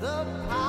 The 0.00 0.24
power 0.48 0.67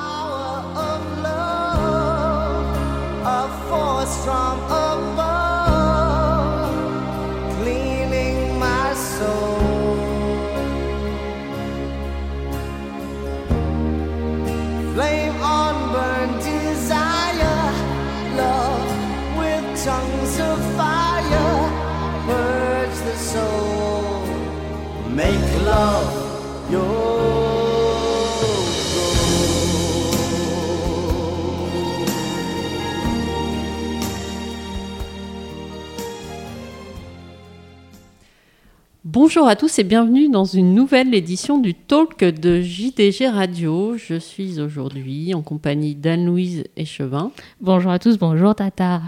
Bonjour 39.30 39.48
à 39.48 39.56
tous 39.56 39.78
et 39.78 39.84
bienvenue 39.84 40.28
dans 40.28 40.44
une 40.44 40.74
nouvelle 40.74 41.14
édition 41.14 41.60
du 41.60 41.76
Talk 41.76 42.24
de 42.24 42.62
JDG 42.62 43.28
Radio. 43.28 43.96
Je 43.96 44.16
suis 44.16 44.60
aujourd'hui 44.60 45.36
en 45.36 45.44
compagnie 45.44 45.94
d'Anne-Louise 45.94 46.64
Échevin. 46.76 47.32
Bonjour 47.62 47.92
à 47.92 48.00
tous, 48.00 48.18
bonjour 48.18 48.56
Tata. 48.56 49.04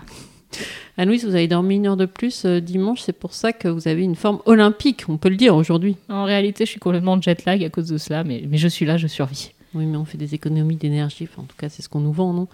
Anne-Louise, 0.97 1.25
vous 1.25 1.34
avez 1.34 1.47
dormi 1.47 1.77
une 1.77 1.88
heure 1.88 1.97
de 1.97 2.05
plus 2.05 2.45
euh, 2.45 2.59
dimanche, 2.59 3.02
c'est 3.02 3.17
pour 3.17 3.34
ça 3.34 3.52
que 3.52 3.67
vous 3.67 3.88
avez 3.88 4.03
une 4.03 4.16
forme 4.16 4.41
olympique, 4.45 5.05
on 5.09 5.17
peut 5.17 5.30
le 5.30 5.38
dire 5.38 5.55
aujourd'hui. 5.55 5.97
En 6.07 6.25
réalité, 6.25 6.66
je 6.66 6.69
suis 6.69 6.80
complètement 6.80 7.19
jet 7.19 7.44
lag 7.45 7.63
à 7.63 7.72
cause 7.72 7.88
de 7.88 7.97
cela, 7.97 8.23
mais, 8.23 8.44
mais 8.47 8.59
je 8.59 8.67
suis 8.67 8.85
là, 8.85 8.97
je 8.97 9.08
survis. 9.08 9.53
Oui, 9.73 9.88
mais 9.88 9.97
on 9.97 10.05
fait 10.05 10.19
des 10.19 10.35
économies 10.35 10.75
d'énergie, 10.75 11.27
enfin, 11.31 11.41
en 11.41 11.45
tout 11.45 11.58
cas 11.58 11.69
c'est 11.69 11.81
ce 11.81 11.89
qu'on 11.89 11.99
nous 11.99 12.13
vend, 12.13 12.31
non? 12.31 12.47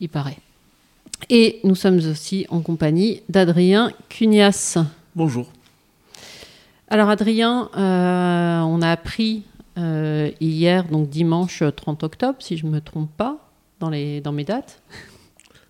Il 0.00 0.08
paraît. 0.08 0.38
Et 1.28 1.60
nous 1.62 1.74
sommes 1.74 1.98
aussi 1.98 2.46
en 2.48 2.62
compagnie 2.62 3.20
d'Adrien 3.28 3.92
Cunias. 4.08 4.78
Bonjour. 5.14 5.52
Alors 6.92 7.08
Adrien, 7.08 7.70
euh, 7.76 8.60
on 8.62 8.82
a 8.82 8.90
appris 8.90 9.44
euh, 9.78 10.30
hier, 10.40 10.84
donc 10.84 11.08
dimanche 11.08 11.62
30 11.76 12.02
octobre, 12.02 12.36
si 12.40 12.56
je 12.56 12.66
ne 12.66 12.72
me 12.72 12.80
trompe 12.80 13.10
pas, 13.16 13.38
dans, 13.78 13.90
les, 13.90 14.20
dans 14.20 14.32
mes 14.32 14.42
dates, 14.42 14.82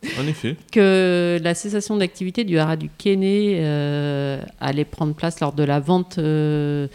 En 0.18 0.26
effet. 0.26 0.56
que 0.72 1.38
la 1.42 1.54
cessation 1.54 1.98
d'activité 1.98 2.44
du 2.44 2.58
haras 2.58 2.76
du 2.76 2.88
Kéné 2.96 3.58
euh, 3.60 4.40
allait 4.60 4.86
prendre 4.86 5.14
place 5.14 5.40
lors 5.40 5.52
de 5.52 5.62
la 5.62 5.78
vente 5.78 6.16
euh, 6.16 6.88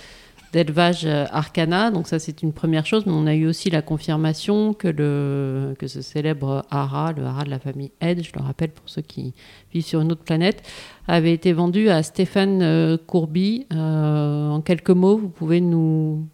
d'élevage 0.55 1.05
euh, 1.05 1.25
Arcana. 1.31 1.91
Donc 1.91 2.07
ça, 2.07 2.17
c'est 2.17 2.41
une 2.41 2.53
première 2.53 2.85
chose. 2.85 3.05
Mais 3.05 3.11
on 3.11 3.27
a 3.27 3.35
eu 3.35 3.45
aussi 3.45 3.69
la 3.69 3.81
confirmation 3.81 4.73
que, 4.73 4.87
le, 4.87 5.75
que 5.77 5.87
ce 5.87 6.01
célèbre 6.01 6.63
haras, 6.71 7.11
le 7.11 7.23
haras 7.25 7.43
de 7.43 7.49
la 7.49 7.59
famille 7.59 7.91
Ed, 7.99 8.23
je 8.23 8.31
le 8.35 8.41
rappelle 8.41 8.71
pour 8.71 8.87
ceux 8.89 9.01
qui 9.01 9.33
vivent 9.73 9.83
sur 9.85 9.99
une 10.01 10.11
autre 10.13 10.23
planète, 10.23 10.63
avait 11.07 11.33
été 11.33 11.51
vendu 11.53 11.89
à 11.89 12.01
Stéphane 12.03 12.61
euh, 12.61 12.97
Courby. 12.97 13.67
Euh, 13.73 14.49
en 14.49 14.61
quelques 14.61 14.89
mots, 14.91 15.17
vous 15.17 15.29
pouvez 15.29 15.59
nous, 15.61 16.25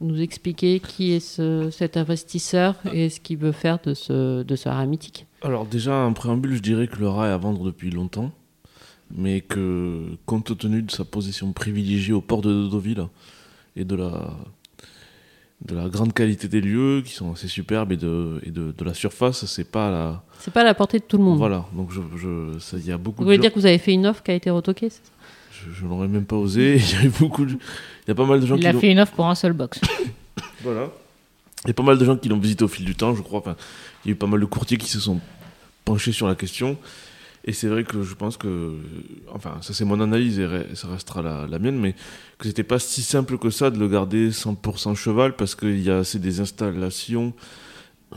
nous 0.00 0.20
expliquer 0.20 0.80
qui 0.80 1.12
est 1.12 1.20
ce- 1.20 1.70
cet 1.70 1.96
investisseur 1.96 2.74
et 2.92 3.08
ce 3.10 3.20
qu'il 3.20 3.38
veut 3.38 3.52
faire 3.52 3.78
de 3.84 3.94
ce, 3.94 4.42
de 4.42 4.56
ce 4.56 4.68
haras 4.68 4.86
mythique 4.86 5.26
Alors 5.42 5.66
déjà, 5.66 5.94
en 6.04 6.12
préambule, 6.12 6.54
je 6.56 6.62
dirais 6.62 6.88
que 6.88 6.98
le 6.98 7.08
rat 7.08 7.28
est 7.28 7.32
à 7.32 7.36
vendre 7.38 7.62
depuis 7.64 7.90
longtemps, 7.90 8.32
mais 9.10 9.40
que 9.40 10.16
compte 10.26 10.58
tenu 10.58 10.82
de 10.82 10.90
sa 10.90 11.04
position 11.04 11.52
privilégiée 11.52 12.12
au 12.12 12.20
port 12.20 12.42
de 12.42 12.50
Dodoville 12.52 13.06
et 13.76 13.84
de 13.84 13.94
la, 13.96 14.30
de 15.64 15.74
la 15.74 15.88
grande 15.88 16.12
qualité 16.12 16.48
des 16.48 16.60
lieux, 16.60 17.02
qui 17.04 17.12
sont 17.12 17.32
assez 17.32 17.48
superbes, 17.48 17.92
et 17.92 17.96
de, 17.96 18.40
et 18.44 18.50
de, 18.50 18.72
de 18.76 18.84
la 18.84 18.94
surface, 18.94 19.44
c'est 19.46 19.70
pas 19.70 19.90
la... 19.90 20.22
C'est 20.40 20.52
pas 20.52 20.60
à 20.60 20.64
la 20.64 20.74
portée 20.74 20.98
de 20.98 21.04
tout 21.04 21.18
le 21.18 21.24
monde. 21.24 21.38
Voilà, 21.38 21.66
donc 21.74 21.90
je, 21.92 22.00
je, 22.16 22.76
il 22.76 22.86
y 22.86 22.92
a 22.92 22.98
beaucoup 22.98 23.18
Vous 23.18 23.22
de 23.22 23.24
voulez 23.26 23.36
gens- 23.36 23.40
dire 23.42 23.52
que 23.52 23.58
vous 23.58 23.66
avez 23.66 23.78
fait 23.78 23.92
une 23.92 24.06
offre 24.06 24.22
qui 24.22 24.30
a 24.30 24.34
été 24.34 24.50
retoquée 24.50 24.88
Je, 25.50 25.72
je 25.72 25.84
n'aurais 25.86 26.08
même 26.08 26.24
pas 26.26 26.36
osé, 26.36 26.76
il 26.80 26.92
y 26.92 26.96
a 26.96 27.04
eu 27.04 27.10
beaucoup 27.18 27.44
de... 27.44 27.52
Il 27.52 28.08
y 28.08 28.10
a 28.12 28.14
pas 28.14 28.24
mal 28.26 28.40
de 28.40 28.46
gens 28.46 28.54
Il 28.56 28.60
qui 28.60 28.66
a 28.66 28.72
fait 28.72 28.90
une 28.90 29.00
offre 29.00 29.12
pour 29.12 29.26
un 29.26 29.34
seul 29.34 29.52
box. 29.52 29.80
Voilà. 30.62 30.88
Il 31.64 31.68
y 31.68 31.70
a 31.70 31.74
pas 31.74 31.82
mal 31.84 31.98
de 31.98 32.04
gens 32.04 32.16
qui 32.16 32.28
l'ont 32.28 32.38
visité 32.38 32.64
au 32.64 32.68
fil 32.68 32.84
du 32.84 32.94
temps, 32.94 33.14
je 33.14 33.22
crois. 33.22 33.38
Enfin, 33.40 33.56
il 34.04 34.08
y 34.08 34.10
a 34.10 34.12
eu 34.12 34.16
pas 34.16 34.26
mal 34.26 34.40
de 34.40 34.44
courtiers 34.44 34.76
qui 34.76 34.88
se 34.88 34.98
sont 35.00 35.20
penchés 35.84 36.12
sur 36.12 36.26
la 36.28 36.34
question. 36.36 36.76
Et 37.48 37.52
c'est 37.52 37.68
vrai 37.68 37.82
que 37.84 38.02
je 38.02 38.14
pense 38.14 38.36
que, 38.36 38.74
enfin, 39.32 39.52
ça 39.62 39.72
c'est 39.72 39.86
mon 39.86 40.00
analyse 40.00 40.38
et 40.38 40.44
re- 40.46 40.74
ça 40.74 40.86
restera 40.88 41.22
la, 41.22 41.46
la 41.46 41.58
mienne, 41.58 41.78
mais 41.78 41.94
que 42.38 42.46
c'était 42.46 42.62
pas 42.62 42.78
si 42.78 43.00
simple 43.02 43.38
que 43.38 43.48
ça 43.48 43.70
de 43.70 43.78
le 43.78 43.88
garder 43.88 44.30
100% 44.30 44.94
cheval 44.94 45.34
parce 45.34 45.54
qu'il 45.54 45.80
y 45.82 45.90
a 45.90 46.04
c'est 46.04 46.18
des 46.18 46.40
installations 46.40 47.32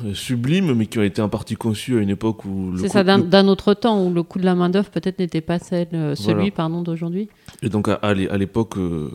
euh, 0.03 0.14
sublimes, 0.14 0.74
mais 0.74 0.86
qui 0.86 1.00
ont 1.00 1.03
été 1.03 1.22
en 1.22 1.30
partie 1.30 1.56
conçues 1.56 1.97
à 1.97 2.02
une 2.02 2.09
époque 2.09 2.44
où 2.46 2.74
C'est 2.78 2.90
ça, 2.90 3.03
d'un 3.03 3.47
autre 3.47 3.74
temps 3.74 4.06
où 4.06 4.14
le 4.14 4.24
coût 4.24 4.40
de 4.40 4.46
la 4.46 4.56
main-d'œuvre 4.56 4.90
peut-être 4.90 5.20
n'était 5.20 5.41
pas 5.41 5.59
celle, 5.59 5.88
euh, 5.94 6.14
celui 6.16 6.34
Voilà. 6.36 6.52
pardon, 6.52 6.81
d'aujourd'hui. 6.81 7.30
Et 7.62 7.70
donc 7.70 7.88
à, 7.88 7.94
à 7.96 8.14
l'é- 8.14 8.30
à 8.30 8.38
l'époque, 8.38 8.78
euh, 8.78 9.09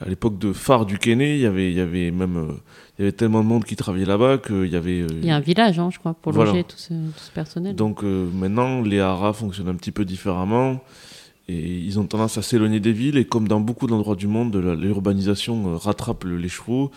à 0.00 0.08
l'époque 0.08 0.38
de 0.38 0.52
phare 0.52 0.86
du 0.86 0.98
Kéné, 0.98 1.34
il 1.34 1.40
y 1.40 1.46
avait, 1.46 1.70
il 1.70 1.76
y 1.76 1.80
avait 1.80 2.10
même, 2.10 2.36
euh, 2.36 2.52
il 2.98 3.02
y 3.02 3.04
avait 3.04 3.12
tellement 3.12 3.42
de 3.42 3.48
monde 3.48 3.64
qui 3.64 3.76
travaillait 3.76 4.06
là-bas 4.06 4.38
qu'il 4.38 4.66
y 4.68 4.76
avait. 4.76 5.02
euh, 5.02 5.06
Il 5.20 5.26
y 5.26 5.30
a 5.30 5.36
un 5.36 5.40
village, 5.40 5.78
hein, 5.78 5.90
je 5.92 5.98
crois, 5.98 6.14
pour 6.14 6.32
Voilà. 6.32 6.50
loger 6.50 6.64
tout 6.64 6.78
ce, 6.78 6.88
tout 6.94 7.12
ce 7.18 7.30
personnel. 7.30 7.76
Donc 7.76 8.02
euh, 8.02 8.26
maintenant, 8.34 8.80
les 8.80 9.00
haras 9.00 9.32
fonctionnent 9.34 9.68
un 9.68 9.74
petit 9.74 9.92
peu 9.92 10.04
différemment 10.04 10.80
et 11.48 11.58
ils 11.58 11.98
ont 12.00 12.04
tendance 12.06 12.38
à 12.38 12.42
s'éloigner 12.42 12.80
des 12.80 12.92
villes. 12.92 13.18
Et 13.18 13.24
comme 13.26 13.48
dans 13.48 13.60
beaucoup 13.60 13.86
d'endroits 13.86 14.16
du 14.16 14.26
monde, 14.28 14.56
l'urbanisation 14.56 15.76
rattrape 15.76 16.24
le- 16.24 16.38
les 16.38 16.48
chevaux. 16.48 16.90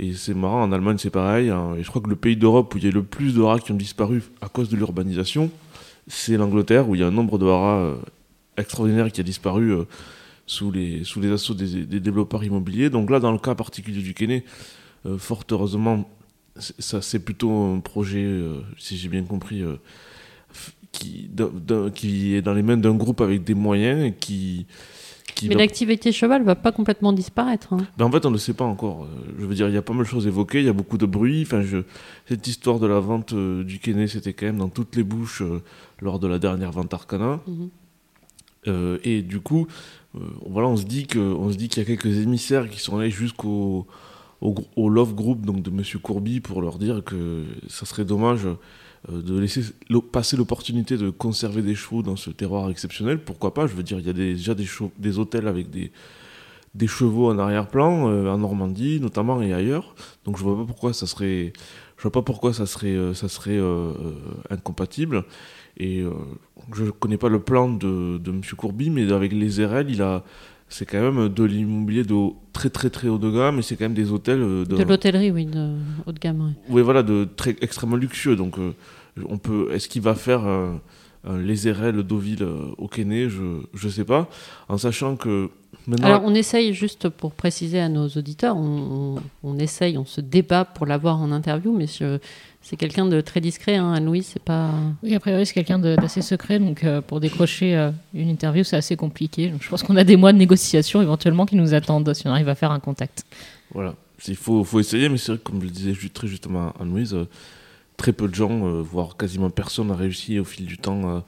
Et 0.00 0.12
c'est 0.12 0.34
marrant, 0.34 0.62
en 0.62 0.72
Allemagne 0.72 0.96
c'est 0.98 1.10
pareil. 1.10 1.50
hein. 1.50 1.76
et 1.78 1.84
je 1.84 1.88
crois 1.88 2.02
que 2.02 2.10
le 2.10 2.16
pays 2.16 2.36
d'Europe 2.36 2.74
où 2.74 2.78
il 2.78 2.84
y 2.84 2.88
a 2.88 2.90
le 2.90 3.04
plus 3.04 3.32
de 3.34 3.42
haras 3.42 3.60
qui 3.60 3.70
ont 3.70 3.76
disparu 3.76 4.24
à 4.40 4.48
cause 4.48 4.68
de 4.68 4.76
l'urbanisation, 4.76 5.50
c'est 6.08 6.36
l'Angleterre 6.36 6.88
où 6.88 6.96
il 6.96 7.00
y 7.00 7.04
a 7.04 7.06
un 7.06 7.12
nombre 7.12 7.38
de 7.38 7.46
haras 7.46 7.92
extraordinaire 8.56 9.10
qui 9.12 9.20
a 9.20 9.24
disparu 9.24 9.72
sous, 10.46 10.70
les, 10.70 11.04
sous 11.04 11.20
les 11.20 11.30
assauts 11.30 11.54
des, 11.54 11.84
des 11.86 12.00
développeurs 12.00 12.44
immobiliers. 12.44 12.90
Donc 12.90 13.10
là, 13.10 13.20
dans 13.20 13.32
le 13.32 13.38
cas 13.38 13.54
particulier 13.54 14.02
du 14.02 14.14
Kéné, 14.14 14.44
euh, 15.06 15.18
fort 15.18 15.44
heureusement, 15.50 16.08
c'est- 16.56 16.80
ça 16.80 17.00
c'est 17.02 17.18
plutôt 17.18 17.50
un 17.52 17.80
projet, 17.80 18.22
euh, 18.24 18.60
si 18.78 18.96
j'ai 18.96 19.08
bien 19.08 19.22
compris, 19.24 19.62
euh, 19.62 19.76
qui, 20.92 21.28
qui 21.94 22.34
est 22.34 22.42
dans 22.42 22.54
les 22.54 22.62
mains 22.62 22.76
d'un 22.76 22.94
groupe 22.94 23.20
avec 23.20 23.42
des 23.44 23.54
moyens 23.54 24.04
et 24.06 24.12
qui... 24.12 24.66
qui 25.34 25.48
Mais 25.48 25.54
va- 25.54 25.60
l'activité 25.62 26.12
cheval 26.12 26.44
va 26.44 26.54
pas 26.54 26.70
complètement 26.70 27.12
disparaître. 27.12 27.72
hein. 27.72 27.78
ben, 27.98 28.04
en 28.04 28.10
fait, 28.12 28.24
on 28.24 28.30
ne 28.30 28.34
le 28.34 28.38
sait 28.38 28.54
pas 28.54 28.64
encore. 28.64 29.04
Euh, 29.04 29.32
Je 29.40 29.44
veux 29.46 29.54
dire, 29.56 29.68
il 29.68 29.74
y 29.74 29.76
a 29.76 29.82
pas 29.82 29.92
mal 29.92 30.04
de 30.04 30.08
choses 30.08 30.26
évoquées, 30.28 30.60
il 30.60 30.66
y 30.66 30.68
a 30.68 30.72
beaucoup 30.72 30.98
de 30.98 31.06
bruit. 31.06 31.42
Enfin, 31.42 31.62
je... 31.62 31.78
Cette 32.28 32.46
histoire 32.46 32.78
de 32.78 32.86
la 32.86 33.00
vente 33.00 33.32
euh, 33.32 33.64
du 33.64 33.80
Kéné, 33.80 34.06
c'était 34.06 34.32
quand 34.32 34.46
même 34.46 34.58
dans 34.58 34.68
toutes 34.68 34.94
les 34.94 35.02
bouches 35.02 35.42
euh, 35.42 35.60
lors 36.00 36.20
de 36.20 36.28
la 36.28 36.38
dernière 36.38 36.70
vente 36.70 36.94
Arcana. 36.94 37.40
Mhm. 37.48 37.70
Euh, 38.66 38.98
et 39.04 39.22
du 39.22 39.40
coup, 39.40 39.66
euh, 40.16 40.20
voilà, 40.46 40.68
on 40.68 40.76
se 40.76 40.84
dit 40.84 41.06
qu'il 41.06 41.22
y 41.22 41.80
a 41.80 41.84
quelques 41.84 42.18
émissaires 42.18 42.68
qui 42.68 42.80
sont 42.80 42.98
allés 42.98 43.10
jusqu'au 43.10 43.86
au, 44.40 44.88
Love 44.88 45.14
Group 45.14 45.40
donc 45.46 45.62
de 45.62 45.70
Monsieur 45.70 45.98
Courby 45.98 46.40
pour 46.40 46.60
leur 46.60 46.78
dire 46.78 47.02
que 47.02 47.44
ça 47.66 47.86
serait 47.86 48.04
dommage 48.04 48.46
euh, 48.46 49.22
de 49.22 49.38
laisser 49.38 49.62
passer 50.12 50.36
l'opportunité 50.36 50.98
de 50.98 51.08
conserver 51.08 51.62
des 51.62 51.74
chevaux 51.74 52.02
dans 52.02 52.16
ce 52.16 52.30
terroir 52.30 52.68
exceptionnel. 52.70 53.18
Pourquoi 53.22 53.54
pas? 53.54 53.66
Je 53.66 53.74
veux 53.74 53.82
dire, 53.82 53.98
il 53.98 54.06
y 54.06 54.10
a 54.10 54.12
déjà 54.12 54.54
des, 54.54 54.66
des 54.98 55.18
hôtels 55.18 55.48
avec 55.48 55.70
des, 55.70 55.92
des 56.74 56.86
chevaux 56.86 57.30
en 57.30 57.38
arrière-plan, 57.38 58.04
en 58.04 58.38
Normandie 58.38 59.00
notamment 59.00 59.40
et 59.40 59.54
ailleurs. 59.54 59.94
Donc 60.24 60.36
je 60.36 60.42
vois 60.42 60.56
pas 60.56 60.64
pourquoi 60.64 60.92
ça 60.92 61.06
serait, 61.06 61.52
je 61.96 62.02
vois 62.02 62.12
pas 62.12 62.22
pourquoi 62.22 62.52
ça 62.52 62.66
serait, 62.66 63.14
ça 63.14 63.28
serait 63.28 63.60
incompatible. 64.50 65.24
Et 65.76 66.00
euh, 66.00 66.10
je 66.74 66.84
connais 66.84 67.16
pas 67.16 67.28
le 67.28 67.40
plan 67.40 67.68
de, 67.68 68.18
de 68.18 68.30
Monsieur 68.30 68.56
Courby, 68.56 68.90
mais 68.90 69.10
avec 69.12 69.32
les 69.32 69.64
RL, 69.64 69.90
il 69.90 70.02
a, 70.02 70.22
c'est 70.68 70.86
quand 70.86 71.00
même 71.00 71.28
de 71.28 71.44
l'immobilier 71.44 72.04
de 72.04 72.28
très 72.52 72.70
très 72.70 72.90
très 72.90 73.08
haut 73.08 73.18
de 73.18 73.30
gamme, 73.30 73.58
et 73.58 73.62
c'est 73.62 73.76
quand 73.76 73.84
même 73.86 73.94
des 73.94 74.12
hôtels 74.12 74.40
euh, 74.40 74.64
De 74.64 74.82
l'hôtellerie, 74.84 75.30
oui, 75.32 75.46
de 75.46 75.74
haut 76.06 76.12
de 76.12 76.18
gamme. 76.18 76.54
oui, 76.68 76.82
voilà, 76.82 77.02
de 77.02 77.26
très 77.36 77.56
extrêmement 77.60 77.96
luxueux. 77.96 78.36
Donc, 78.36 78.58
euh, 78.58 78.72
on 79.28 79.38
peut. 79.38 79.68
Est-ce 79.72 79.88
qu'il 79.88 80.02
va 80.02 80.14
faire 80.14 80.44
un 80.46 80.80
Lézérel 81.38 82.02
Deauville 82.02 82.42
euh, 82.42 82.66
au 82.76 82.86
Kéné 82.86 83.28
Je 83.30 83.62
je 83.72 83.88
sais 83.88 84.04
pas. 84.04 84.28
En 84.68 84.76
sachant 84.78 85.16
que 85.16 85.48
maintenant. 85.86 86.06
Alors, 86.06 86.22
on 86.24 86.34
essaye, 86.34 86.74
juste 86.74 87.08
pour 87.08 87.32
préciser 87.32 87.80
à 87.80 87.88
nos 87.88 88.08
auditeurs, 88.08 88.56
on, 88.56 89.16
on- 89.16 89.22
on 89.42 89.58
essaye, 89.58 89.96
on 89.96 90.04
se 90.04 90.20
débat 90.20 90.64
pour 90.66 90.84
l'avoir 90.86 91.20
en 91.20 91.32
interview, 91.32 91.74
mais 91.74 91.86
je- 91.86 92.18
c'est 92.64 92.76
quelqu'un 92.76 93.06
de 93.06 93.20
très 93.20 93.40
discret, 93.40 93.76
hein, 93.76 93.92
Anne-Louis, 93.92 94.22
c'est 94.24 94.42
pas... 94.42 94.72
Oui, 95.02 95.14
a 95.14 95.20
priori, 95.20 95.44
c'est 95.46 95.52
quelqu'un 95.52 95.78
d'assez 95.78 96.22
secret, 96.22 96.58
donc 96.58 96.82
euh, 96.82 97.00
pour 97.02 97.20
décrocher 97.20 97.76
euh, 97.76 97.90
une 98.14 98.30
interview, 98.30 98.64
c'est 98.64 98.76
assez 98.76 98.96
compliqué. 98.96 99.50
Donc, 99.50 99.62
je 99.62 99.68
pense 99.68 99.82
qu'on 99.82 99.96
a 99.96 100.04
des 100.04 100.16
mois 100.16 100.32
de 100.32 100.38
négociation 100.38 101.02
éventuellement 101.02 101.44
qui 101.46 101.56
nous 101.56 101.74
attendent 101.74 102.12
si 102.14 102.26
on 102.26 102.30
arrive 102.30 102.48
à 102.48 102.54
faire 102.54 102.72
un 102.72 102.80
contact. 102.80 103.24
Voilà. 103.72 103.94
Il 104.26 104.36
faut, 104.36 104.64
faut 104.64 104.80
essayer, 104.80 105.10
mais 105.10 105.18
c'est 105.18 105.32
vrai 105.32 105.38
que, 105.38 105.44
comme 105.44 105.60
je 105.60 105.66
le 105.66 105.70
disais 105.70 105.92
ju- 105.92 106.08
très 106.08 106.26
justement 106.26 106.72
à 106.80 106.84
Louise, 106.84 107.12
euh, 107.12 107.28
très 107.98 108.12
peu 108.12 108.26
de 108.26 108.34
gens, 108.34 108.66
euh, 108.66 108.80
voire 108.80 109.18
quasiment 109.18 109.50
personne, 109.50 109.90
a 109.90 109.94
réussi 109.94 110.38
au 110.38 110.44
fil 110.44 110.64
du 110.64 110.78
temps 110.78 111.02
euh, 111.16 111.20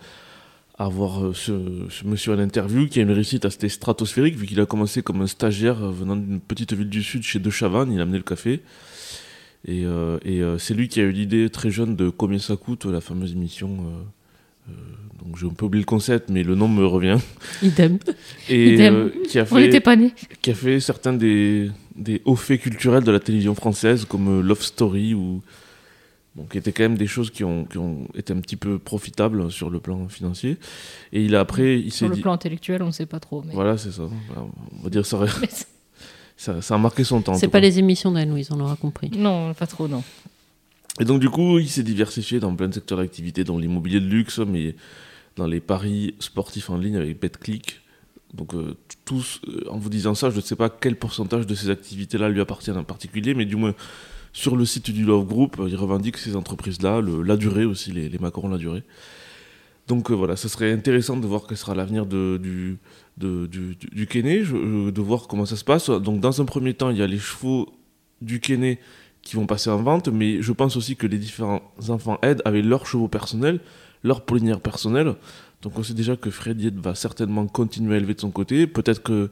à 0.78 0.86
avoir 0.86 1.22
euh, 1.22 1.34
ce, 1.34 1.52
ce 1.90 2.06
monsieur 2.06 2.32
à 2.32 2.36
l'interview 2.36 2.88
qui 2.88 2.98
a 3.00 3.02
une 3.02 3.10
réussite 3.12 3.44
assez 3.44 3.68
stratosphérique, 3.68 4.36
vu 4.36 4.46
qu'il 4.46 4.60
a 4.60 4.66
commencé 4.66 5.02
comme 5.02 5.20
un 5.20 5.26
stagiaire 5.26 5.84
euh, 5.84 5.90
venant 5.90 6.16
d'une 6.16 6.40
petite 6.40 6.72
ville 6.72 6.88
du 6.88 7.02
sud 7.02 7.22
chez 7.22 7.38
De 7.38 7.50
Chavannes, 7.50 7.92
il 7.92 7.98
a 8.00 8.04
amené 8.04 8.16
le 8.16 8.24
café. 8.24 8.62
Et, 9.64 9.84
euh, 9.84 10.18
et, 10.24 10.42
euh, 10.42 10.58
c'est 10.58 10.74
lui 10.74 10.88
qui 10.88 11.00
a 11.00 11.04
eu 11.04 11.10
l'idée 11.12 11.50
très 11.50 11.70
jeune 11.70 11.96
de 11.96 12.08
Combien 12.10 12.38
ça 12.38 12.56
coûte, 12.56 12.84
la 12.84 13.00
fameuse 13.00 13.32
émission. 13.32 13.78
euh, 14.68 14.72
donc 15.24 15.38
j'ai 15.38 15.46
un 15.46 15.50
peu 15.50 15.64
oublié 15.66 15.82
le 15.82 15.86
concept, 15.86 16.28
mais 16.28 16.42
le 16.42 16.54
nom 16.54 16.68
me 16.68 16.84
revient. 16.86 17.18
Idem. 17.62 17.98
Et 18.48 18.74
Idem. 18.74 19.10
qui, 19.28 19.38
a 19.38 19.46
On 19.50 19.58
n'était 19.58 19.80
pas 19.80 19.96
nés. 19.96 20.12
qui 20.42 20.50
a 20.50 20.54
fait 20.54 20.78
certains 20.78 21.12
des, 21.14 21.70
des 21.96 22.22
hauts 22.24 22.36
faits 22.36 22.60
culturels 22.60 23.02
de 23.02 23.10
la 23.10 23.18
télévision 23.20 23.54
française, 23.54 24.04
comme 24.04 24.40
Love 24.40 24.62
Story, 24.62 25.14
ou, 25.14 25.42
bon, 26.36 26.44
qui 26.44 26.58
étaient 26.58 26.70
quand 26.72 26.84
même 26.84 26.96
des 26.98 27.06
choses 27.08 27.30
qui 27.30 27.42
ont, 27.42 27.64
qui 27.64 27.78
ont 27.78 28.06
été 28.14 28.32
un 28.32 28.40
petit 28.40 28.56
peu 28.56 28.78
profitables 28.78 29.50
sur 29.50 29.70
le 29.70 29.80
plan 29.80 30.06
financier. 30.08 30.58
Et 31.12 31.24
il 31.24 31.34
a 31.34 31.40
après, 31.40 31.80
il 31.80 31.92
Sur 31.92 32.08
le 32.08 32.14
dit. 32.14 32.20
plan 32.20 32.32
intellectuel, 32.32 32.82
on 32.82 32.86
ne 32.86 32.92
sait 32.92 33.06
pas 33.06 33.18
trop. 33.20 33.42
Mais... 33.46 33.52
Voilà, 33.54 33.78
c'est 33.78 33.92
ça. 33.92 34.02
On 34.36 34.82
va 34.84 34.90
dire 34.90 35.06
ça, 35.06 35.18
Mais 35.40 35.48
ça, 36.36 36.60
ça 36.62 36.74
a 36.74 36.78
marqué 36.78 37.04
son 37.04 37.22
temps. 37.22 37.34
C'est 37.34 37.48
pas 37.48 37.60
les 37.60 37.78
émissions 37.78 38.12
d'Anne 38.12 38.30
Louise, 38.30 38.50
on 38.50 38.56
l'aura 38.56 38.76
compris. 38.76 39.10
non, 39.16 39.54
pas 39.54 39.66
trop, 39.66 39.88
non. 39.88 40.02
Et 40.98 41.04
donc, 41.04 41.20
du 41.20 41.28
coup, 41.28 41.58
il 41.58 41.68
s'est 41.68 41.82
diversifié 41.82 42.40
dans 42.40 42.54
plein 42.54 42.68
de 42.68 42.74
secteurs 42.74 42.98
d'activité, 42.98 43.44
dans 43.44 43.58
l'immobilier 43.58 44.00
de 44.00 44.06
luxe, 44.06 44.38
mais 44.38 44.76
dans 45.36 45.46
les 45.46 45.60
paris 45.60 46.14
sportifs 46.20 46.70
en 46.70 46.78
ligne 46.78 46.96
avec 46.96 47.20
BetClick. 47.20 47.80
Donc, 48.32 48.54
euh, 48.54 48.76
tous, 49.04 49.40
euh, 49.48 49.64
en 49.70 49.78
vous 49.78 49.90
disant 49.90 50.14
ça, 50.14 50.30
je 50.30 50.36
ne 50.36 50.40
sais 50.40 50.56
pas 50.56 50.68
quel 50.68 50.96
pourcentage 50.96 51.46
de 51.46 51.54
ces 51.54 51.70
activités-là 51.70 52.28
lui 52.28 52.40
appartiennent 52.40 52.78
en 52.78 52.84
particulier, 52.84 53.34
mais 53.34 53.44
du 53.44 53.56
moins, 53.56 53.74
sur 54.32 54.56
le 54.56 54.64
site 54.64 54.90
du 54.90 55.04
Love 55.04 55.26
Group, 55.26 55.56
euh, 55.58 55.68
il 55.68 55.76
revendique 55.76 56.16
ces 56.16 56.34
entreprises-là, 56.34 57.00
la 57.02 57.36
durée 57.36 57.64
aussi, 57.64 57.92
les, 57.92 58.08
les 58.08 58.18
macarons 58.18 58.48
la 58.48 58.58
durée. 58.58 58.82
Donc, 59.88 60.10
euh, 60.10 60.14
voilà, 60.14 60.34
ce 60.36 60.48
serait 60.48 60.72
intéressant 60.72 61.16
de 61.16 61.26
voir 61.26 61.42
quel 61.48 61.56
sera 61.56 61.74
l'avenir 61.74 62.06
du, 62.06 62.78
de- 63.18 63.46
du, 63.46 63.76
du, 63.76 64.08
je- 64.44 64.56
euh, 64.56 64.90
de 64.92 65.00
voir 65.00 65.28
comment 65.28 65.46
ça 65.46 65.56
se 65.56 65.64
passe. 65.64 65.90
Donc, 65.90 66.20
dans 66.20 66.40
un 66.40 66.44
premier 66.44 66.74
temps, 66.74 66.90
il 66.90 66.98
y 66.98 67.02
a 67.02 67.06
les 67.06 67.18
chevaux 67.18 67.68
du 68.20 68.40
Kenney 68.40 68.78
qui 69.22 69.36
vont 69.36 69.46
passer 69.46 69.70
en 69.70 69.82
vente, 69.82 70.08
mais 70.08 70.42
je 70.42 70.52
pense 70.52 70.76
aussi 70.76 70.96
que 70.96 71.06
les 71.06 71.18
différents 71.18 71.62
enfants 71.88 72.18
aident 72.22 72.42
avec 72.44 72.64
leurs 72.64 72.86
chevaux 72.86 73.08
personnels, 73.08 73.60
leurs 74.02 74.24
pollinières 74.24 74.60
personnelles. 74.60 75.14
Donc 75.62 75.78
on 75.78 75.82
sait 75.82 75.94
déjà 75.94 76.16
que 76.16 76.30
Fred 76.30 76.60
va 76.80 76.94
certainement 76.94 77.46
continuer 77.46 77.94
à 77.94 77.96
élever 77.98 78.14
de 78.14 78.20
son 78.20 78.30
côté. 78.30 78.66
Peut-être 78.66 79.02
que, 79.02 79.30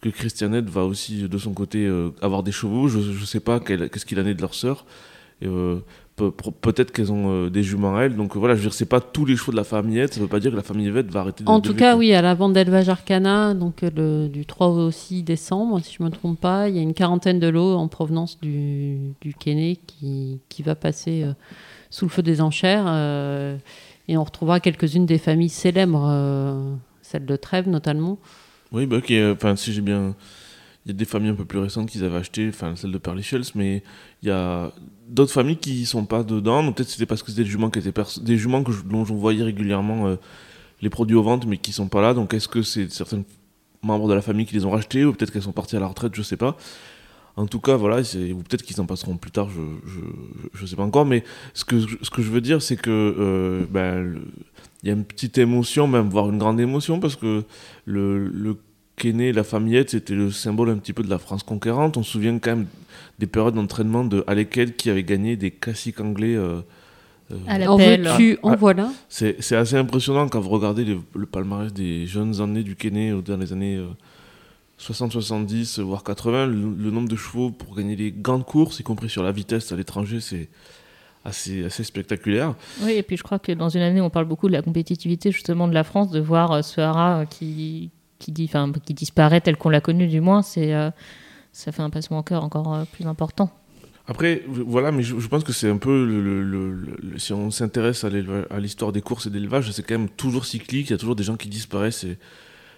que 0.00 0.08
Christianette 0.08 0.68
va 0.70 0.84
aussi 0.84 1.28
de 1.28 1.38
son 1.38 1.52
côté 1.52 1.86
euh, 1.86 2.10
avoir 2.22 2.42
des 2.42 2.52
chevaux. 2.52 2.88
Je 2.88 2.98
ne 2.98 3.24
sais 3.26 3.40
pas 3.40 3.60
qu'est-ce 3.60 4.06
qu'il 4.06 4.18
en 4.20 4.26
est 4.26 4.34
de 4.34 4.40
leur 4.40 4.54
sœur. 4.54 4.86
Pe- 6.16 6.30
pe- 6.30 6.50
Peut-être 6.60 6.92
qu'elles 6.92 7.10
ont 7.12 7.30
euh, 7.46 7.50
des 7.50 7.62
juments 7.62 7.96
à 7.96 8.02
elles. 8.02 8.16
Donc 8.16 8.34
euh, 8.36 8.38
voilà, 8.38 8.54
je 8.54 8.60
veux 8.60 8.66
dire, 8.66 8.74
c'est 8.74 8.84
pas 8.88 9.00
tous 9.00 9.24
les 9.24 9.36
chevaux 9.36 9.52
de 9.52 9.56
la 9.56 9.64
famillette. 9.64 10.14
Ça 10.14 10.20
veut 10.20 10.26
pas 10.28 10.40
dire 10.40 10.50
que 10.52 10.56
la 10.56 10.62
famillette 10.62 11.10
va 11.10 11.20
arrêter 11.20 11.44
de 11.44 11.48
En 11.48 11.60
tout 11.60 11.74
cas, 11.74 11.96
oui, 11.96 12.12
à 12.14 12.22
la 12.22 12.34
vente 12.34 12.52
d'élevage 12.52 12.88
Arcana, 12.88 13.54
donc 13.54 13.82
euh, 13.82 13.90
le- 13.96 14.28
du 14.28 14.46
3 14.46 14.68
au 14.68 14.90
6 14.90 15.22
décembre, 15.22 15.80
si 15.80 15.94
je 15.98 16.02
ne 16.02 16.08
me 16.08 16.12
trompe 16.14 16.40
pas, 16.40 16.68
il 16.68 16.76
y 16.76 16.78
a 16.78 16.82
une 16.82 16.94
quarantaine 16.94 17.38
de 17.40 17.48
lots 17.48 17.74
en 17.76 17.88
provenance 17.88 18.38
du, 18.40 18.98
du 19.20 19.34
Kenney 19.34 19.76
qui, 19.86 20.40
qui 20.48 20.62
va 20.62 20.74
passer 20.74 21.24
sous 21.90 22.04
le 22.04 22.10
feu 22.10 22.22
des 22.22 22.40
enchères. 22.40 22.86
et 24.08 24.16
on 24.16 24.24
retrouvera 24.24 24.60
quelques-unes 24.60 25.06
des 25.06 25.18
familles 25.18 25.48
célèbres, 25.48 26.08
celle 27.02 27.26
de 27.26 27.36
Trèves 27.36 27.68
notamment. 27.68 28.18
Oui, 28.72 28.86
bah, 28.86 28.98
Enfin, 29.32 29.54
si 29.56 29.72
j'ai 29.72 29.80
bien. 29.82 30.14
Il 30.86 30.90
y 30.90 30.94
a 30.94 30.94
des 30.94 31.04
familles 31.06 31.30
un 31.30 31.34
peu 31.34 31.46
plus 31.46 31.58
récentes 31.58 31.88
qu'ils 31.90 32.04
avaient 32.04 32.18
acheté, 32.18 32.48
enfin 32.48 32.76
celle 32.76 32.92
de 32.92 32.98
Perlichels, 32.98 33.44
mais 33.54 33.82
il 34.22 34.28
y 34.28 34.30
a 34.30 34.70
d'autres 35.08 35.32
familles 35.32 35.56
qui 35.56 35.86
sont 35.86 36.04
pas 36.04 36.22
dedans. 36.22 36.70
Peut-être 36.72 36.90
c'était 36.90 37.06
parce 37.06 37.22
que 37.22 37.30
c'était 37.30 37.44
des 37.44 37.48
juments 37.50 37.70
qui 37.70 37.80
des 38.22 38.36
juments 38.36 38.62
que 38.62 38.70
je- 38.72 38.82
dont 38.82 39.04
je 39.04 39.14
voyais 39.14 39.42
régulièrement 39.44 40.06
euh, 40.08 40.16
les 40.82 40.90
produits 40.90 41.16
aux 41.16 41.22
ventes, 41.22 41.46
mais 41.46 41.56
qui 41.56 41.72
sont 41.72 41.88
pas 41.88 42.02
là. 42.02 42.12
Donc 42.12 42.34
est-ce 42.34 42.48
que 42.48 42.62
c'est 42.62 42.90
certains 42.92 43.22
membres 43.82 44.08
de 44.08 44.14
la 44.14 44.20
famille 44.22 44.44
qui 44.46 44.54
les 44.54 44.64
ont 44.66 44.70
rachetés, 44.70 45.04
ou 45.06 45.12
peut-être 45.12 45.30
qu'elles 45.32 45.42
sont 45.42 45.52
parties 45.52 45.76
à 45.76 45.80
la 45.80 45.86
retraite, 45.86 46.14
je 46.14 46.22
sais 46.22 46.36
pas. 46.36 46.56
En 47.36 47.46
tout 47.46 47.58
cas, 47.60 47.74
voilà, 47.76 47.98
ou 48.00 48.42
peut-être 48.42 48.62
qu'ils 48.62 48.80
en 48.80 48.86
passeront 48.86 49.16
plus 49.16 49.32
tard, 49.32 49.48
je, 49.50 49.60
je, 49.90 50.00
je- 50.54 50.66
sais 50.66 50.76
pas 50.76 50.84
encore. 50.84 51.04
Mais 51.04 51.24
ce 51.52 51.64
que, 51.64 51.80
ce 51.80 52.08
que 52.10 52.22
je 52.22 52.30
veux 52.30 52.40
dire, 52.40 52.62
c'est 52.62 52.76
que 52.76 52.90
euh, 52.90 53.64
ben, 53.70 54.20
il 54.82 54.88
y 54.88 54.90
a 54.90 54.94
une 54.94 55.04
petite 55.04 55.36
émotion, 55.38 55.88
même 55.88 56.08
voire 56.10 56.30
une 56.30 56.38
grande 56.38 56.60
émotion, 56.60 57.00
parce 57.00 57.16
que 57.16 57.42
le, 57.86 58.28
le 58.28 58.56
Kenney, 58.96 59.32
la 59.32 59.44
famillette, 59.44 59.90
c'était 59.90 60.14
le 60.14 60.30
symbole 60.30 60.70
un 60.70 60.76
petit 60.76 60.92
peu 60.92 61.02
de 61.02 61.10
la 61.10 61.18
France 61.18 61.42
conquérante. 61.42 61.96
On 61.96 62.02
se 62.02 62.12
souvient 62.12 62.38
quand 62.38 62.50
même 62.56 62.66
des 63.18 63.26
périodes 63.26 63.54
d'entraînement 63.54 64.04
de 64.04 64.22
Aleked 64.26 64.76
qui 64.76 64.88
avait 64.90 65.02
gagné 65.04 65.36
des 65.36 65.50
classiques 65.50 66.00
anglais. 66.00 66.34
euh, 66.36 66.60
euh, 67.32 67.36
À 67.48 67.56
En 67.70 67.76
l'appel. 67.78 68.02
veux-tu, 68.08 68.38
en 68.42 68.50
Ah. 68.52 68.56
voilà. 68.56 68.90
c'est 69.08 69.56
assez 69.56 69.76
impressionnant 69.76 70.28
quand 70.28 70.40
vous 70.40 70.50
regardez 70.50 70.84
le, 70.84 70.98
le 71.14 71.26
palmarès 71.26 71.72
des 71.72 72.06
jeunes 72.06 72.40
années 72.40 72.62
du 72.62 72.76
Kenney 72.76 73.10
euh, 73.10 73.20
dans 73.22 73.36
les 73.36 73.52
années 73.52 73.76
euh, 73.76 73.88
60, 74.78 75.12
70, 75.12 75.78
voire 75.80 76.04
80. 76.04 76.46
Le, 76.46 76.52
le 76.54 76.90
nombre 76.90 77.08
de 77.08 77.16
chevaux 77.16 77.50
pour 77.50 77.74
gagner 77.74 77.96
les 77.96 78.12
grandes 78.12 78.44
courses, 78.44 78.78
y 78.80 78.82
compris 78.82 79.08
sur 79.08 79.22
la 79.22 79.32
vitesse 79.32 79.72
à 79.72 79.76
l'étranger, 79.76 80.20
c'est 80.20 80.48
assez, 81.24 81.64
assez 81.64 81.82
spectaculaire. 81.84 82.54
Oui, 82.82 82.92
et 82.92 83.02
puis 83.02 83.16
je 83.16 83.22
crois 83.22 83.38
que 83.38 83.50
dans 83.52 83.70
une 83.70 83.80
année, 83.82 84.00
on 84.00 84.10
parle 84.10 84.26
beaucoup 84.26 84.46
de 84.48 84.52
la 84.52 84.62
compétitivité 84.62 85.32
justement 85.32 85.66
de 85.68 85.74
la 85.74 85.82
France, 85.84 86.10
de 86.10 86.20
voir 86.20 86.52
euh, 86.52 86.62
ce 86.62 86.80
haras 86.80 87.22
euh, 87.22 87.24
qui, 87.24 87.90
qui, 88.18 88.32
dit, 88.32 88.50
qui 88.84 88.94
disparaît 88.94 89.40
tel 89.40 89.56
qu'on 89.56 89.70
l'a 89.70 89.80
connu 89.80 90.06
du 90.06 90.20
moins, 90.20 90.42
c'est, 90.42 90.74
euh, 90.74 90.90
ça 91.52 91.72
fait 91.72 91.82
un 91.82 91.90
passement 91.90 92.18
au 92.18 92.22
cœur 92.22 92.44
encore 92.44 92.74
euh, 92.74 92.84
plus 92.92 93.06
important. 93.06 93.50
Après, 94.06 94.42
voilà, 94.46 94.92
mais 94.92 95.02
je, 95.02 95.14
pense 95.28 95.44
que 95.44 95.52
c'est 95.54 95.70
un 95.70 95.78
peu 95.78 96.44
si 97.16 97.32
on 97.32 97.50
s'intéresse 97.50 98.04
à 98.04 98.60
l'histoire 98.60 98.92
des 98.92 99.00
courses 99.00 99.26
et 99.26 99.30
de 99.30 99.34
l'élevage, 99.34 99.70
c'est 99.70 99.82
quand 99.82 99.98
même 99.98 100.10
toujours 100.10 100.44
cyclique. 100.44 100.88
Il 100.88 100.90
y 100.90 100.94
a 100.94 100.98
toujours 100.98 101.16
des 101.16 101.22
gens 101.24 101.36
qui 101.36 101.48
disparaissent 101.48 102.04
et 102.04 102.18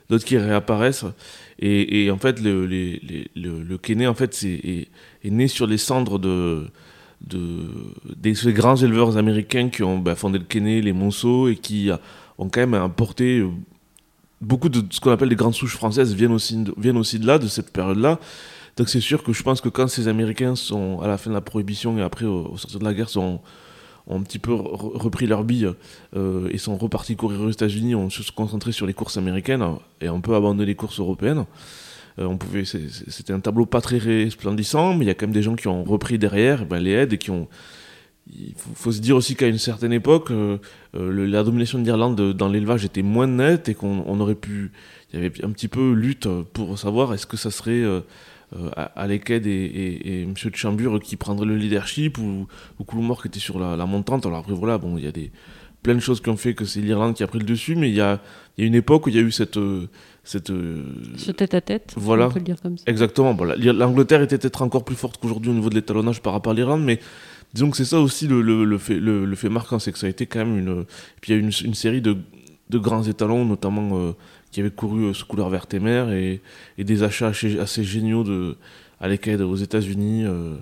d'autres 0.09 0.25
qui 0.25 0.39
réapparaissent. 0.39 1.05
Et, 1.59 2.13
en 2.13 2.19
fait, 2.19 2.41
le, 2.41 2.67
les- 2.67 3.01
les- 3.03 3.31
le, 3.35 4.09
en 4.09 4.15
fait, 4.15 4.41
est, 4.45 4.89
né 5.25 5.49
sur 5.49 5.67
les 5.67 5.79
cendres 5.79 6.21
de, 6.21 6.69
de 7.27 7.65
des 8.15 8.37
ces 8.37 8.53
grands 8.53 8.77
éleveurs 8.77 9.17
américains 9.17 9.69
qui 9.69 9.83
ont 9.83 9.99
bah, 9.99 10.15
fondé 10.15 10.39
le 10.39 10.45
Kenney, 10.45 10.81
les 10.81 10.93
Monceau, 10.93 11.49
et 11.49 11.57
qui 11.57 11.91
ont 12.39 12.49
quand 12.49 12.61
même 12.61 12.75
apporté 12.75 13.41
euh, 13.41 13.49
beaucoup 14.41 14.69
de 14.69 14.83
ce 14.91 15.01
qu'on 15.01 15.11
appelle 15.11 15.29
les 15.29 15.37
grandes 15.37 15.55
souches 15.55 15.77
françaises 15.77 16.15
viennent 16.15 16.33
aussi 16.33 16.57
de, 16.57 16.75
viennent 16.77 16.99
aussi 16.99 17.19
de 17.19 17.27
là, 17.27 17.39
de 17.39 17.47
cette 17.47 17.73
période-là. 17.73 18.19
Donc 18.77 18.89
c'est 18.89 19.01
sûr 19.01 19.23
que 19.23 19.33
je 19.33 19.43
pense 19.43 19.61
que 19.61 19.69
quand 19.71 19.89
ces 19.89 20.09
Américains 20.09 20.55
sont 20.55 21.01
à 21.01 21.09
la 21.09 21.17
fin 21.17 21.31
de 21.31 21.35
la 21.35 21.41
prohibition 21.41 21.97
et 21.99 22.03
après 22.03 22.27
au, 22.27 22.47
au 22.53 22.57
sortir 22.57 22.79
de 22.79 22.85
la 22.85 22.95
guerre 22.95 23.09
sont 23.09 23.41
ont 24.09 24.21
un 24.21 24.23
petit 24.23 24.39
peu 24.39 24.53
re- 24.53 24.97
repris 24.97 25.27
leur 25.27 25.43
bille 25.43 25.69
euh, 26.15 26.49
et 26.53 26.59
sont 26.59 26.77
repartis 26.77 27.17
courir 27.17 27.41
aux 27.41 27.51
États-Unis, 27.51 27.95
ont 27.97 28.09
se 28.09 28.31
concentré 28.31 28.71
sur 28.71 28.87
les 28.87 28.95
courses 28.95 29.17
américaines 29.17 29.65
et 30.01 30.09
on 30.09 30.21
peut 30.21 30.35
abandonner 30.37 30.67
les 30.67 30.77
courses 30.77 31.01
européennes. 31.01 31.45
Euh, 32.19 32.27
on 32.27 32.37
pouvait, 32.37 32.65
c'était 32.65 33.33
un 33.33 33.41
tableau 33.41 33.67
pas 33.67 33.81
très 33.81 33.99
resplendissant, 33.99 34.95
mais 34.95 35.05
il 35.05 35.09
y 35.09 35.11
a 35.11 35.15
quand 35.15 35.27
même 35.27 35.35
des 35.35 35.43
gens 35.43 35.57
qui 35.57 35.67
ont 35.67 35.83
repris 35.83 36.19
derrière, 36.19 36.67
ben, 36.67 36.79
les 36.79 36.93
aides 36.93 37.13
et 37.15 37.19
qui 37.19 37.31
ont. 37.31 37.49
Il 38.33 38.55
faut, 38.57 38.71
faut 38.75 38.93
se 38.93 39.01
dire 39.01 39.15
aussi 39.17 39.37
qu'à 39.37 39.47
une 39.47 39.59
certaine 39.59 39.93
époque, 39.93 40.31
euh, 40.31 40.59
euh, 40.97 41.11
le- 41.11 41.27
la 41.27 41.45
domination 41.45 41.79
de 41.79 41.85
l'Irlande 41.85 42.17
de- 42.17 42.33
dans 42.33 42.49
l'élevage 42.49 42.85
était 42.85 43.03
moins 43.03 43.27
nette 43.29 43.69
et 43.69 43.75
qu'on 43.75 44.03
on 44.07 44.19
aurait 44.21 44.35
pu. 44.35 44.73
Il 45.13 45.21
y 45.21 45.25
avait 45.25 45.45
un 45.45 45.51
petit 45.51 45.69
peu 45.69 45.93
lutte 45.93 46.27
pour 46.53 46.77
savoir 46.79 47.15
est-ce 47.15 47.27
que 47.27 47.37
ça 47.37 47.51
serait 47.53 47.83
euh, 47.83 48.01
euh, 48.57 48.71
Aleked 48.97 49.47
et, 49.47 49.51
et, 49.51 50.21
et 50.21 50.23
M. 50.23 50.35
de 50.45 50.57
Chambure 50.57 50.99
qui 51.01 51.15
prendraient 51.17 51.47
le 51.47 51.57
leadership 51.57 52.19
ou, 52.19 52.47
ou 52.81 52.85
qui 52.85 53.29
était 53.29 53.39
sur 53.39 53.59
la, 53.61 53.77
la 53.77 53.87
montante. 53.87 54.27
Alors 54.27 54.39
après, 54.41 54.55
voilà, 54.55 54.79
bon, 54.79 54.99
il 54.99 55.05
y 55.05 55.09
a 55.09 55.13
des, 55.13 55.31
plein 55.83 55.95
de 55.95 56.01
choses 56.01 56.21
qui 56.21 56.29
ont 56.29 56.37
fait 56.37 56.55
que 56.55 56.65
c'est 56.65 56.81
l'Irlande 56.81 57.15
qui 57.15 57.23
a 57.23 57.29
pris 57.29 57.39
le 57.39 57.45
dessus, 57.45 57.77
mais 57.77 57.89
il 57.89 57.95
y 57.95 58.01
a, 58.01 58.21
il 58.59 58.63
y 58.63 58.65
a 58.65 58.67
une 58.67 58.75
époque 58.75 59.07
où 59.07 59.09
il 59.11 59.15
y 59.15 59.19
a 59.19 59.23
eu 59.23 59.31
cette. 59.31 59.57
euh, 59.57 59.87
cette 60.25 60.51
euh, 60.51 60.83
Ce 61.17 61.31
tête-à-tête, 61.31 61.95
Voilà. 61.97 62.27
on 62.27 62.31
peut 62.31 62.41
le 62.41 62.45
dire 62.45 62.61
comme 62.61 62.77
ça. 62.77 62.85
Exactement. 62.89 63.35
Bon, 63.35 63.45
la- 63.45 63.55
L'Angleterre 63.73 64.23
était 64.23 64.37
peut-être 64.39 64.63
encore 64.63 64.85
plus 64.85 64.97
forte 64.97 65.19
qu'aujourd'hui 65.21 65.51
au 65.53 65.55
niveau 65.55 65.71
de 65.71 65.77
l'étalonnage 65.77 66.21
par 66.21 66.33
rapport 66.33 66.51
à 66.53 66.57
l'Irlande, 66.57 66.83
mais 66.83 66.99
disons 67.55 67.71
que 67.71 67.77
c'est 67.77 67.85
ça 67.85 68.01
aussi 68.01 68.27
le, 68.27 68.43
le, 68.43 68.79
fait, 68.79 68.99
le, 68.99 69.35
fait 69.35 69.49
marquant, 69.49 69.79
c'est 69.79 69.93
que 69.93 69.99
ça 69.99 70.07
a 70.07 70.11
été 70.11 70.27
quand 70.27 70.41
même 70.41 70.59
une. 70.59 70.85
Puis 71.21 71.33
il 71.33 71.37
y 71.37 71.39
a 71.39 71.43
une, 71.43 71.75
série 71.75 72.01
de, 72.01 72.17
de 72.71 72.79
grands 72.79 73.03
étalons, 73.03 73.45
notamment 73.45 73.99
euh, 73.99 74.13
qui 74.51 74.61
avaient 74.61 74.71
couru 74.71 75.05
euh, 75.05 75.15
sous 75.15 75.27
couleur 75.27 75.49
verte 75.49 75.73
et 75.75 75.81
mer, 75.81 76.11
et, 76.13 76.41
des 76.79 77.03
achats 77.03 77.29
assez, 77.29 77.85
géniaux 77.85 78.25
de, 78.25 78.57
à 79.01 79.09
l'ECAD 79.09 79.41
aux 79.41 79.57
États-Unis. 79.57 80.25
euh, 80.25 80.57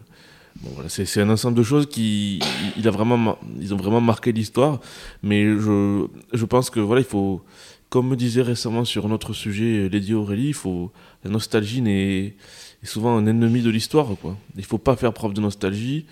Bon, 0.63 0.71
voilà, 0.75 0.89
c'est 0.89 1.21
un 1.21 1.31
ensemble 1.31 1.57
de 1.57 1.65
choses 1.65 1.87
qui 1.87 2.41
ils 2.77 2.89
ont 2.89 3.77
vraiment 3.77 4.01
marqué 4.01 4.31
l'histoire 4.31 4.79
mais 5.21 5.43
je, 5.47 6.07
je 6.33 6.45
pense 6.45 6.71
que 6.71 6.79
voilà 6.79 7.01
il 7.01 7.07
faut 7.07 7.43
comme 7.89 8.09
me 8.09 8.15
disait 8.15 8.41
récemment 8.43 8.85
sur 8.85 9.05
un 9.05 9.11
autre 9.11 9.33
sujet 9.33 9.89
Lady 9.89 10.15
Aurélie 10.15 10.49
il 10.49 10.55
faut 10.55 10.93
la 11.25 11.31
nostalgie 11.33 11.83
est 11.89 12.37
souvent 12.85 13.17
un 13.17 13.27
ennemi 13.27 13.63
de 13.63 13.71
l'histoire 13.71 14.07
quoi 14.23 14.37
il 14.57 14.65
faut 14.65 14.79
pas 14.79 14.95
faire 14.95 15.13
preuve 15.13 15.35
de 15.35 15.41
nostalgie 15.41 16.07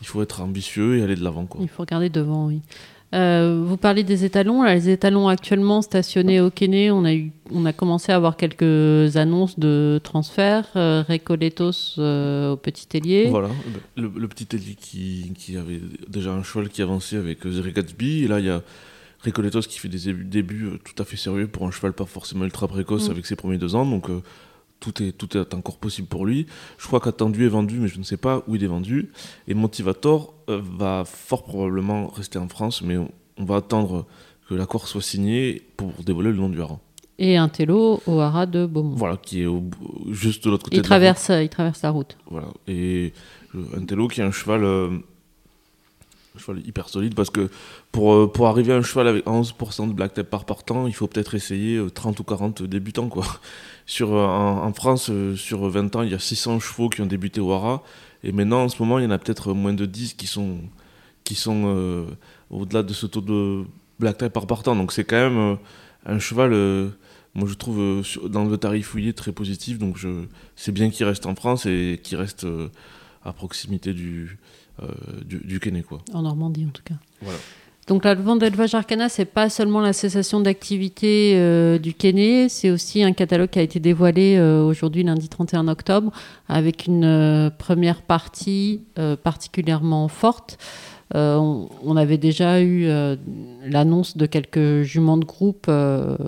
il 0.00 0.06
faut 0.06 0.22
être 0.22 0.40
ambitieux 0.40 0.98
et 0.98 1.02
aller 1.02 1.16
de 1.16 1.24
l'avant 1.24 1.46
quoi 1.46 1.60
Il 1.62 1.68
faut 1.68 1.82
regarder 1.82 2.08
devant, 2.08 2.46
oui. 2.46 2.60
Euh, 3.14 3.62
vous 3.64 3.78
parlez 3.78 4.04
des 4.04 4.26
étalons. 4.26 4.62
Là, 4.62 4.74
les 4.74 4.90
étalons 4.90 5.28
actuellement 5.28 5.80
stationnés 5.80 6.42
au 6.42 6.50
Kenney, 6.50 6.90
on 6.90 7.04
a, 7.06 7.14
eu, 7.14 7.32
on 7.50 7.64
a 7.64 7.72
commencé 7.72 8.12
à 8.12 8.16
avoir 8.16 8.36
quelques 8.36 9.16
annonces 9.16 9.58
de 9.58 9.98
transfert. 10.04 10.66
Euh, 10.76 11.02
Recoletos 11.08 11.94
euh, 11.98 12.52
au 12.52 12.56
Petit 12.58 12.86
Tellier. 12.86 13.28
Voilà, 13.30 13.48
le, 13.96 14.12
le 14.14 14.28
petit 14.28 14.46
Ellie 14.54 14.76
qui, 14.76 15.32
qui 15.38 15.56
avait 15.56 15.80
déjà 16.06 16.32
un 16.32 16.42
cheval 16.42 16.68
qui 16.68 16.82
avançait 16.82 17.16
avec 17.16 17.46
euh, 17.46 17.50
Zeri 17.50 17.72
Gatsby, 17.72 18.24
et 18.24 18.28
là 18.28 18.40
il 18.40 18.44
y 18.44 18.50
a 18.50 18.60
Recoletos 19.24 19.62
qui 19.62 19.78
fait 19.78 19.88
des 19.88 19.98
débuts, 19.98 20.24
débuts, 20.24 20.70
tout 20.84 21.02
à 21.02 21.06
fait 21.06 21.16
sérieux 21.16 21.48
pour 21.48 21.66
un 21.66 21.70
cheval 21.70 21.94
pas 21.94 22.04
forcément 22.04 22.44
ultra 22.44 22.68
précoce 22.68 23.08
Mm. 23.08 23.12
avec 23.12 23.24
ses 23.24 23.36
premiers 23.36 23.58
deux 23.58 23.74
ans, 23.74 23.86
donc 23.86 24.10
tout 24.80 25.02
est, 25.02 25.12
tout 25.12 25.36
est 25.36 25.54
encore 25.54 25.78
possible 25.78 26.08
pour 26.08 26.24
lui. 26.26 26.46
Je 26.78 26.86
crois 26.86 27.00
qu'Attendu 27.00 27.44
est 27.44 27.48
vendu, 27.48 27.78
mais 27.80 27.88
je 27.88 27.98
ne 27.98 28.04
sais 28.04 28.16
pas 28.16 28.42
où 28.46 28.54
il 28.56 28.62
est 28.64 28.68
vendu. 28.68 29.10
Et 29.48 29.54
Motivator 29.54 30.34
euh, 30.48 30.60
va 30.62 31.04
fort 31.04 31.42
probablement 31.44 32.06
rester 32.08 32.38
en 32.38 32.48
France, 32.48 32.82
mais 32.82 32.96
on, 32.96 33.10
on 33.38 33.44
va 33.44 33.56
attendre 33.56 34.06
que 34.48 34.54
l'accord 34.54 34.88
soit 34.88 35.02
signé 35.02 35.62
pour 35.76 35.92
dévoiler 36.04 36.30
le 36.30 36.36
nom 36.36 36.48
du 36.48 36.60
haras. 36.60 36.78
Et 37.20 37.36
un 37.36 37.48
télo 37.48 38.00
au 38.06 38.20
haras 38.20 38.46
de 38.46 38.64
Beaumont. 38.64 38.94
Voilà, 38.94 39.16
qui 39.16 39.42
est 39.42 39.46
au- 39.46 39.64
juste 40.10 40.44
de 40.44 40.50
l'autre 40.50 40.64
côté 40.64 40.76
il, 40.76 40.78
de 40.80 40.84
la 40.84 40.88
traverse, 40.88 41.30
il 41.42 41.48
traverse 41.48 41.82
la 41.82 41.90
route. 41.90 42.16
route. 42.24 42.32
Voilà. 42.32 42.48
Et 42.68 43.12
euh, 43.56 43.64
un 43.76 43.84
télo 43.84 44.06
qui 44.06 44.20
est 44.20 44.24
un 44.24 44.30
cheval, 44.30 44.62
euh, 44.62 44.90
un 46.38 46.44
cheval 46.44 46.66
hyper 46.66 46.88
solide 46.88 47.14
parce 47.14 47.30
que 47.30 47.50
pour, 47.92 48.14
euh, 48.14 48.32
pour 48.32 48.46
arriver 48.46 48.72
à 48.72 48.76
un 48.76 48.82
cheval 48.82 49.08
avec 49.08 49.26
11% 49.26 49.88
de 49.88 49.92
black 49.92 50.14
tape 50.14 50.30
par 50.30 50.44
partant, 50.44 50.86
il 50.86 50.94
faut 50.94 51.06
peut-être 51.06 51.34
essayer 51.34 51.76
euh, 51.76 51.90
30 51.90 52.20
ou 52.20 52.24
40 52.24 52.62
débutants. 52.62 53.08
Quoi. 53.08 53.26
Sur, 53.86 54.14
euh, 54.14 54.26
en, 54.26 54.72
France, 54.74 55.08
euh, 55.10 55.34
sur 55.34 55.66
20 55.66 55.96
ans, 55.96 56.02
il 56.02 56.10
y 56.10 56.14
a 56.14 56.18
600 56.18 56.60
chevaux 56.60 56.90
qui 56.90 57.00
ont 57.00 57.06
débuté 57.06 57.40
au 57.40 57.52
haras. 57.52 57.80
Et 58.22 58.32
maintenant, 58.32 58.64
en 58.64 58.68
ce 58.68 58.82
moment, 58.82 58.98
il 58.98 59.04
y 59.04 59.06
en 59.06 59.10
a 59.10 59.18
peut-être 59.18 59.54
moins 59.54 59.72
de 59.72 59.86
10 59.86 60.12
qui 60.12 60.26
sont, 60.26 60.58
qui 61.24 61.34
sont 61.34 61.64
euh, 61.66 62.04
au-delà 62.50 62.82
de 62.82 62.92
ce 62.92 63.06
taux 63.06 63.20
de 63.20 63.64
black 63.98 64.18
type 64.18 64.32
par 64.32 64.46
partant. 64.46 64.76
Donc 64.76 64.92
c'est 64.92 65.04
quand 65.04 65.16
même 65.16 65.38
euh, 65.38 65.54
un 66.06 66.18
cheval, 66.18 66.52
euh, 66.52 66.88
moi 67.34 67.48
je 67.48 67.54
trouve, 67.54 67.80
euh, 67.80 68.02
dans 68.28 68.44
le 68.44 68.56
tarif 68.56 68.88
fouillé 68.88 69.12
très 69.12 69.32
positif. 69.32 69.78
Donc 69.78 69.98
c'est 70.56 70.72
bien 70.72 70.90
qu'il 70.90 71.06
reste 71.06 71.26
en 71.26 71.34
France 71.34 71.66
et 71.66 72.00
qu'il 72.02 72.18
reste 72.18 72.44
euh, 72.44 72.68
à 73.24 73.32
proximité 73.32 73.92
du, 73.92 74.38
euh, 74.67 74.67
du, 75.24 75.38
du 75.38 75.60
Kenney, 75.60 75.82
quoi. 75.82 75.98
En 76.12 76.22
Normandie, 76.22 76.66
en 76.66 76.70
tout 76.70 76.82
cas. 76.84 76.94
Voilà. 77.22 77.38
Donc 77.88 78.04
la 78.04 78.14
vente 78.14 78.40
d'élevage 78.40 78.74
Arcana, 78.74 79.08
c'est 79.08 79.24
pas 79.24 79.48
seulement 79.48 79.80
la 79.80 79.94
cessation 79.94 80.40
d'activité 80.40 81.32
euh, 81.36 81.78
du 81.78 81.94
Kenney, 81.94 82.50
c'est 82.50 82.68
aussi 82.70 83.02
un 83.02 83.12
catalogue 83.14 83.48
qui 83.48 83.58
a 83.58 83.62
été 83.62 83.80
dévoilé 83.80 84.36
euh, 84.36 84.62
aujourd'hui, 84.62 85.02
lundi 85.04 85.30
31 85.30 85.68
octobre, 85.68 86.12
avec 86.50 86.86
une 86.86 87.04
euh, 87.04 87.48
première 87.48 88.02
partie 88.02 88.82
euh, 88.98 89.16
particulièrement 89.16 90.06
forte. 90.08 90.58
Euh, 91.14 91.36
on, 91.36 91.70
on 91.82 91.96
avait 91.96 92.18
déjà 92.18 92.60
eu 92.60 92.84
euh, 92.84 93.16
l'annonce 93.64 94.18
de 94.18 94.26
quelques 94.26 94.82
juments 94.82 95.16
de 95.16 95.24
groupe 95.24 95.64
euh, 95.70 96.18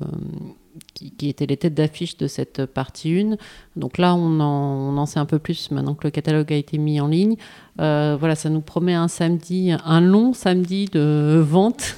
qui, 0.92 1.28
étaient 1.28 1.46
les 1.46 1.56
têtes 1.56 1.74
d'affiche 1.74 2.16
de 2.16 2.26
cette 2.26 2.66
partie 2.66 3.20
1. 3.20 3.36
Donc 3.76 3.98
là, 3.98 4.14
on 4.14 4.40
en, 4.40 5.06
sait 5.06 5.18
un 5.18 5.26
peu 5.26 5.38
plus 5.38 5.70
maintenant 5.70 5.94
que 5.94 6.06
le 6.06 6.10
catalogue 6.10 6.52
a 6.52 6.56
été 6.56 6.78
mis 6.78 7.00
en 7.00 7.08
ligne. 7.08 7.36
Euh, 7.80 8.16
voilà, 8.18 8.34
ça 8.34 8.50
nous 8.50 8.60
promet 8.60 8.94
un 8.94 9.08
samedi, 9.08 9.72
un 9.84 10.00
long 10.00 10.32
samedi 10.32 10.86
de 10.86 11.42
vente 11.44 11.96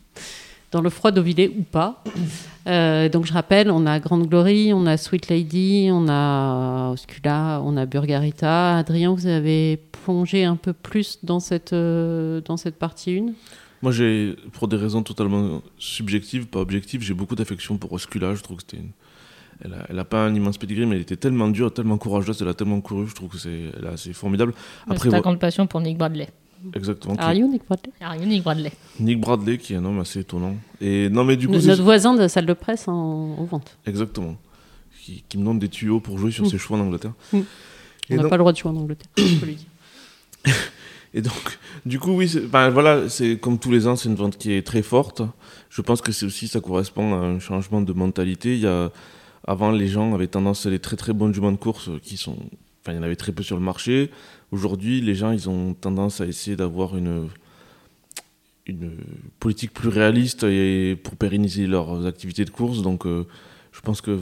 dans 0.72 0.80
le 0.80 0.90
froid 0.90 1.10
d'Auvillé 1.10 1.54
ou 1.56 1.62
pas. 1.62 2.02
Euh, 2.66 3.08
donc 3.08 3.26
je 3.26 3.32
rappelle, 3.32 3.70
on 3.70 3.86
a 3.86 4.00
Grande 4.00 4.26
Glory, 4.28 4.72
on 4.72 4.86
a 4.86 4.96
Sweet 4.96 5.28
Lady, 5.28 5.88
on 5.92 6.08
a 6.08 6.90
Oscula, 6.92 7.60
on 7.64 7.76
a 7.76 7.86
Burgarita. 7.86 8.78
Adrien, 8.78 9.14
vous 9.14 9.26
avez 9.26 9.76
plongé 10.04 10.44
un 10.44 10.56
peu 10.56 10.72
plus 10.72 11.18
dans 11.22 11.40
cette, 11.40 11.72
euh, 11.72 12.40
dans 12.40 12.56
cette 12.56 12.76
partie 12.76 13.18
1 13.18 13.32
Moi, 13.82 13.92
j'ai, 13.92 14.36
pour 14.52 14.68
des 14.68 14.76
raisons 14.76 15.02
totalement 15.02 15.62
subjectives, 15.78 16.46
pas 16.46 16.60
objectives, 16.60 17.02
j'ai 17.02 17.14
beaucoup 17.14 17.34
d'affection 17.34 17.76
pour 17.76 17.92
Oscula. 17.92 18.34
Je 18.34 18.42
trouve 18.42 18.56
que 18.58 18.62
c'était 18.68 18.78
une. 18.82 18.90
Elle 19.64 19.72
a, 19.74 19.86
elle 19.88 19.98
a 19.98 20.04
pas 20.04 20.24
un 20.26 20.34
immense 20.34 20.58
pedigree, 20.58 20.84
mais 20.86 20.96
elle 20.96 21.02
était 21.02 21.16
tellement 21.16 21.48
dure, 21.48 21.72
tellement 21.72 21.96
courageuse, 21.96 22.42
elle 22.42 22.48
a 22.48 22.54
tellement 22.54 22.80
couru. 22.82 23.06
Je 23.08 23.14
trouve 23.14 23.30
que 23.30 23.38
c'est, 23.38 23.70
elle 23.78 23.86
a- 23.86 23.96
c'est 23.96 24.12
formidable. 24.12 24.52
Après, 24.86 24.98
c'est 25.08 25.10
ta 25.10 25.20
grande 25.20 25.38
passion 25.40 25.66
pour 25.66 25.80
Nick 25.80 25.96
Bradley. 25.96 26.28
exactement. 26.74 27.14
qui- 27.16 27.22
Are 27.22 27.32
you, 27.32 27.48
Nick 27.48 27.62
Bradley? 27.66 27.92
Ah, 28.00 28.10
rien, 28.10 28.26
Nick 28.26 28.42
Bradley? 28.42 28.72
Nick 29.00 29.18
Bradley, 29.20 29.56
qui 29.56 29.72
est 29.72 29.76
un 29.76 29.84
homme 29.86 29.98
assez 30.00 30.20
étonnant. 30.20 30.56
Et 30.80 31.08
non, 31.08 31.24
mais 31.24 31.36
du 31.36 31.46
coup, 31.48 31.54
Notre 31.54 31.82
voisin 31.82 32.14
de 32.14 32.28
salle 32.28 32.44
de 32.46 32.52
presse 32.52 32.86
en, 32.88 33.36
aux 33.38 33.44
ventes. 33.46 33.78
exactement. 33.86 34.36
Qui, 35.02 35.22
qui 35.28 35.38
me 35.38 35.44
donne 35.44 35.58
des 35.58 35.68
tuyaux 35.68 36.00
pour 36.00 36.18
jouer 36.18 36.32
sur 36.32 36.44
Mm. 36.44 36.48
ses 36.48 36.58
chevaux 36.58 36.74
en 36.74 36.80
Angleterre. 36.80 37.12
Mm. 37.32 37.38
Et 38.10 38.18
On 38.18 38.22
n'a 38.24 38.28
pas 38.28 38.36
le 38.36 38.40
droit 38.40 38.52
de 38.52 38.58
jouer 38.58 38.70
en 38.72 38.76
Angleterre, 38.76 39.08
je 39.16 39.36
peux 39.36 39.46
lui 39.46 39.54
dire. 39.54 40.54
Et 41.16 41.22
donc, 41.22 41.58
du 41.86 41.98
coup, 41.98 42.12
oui, 42.12 42.30
ben, 42.52 42.68
voilà, 42.68 43.08
c'est 43.08 43.38
comme 43.38 43.58
tous 43.58 43.70
les 43.72 43.86
ans, 43.86 43.96
c'est 43.96 44.10
une 44.10 44.16
vente 44.16 44.36
qui 44.36 44.52
est 44.52 44.60
très 44.60 44.82
forte. 44.82 45.22
Je 45.70 45.80
pense 45.80 46.02
que 46.02 46.12
c'est 46.12 46.26
aussi, 46.26 46.46
ça 46.46 46.60
correspond 46.60 47.14
à 47.14 47.16
un 47.16 47.38
changement 47.38 47.80
de 47.80 47.92
mentalité. 47.94 48.52
Il 48.54 48.60
y 48.60 48.66
a, 48.66 48.92
avant, 49.46 49.70
les 49.70 49.88
gens 49.88 50.14
avaient 50.14 50.26
tendance 50.26 50.66
à 50.66 50.70
les 50.70 50.78
très 50.78 50.96
très 50.96 51.14
bonnes 51.14 51.32
juments 51.32 51.52
de 51.52 51.56
course 51.56 51.88
qui 52.02 52.18
sont, 52.18 52.36
enfin, 52.82 52.92
il 52.92 52.96
y 52.96 52.98
en 52.98 53.02
avait 53.02 53.16
très 53.16 53.32
peu 53.32 53.42
sur 53.42 53.56
le 53.56 53.62
marché. 53.62 54.10
Aujourd'hui, 54.52 55.00
les 55.00 55.14
gens, 55.14 55.30
ils 55.30 55.48
ont 55.48 55.72
tendance 55.72 56.20
à 56.20 56.26
essayer 56.26 56.54
d'avoir 56.54 56.98
une 56.98 57.28
une 58.66 58.90
politique 59.38 59.72
plus 59.72 59.88
réaliste 59.88 60.42
et 60.42 60.96
pour 60.96 61.14
pérenniser 61.14 61.68
leurs 61.68 62.04
activités 62.04 62.44
de 62.44 62.50
course. 62.50 62.82
Donc, 62.82 63.06
euh, 63.06 63.24
je 63.76 63.80
pense 63.82 64.00
que, 64.00 64.18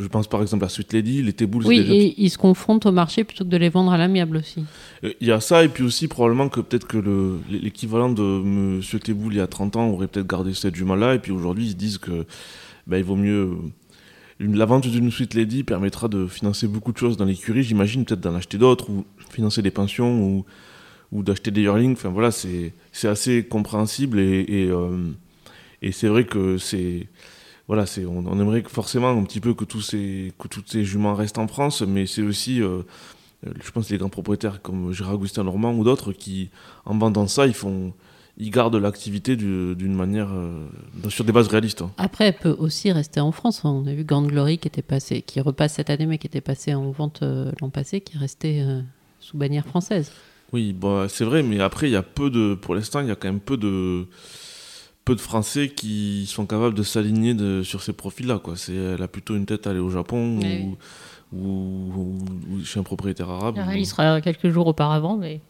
je 0.00 0.06
pense 0.06 0.28
par 0.28 0.40
exemple 0.42 0.64
à 0.64 0.68
Sweet 0.68 0.92
Lady, 0.92 1.22
les 1.22 1.32
Tebouls, 1.32 1.64
Oui, 1.66 1.80
déjà- 1.80 1.92
et 1.92 2.14
ils 2.16 2.30
se 2.30 2.38
confrontent 2.38 2.86
au 2.86 2.92
marché 2.92 3.24
plutôt 3.24 3.44
que 3.44 3.48
de 3.50 3.56
les 3.56 3.68
vendre 3.68 3.92
à 3.92 3.98
l'amiable 3.98 4.36
aussi. 4.36 4.64
Euh, 5.02 5.12
Il 5.20 5.26
y 5.26 5.32
a 5.32 5.40
ça, 5.40 5.64
et 5.64 5.68
puis 5.68 5.82
aussi 5.82 6.06
probablement 6.08 6.48
que 6.48 6.60
peut-être 6.60 6.86
que 6.86 6.98
le- 6.98 7.40
l'équivalent 7.50 8.10
de 8.10 8.22
Monsieur 8.22 9.00
Teboul 9.00 9.34
il 9.34 9.38
y 9.38 9.40
a 9.40 9.46
30 9.48 9.76
ans 9.76 9.88
aurait 9.88 10.06
peut-être 10.06 10.28
gardé 10.28 10.54
cette 10.54 10.76
jument-là, 10.76 11.14
et 11.16 11.18
puis 11.18 11.32
aujourd'hui 11.32 11.66
ils 11.66 11.70
se 11.72 11.76
disent 11.76 11.98
que 11.98 12.24
bah, 12.86 12.98
il 12.98 13.04
vaut 13.04 13.16
mieux. 13.16 13.50
La 14.40 14.64
vente 14.66 14.86
d'une 14.88 15.10
Sweet 15.10 15.34
Lady 15.34 15.62
permettra 15.62 16.08
de 16.08 16.26
financer 16.26 16.66
beaucoup 16.66 16.92
de 16.92 16.98
choses 16.98 17.16
dans 17.16 17.24
l'écurie, 17.24 17.62
j'imagine, 17.62 18.04
peut-être 18.04 18.20
d'en 18.20 18.34
acheter 18.34 18.58
d'autres, 18.58 18.90
ou 18.90 19.04
financer 19.30 19.62
des 19.62 19.70
pensions, 19.70 20.20
ou, 20.24 20.44
ou 21.12 21.22
d'acheter 21.22 21.50
des 21.50 21.60
yearlings. 21.62 21.92
Enfin 21.92 22.08
voilà, 22.08 22.30
c'est 22.30 22.72
c'est 22.92 23.08
assez 23.08 23.44
compréhensible, 23.44 24.18
et, 24.18 24.40
et, 24.48 24.66
euh, 24.70 25.10
et 25.82 25.92
c'est 25.92 26.08
vrai 26.08 26.24
que 26.24 26.56
c'est. 26.58 27.06
Voilà, 27.68 27.86
c'est, 27.86 28.04
on, 28.04 28.24
on 28.26 28.40
aimerait 28.40 28.62
forcément 28.66 29.10
un 29.10 29.22
petit 29.24 29.40
peu 29.40 29.54
que 29.54 29.64
tous 29.64 29.80
ces, 29.80 30.32
que 30.38 30.48
toutes 30.48 30.68
ces 30.70 30.84
juments 30.84 31.14
restent 31.14 31.38
en 31.38 31.48
France, 31.48 31.82
mais 31.82 32.06
c'est 32.06 32.22
aussi. 32.22 32.60
euh, 32.60 32.82
euh, 33.46 33.50
je 33.62 33.70
pense 33.70 33.90
les 33.90 33.98
grands 33.98 34.08
propriétaires 34.08 34.62
comme 34.62 34.92
Gérard 34.92 35.14
Augustin 35.14 35.44
Normand 35.44 35.72
ou 35.74 35.82
d'autres 35.84 36.12
qui, 36.12 36.50
en 36.84 36.96
vendant 36.98 37.26
ça, 37.26 37.46
ils 37.46 37.54
font, 37.54 37.92
ils 38.38 38.50
gardent 38.50 38.76
l'activité 38.76 39.34
du- 39.36 39.74
d'une 39.74 39.94
manière 39.94 40.28
euh, 40.32 40.66
sur 41.08 41.24
des 41.24 41.32
bases 41.32 41.48
réalistes. 41.48 41.82
hein. 41.82 41.90
Après, 41.98 42.26
elle 42.28 42.36
peut 42.38 42.54
aussi 42.58 42.92
rester 42.92 43.20
en 43.20 43.32
France. 43.32 43.64
On 43.64 43.86
a 43.86 43.94
vu 43.94 44.04
Grande 44.04 44.28
Glory 44.28 44.58
qui 44.58 44.68
était 44.68 44.82
passé, 44.82 45.22
qui 45.22 45.40
repasse 45.40 45.74
cette 45.74 45.90
année, 45.90 46.06
mais 46.06 46.18
qui 46.18 46.26
était 46.28 46.40
passé 46.40 46.72
en 46.74 46.90
vente 46.92 47.22
euh, 47.22 47.50
l'an 47.60 47.70
passé, 47.70 48.00
qui 48.00 48.16
est 48.16 48.20
resté 48.20 48.62
euh, 48.62 48.80
sous 49.20 49.36
bannière 49.36 49.66
française. 49.66 50.12
Oui, 50.52 50.72
bon, 50.72 51.08
c'est 51.08 51.24
vrai, 51.24 51.42
mais 51.42 51.60
après 51.60 51.88
il 51.88 51.92
y 51.92 51.96
a 51.96 52.02
peu 52.02 52.28
de, 52.30 52.54
pour 52.54 52.74
l'instant, 52.74 53.00
il 53.00 53.08
y 53.08 53.10
a 53.10 53.16
quand 53.16 53.28
même 53.28 53.40
peu 53.40 53.56
de, 53.56 54.06
peu 55.04 55.14
de 55.14 55.20
Français 55.20 55.68
qui 55.68 56.26
sont 56.26 56.46
capables 56.46 56.74
de 56.74 56.82
s'aligner 56.82 57.34
sur 57.64 57.82
ces 57.82 57.92
profils-là. 57.92 58.38
Quoi, 58.38 58.56
c'est, 58.56 58.74
elle 58.74 59.02
a 59.02 59.08
plutôt 59.08 59.34
une 59.36 59.46
tête 59.46 59.66
à 59.66 59.70
aller 59.70 59.80
au 59.80 59.90
Japon 59.90 60.38
Oui, 60.40 60.68
ou, 61.32 61.38
ou- 61.38 61.92
ou- 61.96 62.54
ou 62.56 62.64
chez 62.64 62.78
un 62.78 62.82
propriétaire 62.84 63.28
arabe. 63.30 63.58
Ou- 63.58 63.72
y 63.72 63.86
sera 63.86 64.20
quelques 64.20 64.50
jours 64.50 64.66
auparavant, 64.66 65.16
mais 65.16 65.40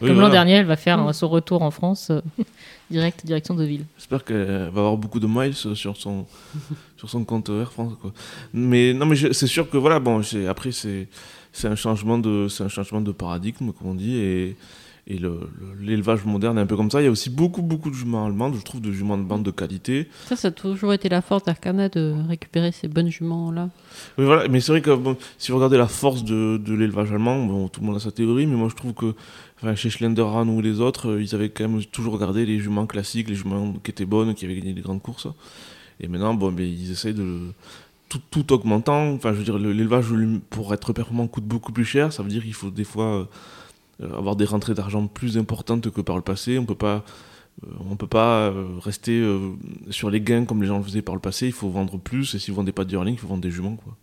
Oui, 0.00 0.08
comme 0.08 0.08
l'an 0.08 0.14
voilà. 0.14 0.30
dernier, 0.30 0.52
elle 0.54 0.66
va 0.66 0.76
faire 0.76 1.06
euh, 1.06 1.12
son 1.12 1.28
retour 1.28 1.62
en 1.62 1.70
France, 1.70 2.10
euh, 2.10 2.20
direct 2.90 3.24
direction 3.24 3.54
de 3.54 3.64
ville. 3.64 3.84
J'espère 3.98 4.24
qu'elle 4.24 4.46
va 4.46 4.80
avoir 4.80 4.96
beaucoup 4.96 5.20
de 5.20 5.28
miles 5.28 5.54
sur 5.54 5.96
son, 5.96 6.26
sur 6.96 7.08
son 7.08 7.24
compte 7.24 7.48
Air 7.50 7.70
France. 7.72 7.92
Quoi. 8.00 8.12
Mais 8.52 8.92
non, 8.94 9.06
mais 9.06 9.16
c'est 9.32 9.46
sûr 9.46 9.70
que 9.70 9.76
voilà, 9.76 10.00
bon, 10.00 10.22
après, 10.48 10.72
c'est, 10.72 11.06
c'est, 11.52 11.68
un 11.68 11.76
changement 11.76 12.18
de, 12.18 12.48
c'est 12.48 12.64
un 12.64 12.68
changement 12.68 13.00
de 13.00 13.12
paradigme, 13.12 13.70
comme 13.72 13.88
on 13.90 13.94
dit, 13.94 14.16
et, 14.16 14.56
et 15.10 15.16
le, 15.18 15.30
le- 15.58 15.74
l'élevage 15.86 16.24
moderne 16.26 16.58
est 16.58 16.60
un 16.60 16.66
peu 16.66 16.76
comme 16.76 16.90
ça. 16.90 17.00
Il 17.00 17.04
y 17.04 17.08
a 17.08 17.10
aussi 17.10 17.30
beaucoup, 17.30 17.62
beaucoup 17.62 17.88
de 17.90 17.94
juments 17.94 18.26
allemandes, 18.26 18.54
je 18.56 18.62
trouve, 18.62 18.80
de 18.82 18.92
juments 18.92 19.16
de 19.18 19.22
bande 19.24 19.42
de 19.42 19.50
qualité. 19.50 20.06
Ça, 20.26 20.36
ça 20.36 20.48
a 20.48 20.50
toujours 20.50 20.92
été 20.92 21.08
la 21.08 21.22
force 21.22 21.42
d'Arcana 21.44 21.88
de 21.88 22.14
récupérer 22.28 22.72
ces 22.72 22.88
bonnes 22.88 23.08
juments-là. 23.10 23.70
Oui, 24.18 24.24
voilà, 24.26 24.46
mais 24.48 24.60
c'est 24.60 24.70
vrai 24.72 24.82
que 24.82 24.94
bon, 24.94 25.16
si 25.38 25.50
vous 25.50 25.56
regardez 25.56 25.78
la 25.78 25.88
force 25.88 26.24
de, 26.24 26.58
de 26.58 26.74
l'élevage 26.74 27.10
allemand, 27.10 27.42
bon, 27.44 27.68
tout 27.68 27.80
le 27.80 27.86
monde 27.86 27.96
a 27.96 28.00
sa 28.00 28.12
théorie, 28.12 28.46
mais 28.46 28.56
moi 28.56 28.68
je 28.68 28.76
trouve 28.76 28.92
que 28.92 29.14
enfin, 29.62 29.74
chez 29.74 29.88
Schlenderhan 29.90 30.46
ou 30.48 30.60
les 30.60 30.80
autres, 30.80 31.08
euh, 31.12 31.22
ils 31.22 31.34
avaient 31.34 31.48
quand 31.48 31.66
même 31.68 31.82
toujours 31.86 32.12
regardé 32.12 32.44
les 32.44 32.60
juments 32.60 32.86
classiques, 32.86 33.28
les 33.30 33.34
juments 33.34 33.72
qui 33.82 33.90
étaient 33.90 34.04
bonnes, 34.04 34.34
qui 34.34 34.44
avaient 34.44 34.56
gagné 34.56 34.74
des 34.74 34.82
grandes 34.82 35.00
courses. 35.02 35.26
Et 36.00 36.06
maintenant, 36.06 36.34
bon, 36.34 36.52
mais 36.52 36.68
ils 36.70 36.90
essayent 36.92 37.14
de. 37.14 37.38
Tout, 38.10 38.20
tout 38.30 38.52
augmentant, 38.54 39.10
enfin, 39.12 39.32
je 39.34 39.38
veux 39.38 39.44
dire, 39.44 39.58
le- 39.58 39.70
l'élevage 39.72 40.06
pour 40.48 40.72
être 40.72 40.94
performant 40.94 41.26
coûte 41.26 41.44
beaucoup 41.44 41.72
plus 41.72 41.84
cher. 41.84 42.10
Ça 42.10 42.22
veut 42.22 42.30
dire 42.30 42.42
qu'il 42.42 42.54
faut 42.54 42.70
des 42.70 42.84
fois 42.84 43.04
euh, 43.04 43.24
avoir 44.02 44.36
des 44.36 44.44
rentrées 44.44 44.74
d'argent 44.74 45.06
plus 45.06 45.38
importantes 45.38 45.90
que 45.90 46.00
par 46.00 46.16
le 46.16 46.22
passé. 46.22 46.58
On 46.58 46.64
peut 46.64 46.74
pas. 46.74 47.04
euh, 47.64 47.70
on 47.90 47.96
peut 47.96 48.06
pas 48.06 48.48
euh, 48.48 48.66
rester 48.80 49.18
euh, 49.18 49.50
sur 49.90 50.10
les 50.10 50.20
gains 50.20 50.44
comme 50.44 50.62
les 50.62 50.68
gens 50.68 50.78
le 50.78 50.84
faisaient 50.84 51.02
par 51.02 51.14
le 51.14 51.20
passé. 51.20 51.46
Il 51.46 51.52
faut 51.52 51.68
vendre 51.70 51.98
plus. 51.98 52.34
Et 52.34 52.38
si 52.38 52.50
vous 52.50 52.56
vendez 52.56 52.72
pas 52.72 52.84
de 52.84 52.92
yearling, 52.92 53.14
il 53.14 53.18
faut 53.18 53.26
vendre 53.28 53.42
des 53.42 53.50
juments. 53.50 53.76
Quoi. 53.76 53.94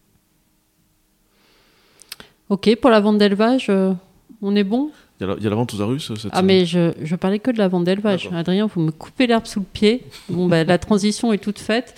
Ok, 2.49 2.75
pour 2.79 2.89
la 2.91 2.99
vente 2.99 3.17
d'élevage, 3.17 3.67
euh, 3.69 3.93
on 4.41 4.55
est 4.55 4.63
bon? 4.63 4.91
Il 5.19 5.23
y, 5.25 5.29
a 5.29 5.33
la- 5.33 5.37
il 5.37 5.43
y 5.43 5.47
a 5.47 5.49
la 5.49 5.55
vente 5.55 5.73
aux 5.73 5.81
Arus 5.81 6.13
cette 6.15 6.31
Ah, 6.33 6.41
semaine 6.41 6.45
mais 6.45 6.65
je, 6.65 6.91
je 7.01 7.15
parlais 7.15 7.39
que 7.39 7.49
de 7.49 7.57
la 7.57 7.67
vente 7.69 7.85
d'élevage. 7.85 8.29
Adrien, 8.33 8.67
vous 8.67 8.81
me 8.81 8.91
coupez 8.91 9.27
l'herbe 9.27 9.45
sous 9.45 9.61
le 9.61 9.65
pied. 9.65 10.03
Bon, 10.29 10.47
bah, 10.47 10.63
la 10.65 10.77
transition 10.77 11.31
est 11.33 11.37
toute 11.37 11.57
faite. 11.59 11.95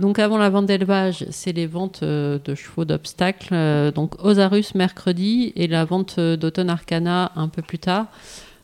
Donc, 0.00 0.18
avant 0.18 0.38
la 0.38 0.48
vente 0.48 0.64
d'élevage, 0.64 1.26
c'est 1.28 1.52
les 1.52 1.66
ventes 1.66 2.00
euh, 2.02 2.38
de 2.42 2.54
chevaux 2.54 2.86
d'obstacles. 2.86 3.52
Euh, 3.52 3.92
donc, 3.92 4.14
Osarus 4.24 4.74
mercredi 4.74 5.52
et 5.56 5.66
la 5.66 5.84
vente 5.84 6.16
euh, 6.18 6.38
d'Automne 6.38 6.70
Arcana 6.70 7.32
un 7.36 7.48
peu 7.48 7.60
plus 7.60 7.78
tard. 7.78 8.06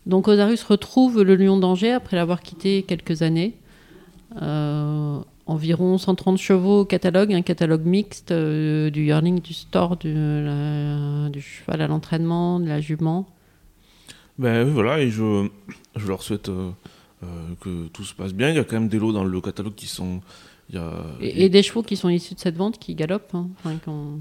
Donc, 0.07 0.29
Osarus 0.29 0.63
retrouve 0.63 1.23
le 1.23 1.37
Lion 1.37 1.59
d'Angers 1.59 1.93
après 1.93 2.17
l'avoir 2.17 2.41
quitté 2.41 2.85
quelques 2.85 3.21
années. 3.21 3.55
Environ 5.49 5.99
130 5.99 6.39
chevaux 6.39 6.81
au 6.81 6.85
catalogue, 6.87 7.33
un 7.35 7.43
catalogue 7.43 7.85
mixte 7.85 8.33
du 8.33 9.05
yearling, 9.05 9.41
du 9.41 9.53
store, 9.53 9.97
du, 9.97 10.13
cheval 11.41 11.83
à 11.83 11.87
l'entraînement, 11.87 12.61
de 12.61 12.69
la 12.69 12.81
jument. 12.81 13.29
Ben 14.39 14.65
voilà, 14.65 15.01
et 15.01 15.11
je, 15.11 15.49
leur 16.07 16.23
souhaite 16.23 16.51
que 17.61 17.87
tout 17.89 18.05
se 18.05 18.15
passe 18.15 18.33
bien. 18.33 18.51
Il 18.51 18.57
y 18.57 18.59
a 18.59 18.65
quand 18.65 18.77
même 18.77 18.89
des 18.89 18.99
lots 18.99 19.13
dans 19.13 19.25
le 19.25 19.41
catalogue 19.41 19.75
qui 19.75 19.87
sont. 19.87 20.21
Il 20.71 20.75
y 20.75 20.79
a, 20.79 20.93
Et, 21.21 21.45
et 21.45 21.49
des 21.49 21.63
chevaux 21.63 21.83
qui 21.83 21.97
sont 21.97 22.09
issus 22.09 22.35
de 22.35 22.41
cette 22.41 22.57
vente 22.57 22.79
qui 22.79 22.95
galopent. 22.95 23.35
hein, 23.35 23.49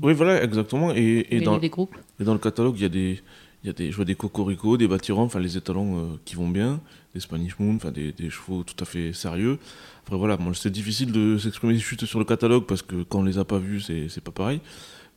Oui, 0.03 0.13
voilà, 0.13 0.43
exactement. 0.43 0.91
Et, 0.93 1.41
dans, 1.43 1.57
des 1.57 1.69
groupes. 1.69 1.95
et 2.19 2.23
dans 2.23 2.33
le 2.33 2.39
catalogue, 2.39 2.75
il 2.77 2.83
y 2.83 2.85
a 2.85 2.89
des. 2.89 3.19
Il 3.63 3.67
y 3.67 3.69
a 3.71 3.73
des, 3.73 3.89
je 3.89 3.95
vois 3.95 4.05
des 4.05 4.13
cocoricots, 4.13 4.77
des 4.77 4.87
bâtirons, 4.87 5.23
enfin 5.23 5.39
les 5.39 5.57
étalons 5.57 5.97
euh, 5.97 6.05
qui 6.23 6.35
vont 6.35 6.47
bien, 6.47 6.79
des 7.15 7.19
Spanish 7.19 7.57
Moon, 7.57 7.77
enfin 7.77 7.89
des, 7.89 8.11
des 8.11 8.29
chevaux 8.29 8.61
tout 8.61 8.75
à 8.79 8.85
fait 8.85 9.11
sérieux. 9.11 9.57
Après 10.03 10.15
voilà, 10.17 10.37
moi 10.37 10.51
c'est 10.53 10.69
difficile 10.69 11.11
de 11.11 11.39
s'exprimer 11.39 11.73
juste 11.75 12.05
sur 12.05 12.19
le 12.19 12.25
catalogue 12.25 12.65
parce 12.67 12.83
que 12.83 13.01
quand 13.01 13.21
on 13.21 13.23
les 13.23 13.39
a 13.39 13.43
pas 13.43 13.57
vus, 13.57 13.81
c'est 13.81 14.23
pas 14.23 14.29
pareil. 14.29 14.61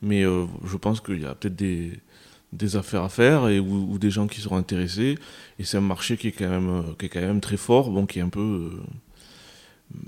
Mais 0.01 0.23
euh, 0.23 0.45
je 0.65 0.77
pense 0.77 0.99
qu'il 0.99 1.21
y 1.21 1.25
a 1.27 1.35
peut-être 1.35 1.55
des, 1.55 1.91
des 2.51 2.75
affaires 2.75 3.03
à 3.03 3.09
faire 3.09 3.49
et, 3.49 3.59
ou, 3.59 3.91
ou 3.91 3.99
des 3.99 4.09
gens 4.09 4.25
qui 4.25 4.41
seront 4.41 4.57
intéressés. 4.57 5.13
Et 5.59 5.63
c'est 5.63 5.77
un 5.77 5.81
marché 5.81 6.17
qui 6.17 6.29
est 6.29 6.31
quand 6.31 6.49
même, 6.49 6.69
euh, 6.69 6.81
qui 6.97 7.05
est 7.05 7.09
quand 7.09 7.21
même 7.21 7.41
très 7.41 7.57
fort, 7.57 7.91
bon, 7.91 8.07
qui 8.07 8.17
est 8.17 8.23
un 8.23 8.29
peu 8.29 8.39
euh, 8.73 8.81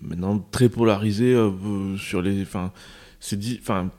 maintenant 0.01 0.39
très 0.51 0.69
polarisé 0.69 1.33
euh, 1.33 1.97
sur 1.97 2.21
les. 2.21 2.41
Enfin, 2.41 2.71
c'est 3.19 3.37
dit. 3.39 3.59
Enfin, 3.61 3.89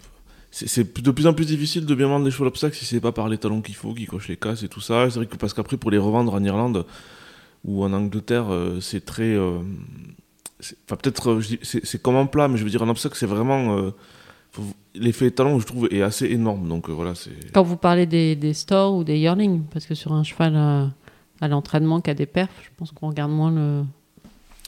c'est- 0.51 1.01
de 1.03 1.11
plus 1.11 1.27
en 1.27 1.33
plus 1.35 1.47
difficile 1.47 1.87
de 1.87 1.95
bien 1.95 2.09
vendre 2.09 2.25
les 2.25 2.31
chevaux 2.31 2.45
d'obstacle 2.45 2.77
si 2.77 2.85
c'est 2.85 3.01
pas 3.01 3.13
par 3.13 3.29
les 3.29 3.39
talons 3.39 3.63
qu'il 3.63 3.75
faut, 3.75 3.95
qui 3.95 4.07
cochent 4.07 4.29
les 4.29 4.37
cases 4.37 4.63
et 4.63 4.69
tout 4.69 4.81
ça. 4.81 5.09
C'est 5.11 5.17
vrai 5.17 5.27
que 5.27 5.37
parce 5.37 5.55
qu'après, 5.55 5.77
pour 5.77 5.91
les 5.91 5.99
revendre 5.99 6.35
en 6.35 6.43
Irlande 6.45 6.85
ou 7.65 7.85
en 7.85 7.93
Angleterre, 7.93 8.53
euh, 8.53 8.81
c'est 8.81 9.05
très. 9.05 9.33
euh, 9.35 9.59
Enfin, 10.87 10.95
peut-être, 10.97 11.41
c'est 11.63 12.01
comme 12.01 12.15
en 12.15 12.27
plat, 12.27 12.47
mais 12.47 12.57
je 12.57 12.63
veux 12.63 12.71
dire, 12.71 12.83
en 12.83 12.89
obstacle, 12.89 13.17
c'est 13.19 13.27
vraiment. 13.27 13.91
L'effet 14.95 15.31
talon, 15.31 15.59
je 15.59 15.67
trouve, 15.67 15.89
est 15.91 16.03
assez 16.03 16.27
énorme. 16.27 16.69
Donc 16.69 16.89
voilà. 16.91 17.15
Quand 17.55 17.63
vous 17.63 17.77
parlez 17.79 18.07
des, 18.07 18.37
des 18.37 18.53
stores 18.55 18.95
ou 18.95 19.03
des 19.05 19.19
yearlings, 19.19 19.63
parce 19.73 19.87
que 19.87 19.95
sur 19.95 20.13
un 20.13 20.23
cheval 20.23 20.55
à, 20.55 20.91
à 21.41 21.49
l'entraînement 21.49 22.01
qui 22.03 22.11
a 22.11 22.15
des 22.15 22.27
perfs, 22.27 22.55
je 22.63 22.69
pense 22.77 22.93
qu'on 22.93 23.09
regarde 23.09 23.33
moins 23.33 23.51
le 23.51 23.83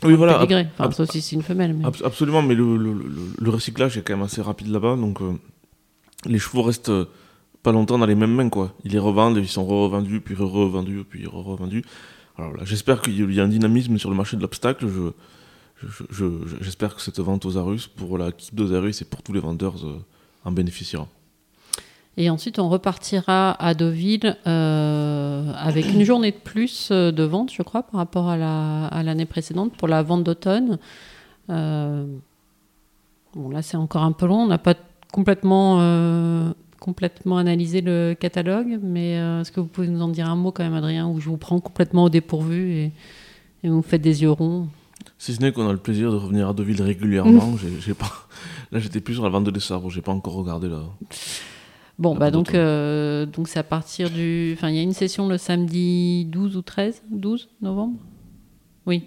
Oui, 0.04 0.14
voilà. 0.14 0.34
pédigré. 0.38 0.68
Enfin, 0.74 0.84
ab- 0.84 0.92
sauf 0.92 1.10
si 1.10 1.20
c'est 1.22 1.36
une 1.36 1.42
femelle. 1.42 1.74
Mais... 1.74 1.84
Absolument, 2.04 2.42
mais 2.42 2.54
le, 2.54 2.76
le- 2.76 2.92
le- 2.92 3.08
le 3.38 3.50
recyclage 3.50 3.96
est 3.98 4.02
quand 4.02 4.14
même 4.14 4.24
assez 4.24 4.42
rapide 4.42 4.68
là-bas, 4.68 4.96
donc 4.96 5.20
euh, 5.22 5.32
les 6.26 6.38
chevaux 6.38 6.62
restent 6.62 6.88
euh, 6.90 7.04
pas 7.62 7.72
longtemps 7.72 7.98
dans 7.98 8.06
les 8.06 8.14
mêmes 8.14 8.34
mains, 8.34 8.48
quoi. 8.48 8.74
Ils 8.84 8.92
les 8.92 8.98
revendent, 8.98 9.36
ils 9.38 9.48
sont 9.48 9.64
revendus, 9.64 10.20
puis 10.20 10.34
revendus, 10.34 11.04
puis 11.08 11.26
revendus. 11.26 11.84
Alors 12.36 12.52
là, 12.56 12.64
j'espère 12.64 13.00
qu'il 13.02 13.32
y 13.32 13.40
a 13.40 13.44
un 13.44 13.48
dynamisme 13.48 13.96
sur 13.98 14.10
le 14.10 14.16
marché 14.16 14.36
de 14.36 14.42
l'obstacle. 14.42 14.86
Je, 14.88 15.10
je- 15.86 16.04
je- 16.10 16.46
je- 16.48 16.64
j'espère 16.64 16.94
que 16.94 17.00
cette 17.00 17.20
vente 17.20 17.44
aux 17.46 17.56
Arus, 17.56 17.86
pour 17.86 18.18
la 18.18 18.26
l'équipe 18.26 18.58
aux 18.60 18.72
Arus 18.72 19.00
et 19.02 19.04
pour 19.04 19.22
tous 19.22 19.32
les 19.32 19.40
vendeurs, 19.40 19.74
euh, 19.84 19.98
en 20.44 20.52
bénéficiera. 20.52 21.06
Et 22.16 22.30
ensuite, 22.30 22.58
on 22.58 22.68
repartira 22.68 23.52
à 23.60 23.74
Deauville 23.74 24.36
euh, 24.46 25.52
avec 25.56 25.92
une 25.92 26.04
journée 26.04 26.30
de 26.30 26.36
plus 26.36 26.90
euh, 26.92 27.10
de 27.10 27.24
vente, 27.24 27.52
je 27.52 27.62
crois, 27.62 27.82
par 27.82 27.98
rapport 27.98 28.28
à, 28.28 28.36
la, 28.36 28.86
à 28.86 29.02
l'année 29.02 29.24
précédente 29.24 29.72
pour 29.76 29.88
la 29.88 30.02
vente 30.02 30.22
d'automne. 30.22 30.78
Euh, 31.50 32.06
bon, 33.34 33.50
là, 33.50 33.62
c'est 33.62 33.76
encore 33.76 34.04
un 34.04 34.12
peu 34.12 34.26
long. 34.26 34.42
On 34.42 34.46
n'a 34.46 34.58
pas 34.58 34.74
complètement, 35.12 35.78
euh, 35.80 36.52
complètement 36.78 37.36
analysé 37.36 37.80
le 37.80 38.14
catalogue, 38.18 38.78
mais 38.80 39.14
est-ce 39.14 39.50
que 39.50 39.58
vous 39.58 39.66
pouvez 39.66 39.88
nous 39.88 40.00
en 40.00 40.08
dire 40.08 40.28
un 40.30 40.36
mot 40.36 40.52
quand 40.52 40.62
même, 40.62 40.74
Adrien, 40.74 41.08
où 41.08 41.18
je 41.18 41.28
vous 41.28 41.36
prends 41.36 41.58
complètement 41.58 42.04
au 42.04 42.10
dépourvu 42.10 42.74
et, 42.74 42.92
et 43.64 43.68
vous 43.68 43.82
faites 43.82 44.02
des 44.02 44.22
yeux 44.22 44.30
ronds? 44.30 44.68
Si 45.18 45.34
ce 45.34 45.40
n'est 45.40 45.52
qu'on 45.52 45.68
a 45.68 45.72
le 45.72 45.78
plaisir 45.78 46.12
de 46.12 46.16
revenir 46.16 46.48
à 46.48 46.52
Deauville 46.52 46.80
régulièrement, 46.80 47.56
j'ai, 47.60 47.80
j'ai 47.80 47.94
pas... 47.94 48.12
là 48.70 48.78
j'étais 48.78 49.00
plus 49.00 49.14
sur 49.14 49.24
la 49.24 49.30
vente 49.30 49.44
de 49.44 49.58
sabres, 49.58 49.90
j'ai 49.90 50.02
pas 50.02 50.12
encore 50.12 50.34
regardé 50.34 50.68
là. 50.68 50.82
Bon, 51.98 52.16
bah 52.16 52.30
donc, 52.30 52.54
euh, 52.54 53.24
donc 53.24 53.48
c'est 53.48 53.58
à 53.58 53.62
partir 53.62 54.10
du. 54.10 54.52
Enfin, 54.56 54.68
il 54.68 54.76
y 54.76 54.78
a 54.78 54.82
une 54.82 54.92
session 54.92 55.28
le 55.28 55.38
samedi 55.38 56.24
12 56.24 56.56
ou 56.56 56.62
13 56.62 57.02
12 57.10 57.48
novembre? 57.62 57.98
Oui. 58.86 59.04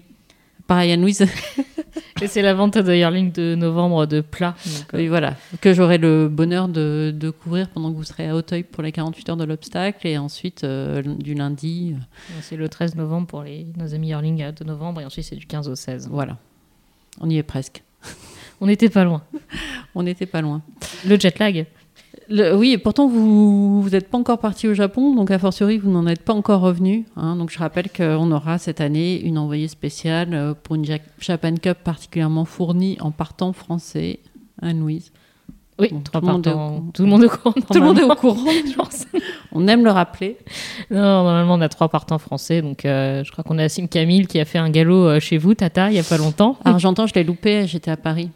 Pareil, 0.67 0.91
Anne-Louise. 0.91 1.25
Et 2.21 2.27
c'est 2.27 2.41
la 2.41 2.53
vente 2.53 2.77
de 2.77 2.93
Yearling 2.93 3.31
de 3.31 3.55
novembre 3.55 4.05
de 4.05 4.21
plat. 4.21 4.55
donc, 4.65 4.93
euh, 4.93 4.97
oui, 4.97 5.07
voilà. 5.07 5.35
Que 5.61 5.73
j'aurai 5.73 5.97
le 5.97 6.27
bonheur 6.27 6.67
de, 6.67 7.13
de 7.15 7.29
couvrir 7.29 7.69
pendant 7.69 7.91
que 7.91 7.95
vous 7.95 8.03
serez 8.03 8.27
à 8.27 8.35
Hauteuil 8.35 8.63
pour 8.63 8.83
les 8.83 8.91
48 8.91 9.29
heures 9.29 9.37
de 9.37 9.45
l'obstacle. 9.45 10.05
Et 10.07 10.17
ensuite, 10.17 10.63
euh, 10.63 11.01
du 11.01 11.35
lundi. 11.35 11.95
c'est 12.41 12.57
le 12.57 12.67
13 12.67 12.95
novembre 12.95 13.27
pour 13.27 13.43
les, 13.43 13.67
nos 13.77 13.93
amis 13.93 14.09
Yearling 14.09 14.51
de 14.51 14.63
novembre 14.63 15.01
et 15.01 15.05
ensuite 15.05 15.25
c'est 15.25 15.35
du 15.35 15.45
15 15.45 15.69
au 15.69 15.75
16. 15.75 16.09
voilà. 16.11 16.37
On 17.21 17.29
y 17.29 17.37
est 17.37 17.43
presque. 17.43 17.83
On 18.59 18.67
n'était 18.67 18.89
pas 18.89 19.03
loin. 19.03 19.23
On 19.95 20.03
n'était 20.03 20.25
pas 20.25 20.41
loin. 20.41 20.61
Le 21.07 21.19
jet 21.19 21.37
lag. 21.39 21.65
Le- 22.29 22.55
oui, 22.55 22.71
et 22.73 22.77
pourtant, 22.77 23.07
vous 23.07 23.87
n'êtes 23.91 24.09
pas 24.09 24.17
encore 24.17 24.39
parti 24.39 24.67
au 24.67 24.73
Japon, 24.73 25.15
donc 25.15 25.31
a 25.31 25.39
fortiori, 25.39 25.77
vous 25.77 25.89
n'en 25.89 26.05
êtes 26.07 26.21
pas 26.23 26.33
encore 26.33 26.59
revenu. 26.61 27.05
hein. 27.15 27.35
donc 27.37 27.51
je 27.51 27.59
rappelle 27.59 27.89
qu'on 27.95 28.31
aura 28.31 28.57
cette 28.57 28.81
année 28.81 29.21
une 29.21 29.37
envoyée 29.37 29.67
spéciale 29.69 30.33
euh, 30.33 30.53
pour 30.61 30.75
une 30.75 30.83
Ja- 30.85 30.97
Japan 31.19 31.55
Cup 31.55 31.77
particulièrement 31.83 32.43
fournie 32.45 32.97
en 32.99 33.11
partant 33.11 33.53
français, 33.53 34.19
Anne-Louise. 34.61 35.11
Oui, 35.79 35.89
Bon, 35.91 36.01
trois 36.01 36.21
tout 36.21 36.25
le 36.27 36.33
monde 36.33 36.47
est. 36.47 36.91
Tout 36.93 37.03
le 37.03 37.07
monde 37.07 37.23
est 37.23 37.27
au 37.27 37.29
courant. 37.29 37.51
Tout 37.53 37.73
le 37.79 37.79
monde 37.81 37.99
est 37.99 38.03
au 38.03 38.15
courant. 38.15 38.45
On 39.51 39.67
aime 39.67 39.83
le 39.85 39.91
rappeler. 39.91 40.37
Non, 40.89 40.97
normalement, 41.23 41.53
on 41.53 41.61
a 41.61 41.69
trois 41.69 41.87
partants 41.87 42.17
français. 42.17 42.61
Donc, 42.63 42.83
euh, 42.83 43.23
je 43.23 43.31
crois 43.31 43.43
qu'on 43.43 43.59
a 43.59 43.63
Assim 43.63 43.87
Camille 43.87 44.25
qui 44.25 44.39
a 44.39 44.45
fait 44.45 44.57
un 44.57 44.69
galop 44.71 45.05
euh, 45.05 45.19
chez 45.19 45.37
vous, 45.37 45.53
Tata, 45.53 45.89
il 45.91 45.95
y 45.95 45.99
a 45.99 46.03
pas 46.03 46.17
longtemps. 46.17 46.57
Argentan, 46.65 47.05
je 47.05 47.13
l'ai 47.13 47.23
loupé, 47.23 47.67
j'étais 47.67 47.91
à 47.91 47.97
Paris. 47.97 48.29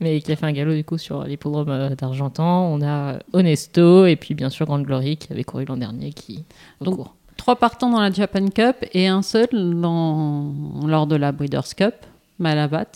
Mais 0.00 0.20
qui 0.20 0.32
a 0.32 0.36
fait 0.36 0.46
un 0.46 0.52
galop, 0.52 0.74
du 0.74 0.84
coup, 0.84 0.98
sur 0.98 1.24
l'hippodrome 1.24 1.68
euh, 1.68 1.94
d'Argentan. 1.94 2.72
On 2.72 2.82
a 2.82 3.18
Honesto 3.32 4.06
et 4.06 4.16
puis, 4.16 4.34
bien 4.34 4.50
sûr, 4.50 4.66
Grande 4.66 4.84
Glory 4.84 5.16
qui 5.16 5.32
avait 5.32 5.44
couru 5.44 5.64
l'an 5.64 5.76
dernier 5.76 6.12
qui 6.12 6.44
Donc, 6.80 6.96
court. 6.96 7.14
Trois 7.36 7.56
partants 7.56 7.90
dans 7.90 8.00
la 8.00 8.10
Japan 8.10 8.46
Cup 8.48 8.84
et 8.92 9.06
un 9.06 9.22
seul 9.22 9.48
dans... 9.52 10.52
lors 10.86 11.06
de 11.06 11.16
la 11.16 11.32
Breeders' 11.32 11.74
Cup, 11.76 11.94
Malabat. 12.38 12.86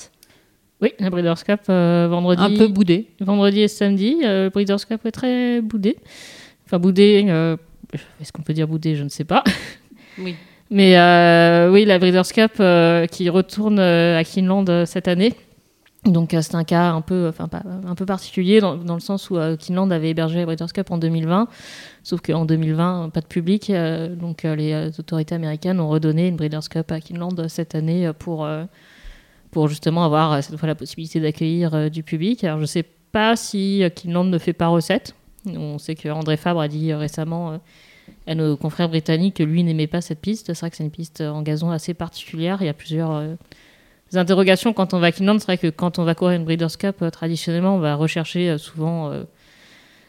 Oui, 0.81 0.93
la 0.99 1.11
Breeders' 1.11 1.45
Cup 1.45 1.61
euh, 1.69 2.09
vendredi. 2.11 2.43
Un 2.43 2.57
peu 2.57 2.67
boudé. 2.67 3.07
vendredi 3.21 3.61
et 3.61 3.69
samedi. 3.69 4.21
euh, 4.25 4.51
Breeders' 4.51 4.85
Cup 4.85 5.07
est 5.07 5.13
très 5.13 5.61
boudé. 5.61 5.97
Enfin, 6.67 6.81
boudé, 6.81 7.25
euh, 7.29 7.57
est-ce 8.21 8.33
qu'on 8.33 8.43
peut 8.43 8.53
dire 8.53 8.67
boudé? 8.67 8.97
Je 8.97 9.05
ne 9.05 9.09
sais 9.09 9.25
pas. 9.25 9.45
Oui. 10.19 10.35
Mais 10.71 10.97
oui, 11.71 11.85
la 11.85 11.99
Breeders' 11.99 12.33
Cup 12.33 12.61
qui 13.11 13.29
retourne 13.29 13.79
à 13.79 14.25
Kinland 14.25 14.87
cette 14.87 15.07
année. 15.07 15.35
Donc 16.05 16.35
euh, 16.35 16.43
c'est 16.43 16.57
un 16.57 16.65
cas 16.65 16.91
un 16.91 17.01
peu, 17.01 17.29
enfin, 17.29 17.49
un 17.87 17.95
peu 17.95 18.05
particulier 18.05 18.61
dans, 18.61 18.75
le 18.75 19.01
sens 19.01 19.31
où 19.31 19.37
euh, 19.37 19.57
Kinland 19.57 19.89
avait 19.93 20.11
hébergé 20.11 20.41
la 20.41 20.47
Breeders' 20.47 20.73
Cup 20.73 20.91
en 20.91 20.99
2020. 20.99 21.47
Sauf 22.03 22.21
qu'en 22.21 22.45
2020, 22.45 23.11
pas 23.11 23.21
de 23.21 23.27
public. 23.27 23.71
euh, 23.71 24.09
donc 24.17 24.45
euh, 24.45 24.57
les 24.57 24.99
autorités 24.99 25.37
américaines 25.37 25.79
ont 25.79 25.89
redonné 25.89 26.27
une 26.27 26.37
Breeders' 26.37 26.69
Cup 26.69 26.91
à 26.91 27.01
Kinland 27.01 27.47
cette 27.49 27.77
année 27.77 28.11
pour, 28.19 28.49
pour 29.53 29.69
justement 29.69 30.05
avoir 30.05 30.43
cette 30.43 30.57
fois 30.57 30.67
la 30.67 30.75
possibilité 30.75 31.21
d'accueillir 31.21 31.89
du 31.89 32.03
public. 32.03 32.43
Alors 32.43 32.59
je 32.59 32.67
sais 32.67 32.85
pas 33.13 33.37
si 33.37 33.85
Kinland 33.95 34.29
ne 34.29 34.39
fait 34.39 34.53
pas 34.53 34.67
recette. 34.67 35.15
On 35.47 35.79
sait 35.79 35.95
que 35.95 36.09
André 36.09 36.37
Fabre 36.37 36.61
a 36.61 36.69
dit 36.69 36.93
récemment 36.93 37.61
à 38.27 38.35
nos 38.35 38.57
confrères 38.57 38.89
britanniques 38.89 39.37
que 39.37 39.43
lui 39.45 39.63
n'aimait 39.63 39.87
pas 39.87 40.01
cette 40.01 40.21
piste. 40.21 40.49
C'est 40.49 40.61
vrai 40.61 40.71
que 40.71 40.77
c'est 40.77 40.85
une 40.85 40.91
piste 40.91 41.21
en 41.21 41.43
gazon 41.43 41.71
assez 41.71 41.95
particulière. 41.95 42.59
Il 42.61 42.67
y 42.67 42.71
a 42.71 42.75
plusieurs 42.75 43.23
interrogations 44.19 44.73
quand 44.73 44.95
on 44.95 44.99
va 44.99 45.09
à 45.09 45.13
Kinland. 45.13 45.39
C'est 45.39 45.47
vrai 45.47 45.59
que 45.59 45.69
quand 45.69 45.99
on 45.99 46.05
va 46.05 46.15
courir 46.15 46.37
une 46.37 46.45
Breeders' 46.45 46.77
Cup, 46.79 46.97
euh, 47.03 47.11
traditionnellement, 47.11 47.77
on 47.77 47.79
va 47.81 47.95
rechercher 47.95 48.51
euh, 48.51 48.59
souvent 48.59 49.11
euh, 49.11 49.25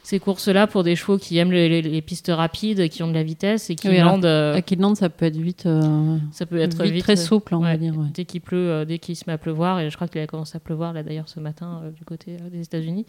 ces 0.04 0.20
courses-là 0.20 0.68
pour 0.68 0.84
des 0.84 0.96
chevaux 0.98 1.18
qui 1.18 1.38
aiment 1.38 1.52
les, 1.54 1.70
les- 1.70 1.82
les 1.82 2.02
pistes 2.02 2.30
rapides, 2.34 2.90
qui 2.90 3.02
ont 3.04 3.08
de 3.08 3.14
la 3.14 3.24
vitesse 3.24 3.70
et 3.70 3.76
qui 3.76 3.88
Oui, 3.88 3.98
landent. 4.00 4.26
euh, 4.26 4.54
À 4.56 4.62
Kidland, 4.62 4.96
ça 4.96 5.08
peut 5.10 5.26
être 5.26 5.38
vite, 5.38 5.66
euh, 5.66 6.18
ça 6.32 6.46
peut 6.46 6.58
être 6.60 6.84
vite 6.84 6.94
vite, 6.94 7.04
très 7.04 7.16
souple, 7.16 7.56
on 7.56 7.60
va 7.62 7.78
dire. 7.78 7.98
ouais. 7.98 8.08
Dès 8.14 8.26
qu'il 8.26 8.42
pleut, 8.42 8.70
euh, 8.70 8.86
dès 8.86 9.00
qu'il 9.00 9.16
se 9.16 9.24
met 9.28 9.34
à 9.34 9.38
pleuvoir, 9.38 9.80
et 9.80 9.90
je 9.90 9.96
crois 9.96 10.10
qu'il 10.10 10.20
a 10.22 10.28
commencé 10.28 10.58
à 10.58 10.60
pleuvoir 10.60 10.92
là 10.94 11.04
d'ailleurs 11.04 11.30
ce 11.30 11.40
matin 11.40 11.82
euh, 11.86 11.92
du 11.92 12.04
côté 12.04 12.36
des 12.52 12.62
États-Unis. 12.62 13.06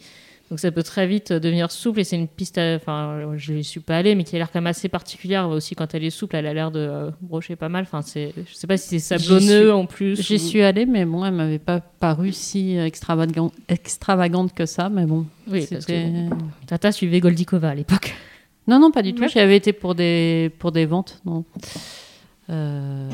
Donc 0.51 0.59
ça 0.59 0.71
peut 0.71 0.83
très 0.83 1.07
vite 1.07 1.33
devenir 1.33 1.71
souple 1.71 1.99
et 2.01 2.03
c'est 2.03 2.15
une 2.17 2.27
piste, 2.27 2.59
enfin 2.59 3.31
je 3.35 3.53
ne 3.53 3.61
suis 3.63 3.79
pas 3.79 3.97
allée, 3.97 4.13
mais 4.13 4.23
qui 4.23 4.35
a 4.35 4.39
l'air 4.39 4.51
quand 4.51 4.59
même 4.59 4.67
assez 4.67 4.87
particulière 4.89 5.49
aussi 5.49 5.73
quand 5.73 5.95
elle 5.95 6.03
est 6.03 6.11
souple, 6.11 6.35
elle 6.35 6.45
a 6.45 6.53
l'air 6.53 6.69
de 6.69 7.09
brocher 7.19 7.55
pas 7.55 7.67
mal. 7.67 7.81
Enfin 7.81 8.03
c'est, 8.03 8.31
je 8.47 8.53
sais 8.53 8.67
pas 8.67 8.77
si 8.77 8.99
c'est 8.99 9.17
sablonneux 9.17 9.61
suis- 9.63 9.71
en 9.71 9.87
plus. 9.87 10.21
J'y 10.21 10.35
ou- 10.35 10.37
suis 10.37 10.61
allée, 10.61 10.85
mais 10.85 11.03
bon, 11.03 11.25
elle 11.25 11.33
m'avait 11.33 11.57
pas 11.57 11.79
paru 11.79 12.31
si 12.31 12.77
extravagante, 12.77 13.53
extravagante 13.69 14.53
que 14.53 14.67
ça, 14.67 14.87
mais 14.87 15.05
bon. 15.07 15.25
Oui, 15.47 15.65
parce 15.69 15.85
que 15.85 15.93
Tata 16.67 16.91
suivait 16.91 17.19
Goldikova 17.19 17.69
à 17.69 17.75
l'époque. 17.75 18.15
Non, 18.67 18.79
non, 18.79 18.91
pas 18.91 19.03
du 19.03 19.13
tout. 19.13 19.21
Ouais. 19.21 19.29
J'y 19.29 19.39
avais 19.39 19.57
été 19.57 19.73
pour 19.73 19.93
des, 19.95 20.51
pour 20.59 20.71
des 20.71 20.85
ventes. 20.85 21.21
Non, 21.25 21.45
euh, 22.49 23.09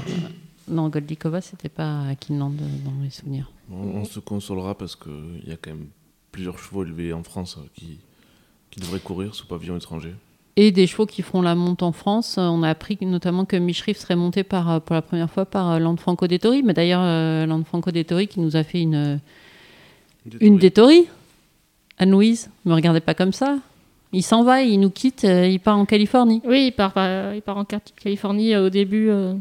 non 0.67 0.89
Goldikova, 0.89 1.41
c'était 1.41 1.69
pas 1.69 2.07
à 2.07 2.15
Kinland 2.15 2.53
euh, 2.61 2.65
dans 2.85 2.91
mes 2.91 3.09
souvenirs. 3.09 3.51
On, 3.71 3.99
on 3.99 4.05
se 4.05 4.19
consolera 4.19 4.77
parce 4.77 4.95
qu'il 4.95 5.43
y 5.45 5.51
a 5.51 5.57
quand 5.57 5.71
même 5.71 5.87
plusieurs 6.31 6.57
chevaux 6.57 6.85
élevés 6.85 7.11
en 7.11 7.23
France 7.23 7.57
euh, 7.57 7.67
qui, 7.75 7.99
qui 8.69 8.79
devraient 8.79 8.99
courir 8.99 9.35
sous 9.35 9.45
pavillon 9.45 9.75
étranger. 9.75 10.13
Et 10.55 10.71
des 10.71 10.87
chevaux 10.87 11.05
qui 11.05 11.21
feront 11.21 11.41
la 11.41 11.55
monte 11.55 11.83
en 11.83 11.91
France. 11.91 12.37
Euh, 12.37 12.43
On 12.43 12.63
a 12.63 12.69
appris 12.69 12.97
notamment 13.01 13.45
que 13.45 13.57
Michriff 13.57 13.97
serait 13.97 14.15
monté 14.15 14.43
par, 14.43 14.81
pour 14.81 14.93
la 14.93 15.01
première 15.01 15.29
fois 15.29 15.45
par 15.45 15.79
Lanfranco 15.79 16.27
Dettori. 16.27 16.63
Mais 16.63 16.73
d'ailleurs, 16.73 17.47
Lanfranco 17.47 17.91
Dettori 17.91 18.27
qui 18.27 18.39
nous 18.39 18.55
a 18.55 18.63
fait 18.63 18.81
une, 18.81 19.19
Une 20.39 20.57
des 20.57 20.71
Tories 20.71 21.07
Anne-Louise, 22.01 22.49
ne 22.65 22.71
me 22.71 22.75
regardez 22.75 22.99
pas 22.99 23.13
comme 23.13 23.31
ça. 23.33 23.57
Il 24.13 24.23
s'en 24.23 24.43
va, 24.43 24.61
il 24.61 24.79
nous 24.79 24.89
quitte, 24.89 25.23
euh, 25.23 25.47
il 25.47 25.59
part 25.59 25.77
en 25.77 25.85
Californie. 25.85 26.41
Oui, 26.45 26.65
il 26.67 26.71
part, 26.71 26.91
par- 26.91 27.33
il 27.33 27.41
part 27.41 27.57
en 27.57 27.63
Cal- 27.63 27.79
Californie 28.03 28.53
euh, 28.53 28.65
au 28.65 28.69
début, 28.69 29.09
euh, 29.09 29.33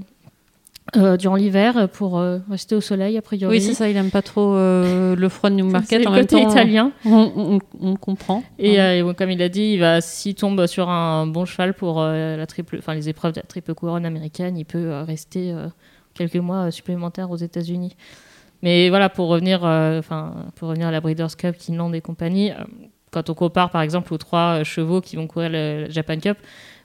euh, 0.97 1.17
durant 1.17 1.35
l'hiver, 1.37 1.89
pour 1.89 2.19
euh, 2.19 2.39
rester 2.51 2.75
au 2.77 2.81
soleil, 2.81 3.17
a 3.17 3.23
priori. 3.23 3.57
Oui, 3.57 3.61
c'est 3.63 3.75
ça, 3.75 3.89
il 3.89 3.97
aime 3.97 4.11
pas 4.11 4.23
trop 4.23 4.55
euh, 4.55 5.17
le 5.17 5.29
froid 5.29 5.51
de 5.51 5.55
Newmarket. 5.57 6.01
le 6.03 6.07
En 6.09 6.13
même 6.13 6.21
côté 6.27 6.43
temps, 6.43 6.51
italien. 6.51 6.93
on, 7.05 7.33
on- 7.37 7.59
on 7.81 7.97
comprend. 7.97 8.45
Et, 8.59 8.79
Hein. 8.81 9.05
euh, 9.05 9.13
comme 9.15 9.31
il 9.31 9.41
a 9.43 9.49
dit, 9.49 9.73
il 9.75 9.81
va 9.81 10.01
s'il 10.01 10.35
tombe 10.37 10.67
sur 10.67 10.89
un 10.89 11.27
bon 11.27 11.45
cheval 11.47 11.75
pour 11.75 12.01
euh, 12.01 12.37
la 12.37 12.47
triple, 12.47 12.77
enfin 12.79 12.95
les 12.95 13.09
épreuves 13.09 13.33
de 13.33 13.41
la 13.41 13.47
triple 13.47 13.75
couronne 13.75 14.05
américaine, 14.07 14.57
il 14.57 14.65
peut 14.67 14.79
euh, 14.79 15.03
rester 15.03 15.53
euh, 15.53 15.67
quelques 16.15 16.37
mois 16.37 16.67
euh, 16.67 16.71
supplémentaires 16.71 17.31
aux 17.31 17.37
États-Unis. 17.37 17.97
Mais 18.63 18.89
voilà, 18.91 19.09
pour 19.09 19.29
revenir, 19.29 19.65
euh, 19.65 19.99
enfin 19.99 20.47
pour 20.57 20.69
revenir 20.69 20.89
à 20.89 20.91
la 20.91 21.01
Breeders' 21.01 21.37
Cup, 21.37 21.57
Kinland 21.57 21.95
et 21.95 22.01
compagnie, 22.01 22.51
euh, 22.53 22.57
quand 23.11 23.31
on 23.31 23.35
compare 23.35 23.71
par 23.71 23.83
exemple 23.83 24.13
aux 24.13 24.19
trois 24.19 24.61
euh, 24.61 24.65
chevaux 24.65 25.01
qui 25.01 25.17
vont 25.17 25.27
courir 25.27 25.51
le 25.51 25.87
Japan 25.89 26.19
Cup, 26.19 26.39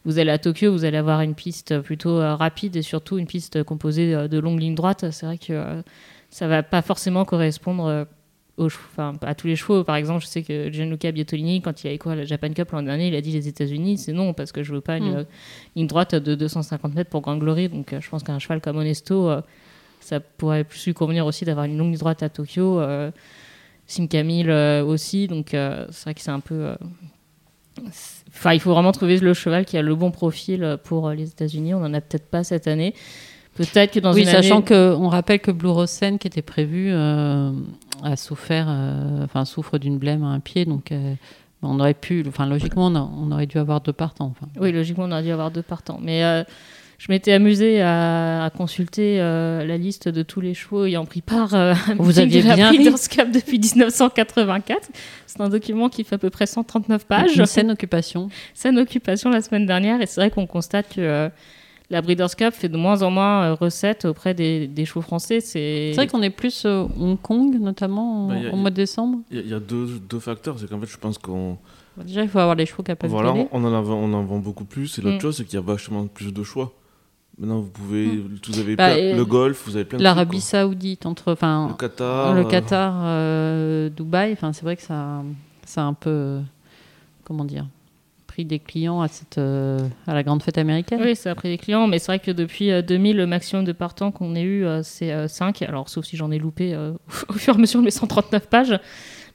vous 0.06 0.20
allez 0.20 0.32
à 0.32 0.38
Tokyo, 0.38 0.72
vous 0.72 0.86
allez 0.86 0.98
avoir 0.98 1.22
une 1.22 1.36
piste 1.36 1.80
plutôt 1.82 2.18
rapide 2.20 2.76
et 2.76 2.82
surtout 2.84 3.18
une 3.18 3.26
piste 3.26 3.64
composée 3.64 4.28
de 4.28 4.40
longues 4.40 4.60
lignes 4.60 4.76
droites. 4.76 5.10
C'est 5.10 5.26
vrai 5.26 5.40
que 5.40 5.82
ça 6.30 6.48
va 6.48 6.62
pas 6.62 6.84
forcément 6.84 7.26
correspondre 7.26 8.06
aux 8.58 8.68
enfin, 8.68 9.14
à 9.24 9.34
tous 9.34 9.48
les 9.48 9.56
chevaux. 9.56 9.84
Par 9.84 9.96
exemple, 9.96 10.22
je 10.22 10.28
sais 10.28 10.44
que 10.44 10.72
Gianluca 10.72 11.12
Biotolini, 11.12 11.62
quand 11.64 11.84
il 11.84 11.88
a 11.92 11.98
courir 11.98 12.18
le 12.20 12.24
Japan 12.26 12.52
Cup 12.54 12.70
l'an 12.72 12.84
dernier, 12.84 13.08
il 13.08 13.16
a 13.16 13.22
dit 13.22 13.32
les 13.32 13.48
États-Unis, 13.48 13.98
c'est 13.98 14.14
non, 14.14 14.34
parce 14.34 14.52
que 14.52 14.62
je 14.62 14.74
veux 14.76 14.82
pas 14.82 14.98
une 14.98 15.12
Mm. 15.12 15.16
euh, 15.18 15.24
ligne 15.76 15.88
droite 15.88 16.14
de 16.14 16.36
250 16.36 16.94
mètres 16.94 17.10
pour 17.10 17.22
Grand 17.22 17.38
Glory. 17.38 17.70
Donc, 17.70 17.96
je 18.00 18.08
pense 18.10 18.22
qu'un 18.22 18.38
cheval 18.38 18.62
comme 18.62 18.78
Honesto, 18.78 19.30
euh, 19.30 19.42
ça 20.06 20.20
pourrait 20.20 20.64
plus 20.64 20.86
lui 20.86 20.94
convenir 20.94 21.26
aussi 21.26 21.46
d'avoir 21.46 21.66
une 21.66 21.78
longue 21.78 21.98
droite 21.98 22.24
à 22.24 22.30
Tokyo. 22.30 22.80
Euh, 22.80 23.12
Sim 23.88 24.08
Camille 24.08 24.50
euh, 24.50 24.84
aussi. 24.84 25.28
Donc, 25.28 25.54
euh, 25.54 25.86
c'est 25.92 26.04
vrai 26.06 26.14
que 26.14 26.22
c'est 26.22 26.32
un 26.32 26.40
peu. 26.40 26.76
Enfin, 28.30 28.54
il 28.54 28.60
faut 28.60 28.72
vraiment 28.72 28.92
trouver 28.92 29.20
le 29.20 29.34
cheval 29.34 29.66
qui 29.66 29.78
a 29.78 29.82
le 29.82 29.96
bon 29.96 30.12
profil 30.12 30.78
pour 30.84 31.10
les 31.10 31.30
États-Unis. 31.30 31.74
On 31.74 31.84
en 31.84 31.94
a 31.94 32.02
peut-être 32.02 32.28
pas 32.28 32.44
cette 32.44 32.68
année. 32.68 32.94
Peut-être 33.56 33.94
que 33.94 34.00
dans 34.00 34.14
oui, 34.14 34.22
une 34.22 34.28
sachant 34.28 34.58
année... 34.58 34.66
que 34.66 34.96
on 34.96 35.08
rappelle 35.08 35.40
que 35.40 35.52
Blue 35.52 35.70
Rosen, 35.70 36.18
qui 36.20 36.28
était 36.28 36.42
prévu, 36.42 36.90
euh, 36.92 37.52
a 38.04 38.16
souffert, 38.18 38.68
euh, 38.70 39.24
enfin 39.24 39.46
souffre 39.46 39.78
d'une 39.78 39.98
blême 39.98 40.24
à 40.24 40.28
un 40.28 40.42
pied, 40.42 40.66
donc 40.66 40.92
euh, 40.92 41.16
on 41.62 41.80
aurait 41.80 41.94
pu, 41.94 42.26
enfin 42.28 42.46
logiquement, 42.48 42.88
on, 42.88 42.96
a- 42.96 43.10
on 43.18 43.32
aurait 43.32 43.46
dû 43.46 43.58
avoir 43.58 43.80
deux 43.80 43.94
partants. 43.94 44.34
Enfin. 44.36 44.48
Oui, 44.60 44.74
logiquement, 44.74 45.06
on 45.06 45.12
aurait 45.12 45.24
dû 45.24 45.32
avoir 45.32 45.52
deux 45.52 45.62
partants. 45.62 46.00
Mais 46.02 46.24
je 46.98 47.12
m'étais 47.12 47.32
amusée 47.34 47.82
à, 47.82 48.44
à 48.46 48.50
consulter 48.50 49.20
euh, 49.20 49.66
la 49.66 49.78
liste 49.78 50.08
de 50.08 50.24
tous 50.24 50.42
les 50.42 50.54
chevaux 50.54 50.86
ayant 50.86 51.06
pris 51.06 51.22
part 51.22 51.54
euh, 51.54 51.74
à 51.74 51.94
Vous 51.98 52.20
aviez 52.20 52.42
de 52.44 52.48
la 52.48 52.56
bien 52.56 52.70
ri. 52.70 52.78
Breeders' 52.78 53.10
Cup 53.10 53.32
depuis 53.32 53.60
1984. 53.60 54.90
C'est 55.28 55.42
un 55.42 55.50
document 55.50 55.90
qui 55.90 56.04
fait 56.04 56.16
à 56.16 56.18
peu 56.18 56.30
près 56.30 56.46
139 56.46 57.06
pages. 57.06 57.36
Une 57.38 57.46
saine 57.46 57.72
occupation. 57.72 58.30
Scène 58.54 58.80
occupation 58.80 59.30
la 59.30 59.42
semaine 59.42 59.66
dernière. 59.66 60.02
Et 60.02 60.06
c'est 60.06 60.22
vrai 60.22 60.32
qu'on 60.32 60.48
constate 60.48 60.88
que 60.96 61.02
euh, 61.02 61.30
la 61.90 62.02
Breeders' 62.02 62.36
Cup 62.36 62.54
fait 62.54 62.70
de 62.70 62.78
moins 62.78 63.02
en 63.04 63.12
moins 63.12 63.44
euh, 63.44 63.54
recettes 63.54 64.06
auprès 64.06 64.34
des, 64.34 64.68
des 64.68 64.86
chevaux 64.86 65.02
français. 65.02 65.40
C'est 65.42 65.92
vrai 65.96 66.08
qu'on 66.08 66.22
est 66.22 66.30
plus 66.30 66.64
euh, 66.66 66.86
Hong 67.00 67.20
Kong, 67.22 67.58
notamment 67.60 68.26
en- 68.26 68.28
Bah, 68.30 68.36
a- 68.50 68.54
au 68.54 68.56
mois 68.56 68.70
de 68.70 68.76
décembre. 68.76 69.20
Il 69.32 69.38
y 69.38 69.40
a- 69.40 69.44
il 69.44 69.50
y, 69.50 69.54
a 69.54 69.60
deux, 69.60 70.00
deux 70.10 70.20
facteurs. 70.20 70.58
C'est 70.60 70.70
qu'en 70.70 70.80
fait, 70.80 70.88
je 70.90 70.98
pense 70.98 71.18
qu'on 71.18 71.58
Bah, 71.98 72.04
Déjà, 72.06 72.24
il 72.24 72.30
faut 72.30 72.40
avoir 72.40 72.56
les 72.56 72.66
chevaux 72.66 72.84
capables 72.84 73.12
voilà, 73.12 73.32
d'y 73.34 73.40
aller. 73.40 73.50
on, 73.52 73.64
en 73.64 73.74
a- 73.74 73.82
on 73.82 74.14
en 74.14 74.24
vend 74.24 74.40
beaucoup 74.40 74.66
plus. 74.66 74.98
Et 74.98 75.02
l'autre 75.02 75.18
Mm. 75.18 75.22
chose, 75.22 75.38
c'est 75.38 75.44
qu'il 75.46 75.56
y 75.56 75.62
a 75.62 75.66
vachement 75.66 76.08
plus 76.08 76.34
de 76.34 76.44
choix. 76.44 76.74
Maintenant, 77.38 77.60
vous 77.60 77.70
pouvez. 77.70 78.24
Vous 78.48 78.60
avez 78.60 78.76
Bah, 78.76 78.94
plein- 78.96 79.16
le 79.16 79.26
golf, 79.26 79.64
vous 79.66 79.76
avez 79.76 79.86
plein 79.86 79.98
de 80.00 80.04
L'Arabie 80.04 80.40
Saoudite, 80.42 81.06
entre, 81.06 81.34
enfin. 81.34 81.68
Le 81.70 81.74
Qatar. 81.76 82.34
le 82.34 82.42
euh, 82.42 82.44
Qatar, 82.46 82.94
euh, 83.04 83.90
Dubaï, 83.90 84.32
enfin, 84.34 84.54
c'est 84.54 84.64
vrai 84.64 84.76
que 84.78 84.82
ça, 84.82 85.22
ça 85.66 85.82
a 85.82 85.84
un 85.86 85.94
peu, 85.94 86.40
comment 87.26 87.44
dire, 87.44 87.66
pris 88.28 88.46
des 88.46 88.60
clients 88.60 89.02
à 89.02 89.10
cette, 89.10 89.38
euh, 89.38 89.80
à 90.08 90.14
la 90.14 90.24
grande 90.24 90.44
fête 90.44 90.58
américaine. 90.58 91.02
Oui, 91.04 91.16
ça 91.16 91.32
a 91.32 91.36
pris 91.36 91.50
des 91.50 91.58
clients, 91.58 91.88
mais 91.88 92.00
c'est 92.00 92.08
vrai 92.08 92.20
que 92.20 92.32
depuis 92.32 92.72
euh, 92.72 92.82
2000, 92.82 93.18
le 93.18 93.28
maximum 93.28 93.66
de 93.66 93.74
partants 93.74 94.12
qu'on 94.12 94.34
ait 94.36 94.42
eu, 94.42 94.66
euh, 94.66 94.82
c'est 94.82 95.28
5. 95.28 95.62
Alors, 95.64 95.90
sauf 95.90 96.06
si 96.06 96.16
j'en 96.16 96.32
ai 96.32 96.40
loupé 96.40 96.74
euh, 96.74 96.94
au 97.30 97.34
fur 97.34 97.54
et 97.56 97.58
à 97.58 97.60
mesure 97.60 97.82
de 97.82 97.86
mes 97.86 97.92
139 97.92 98.48
pages. 98.48 98.80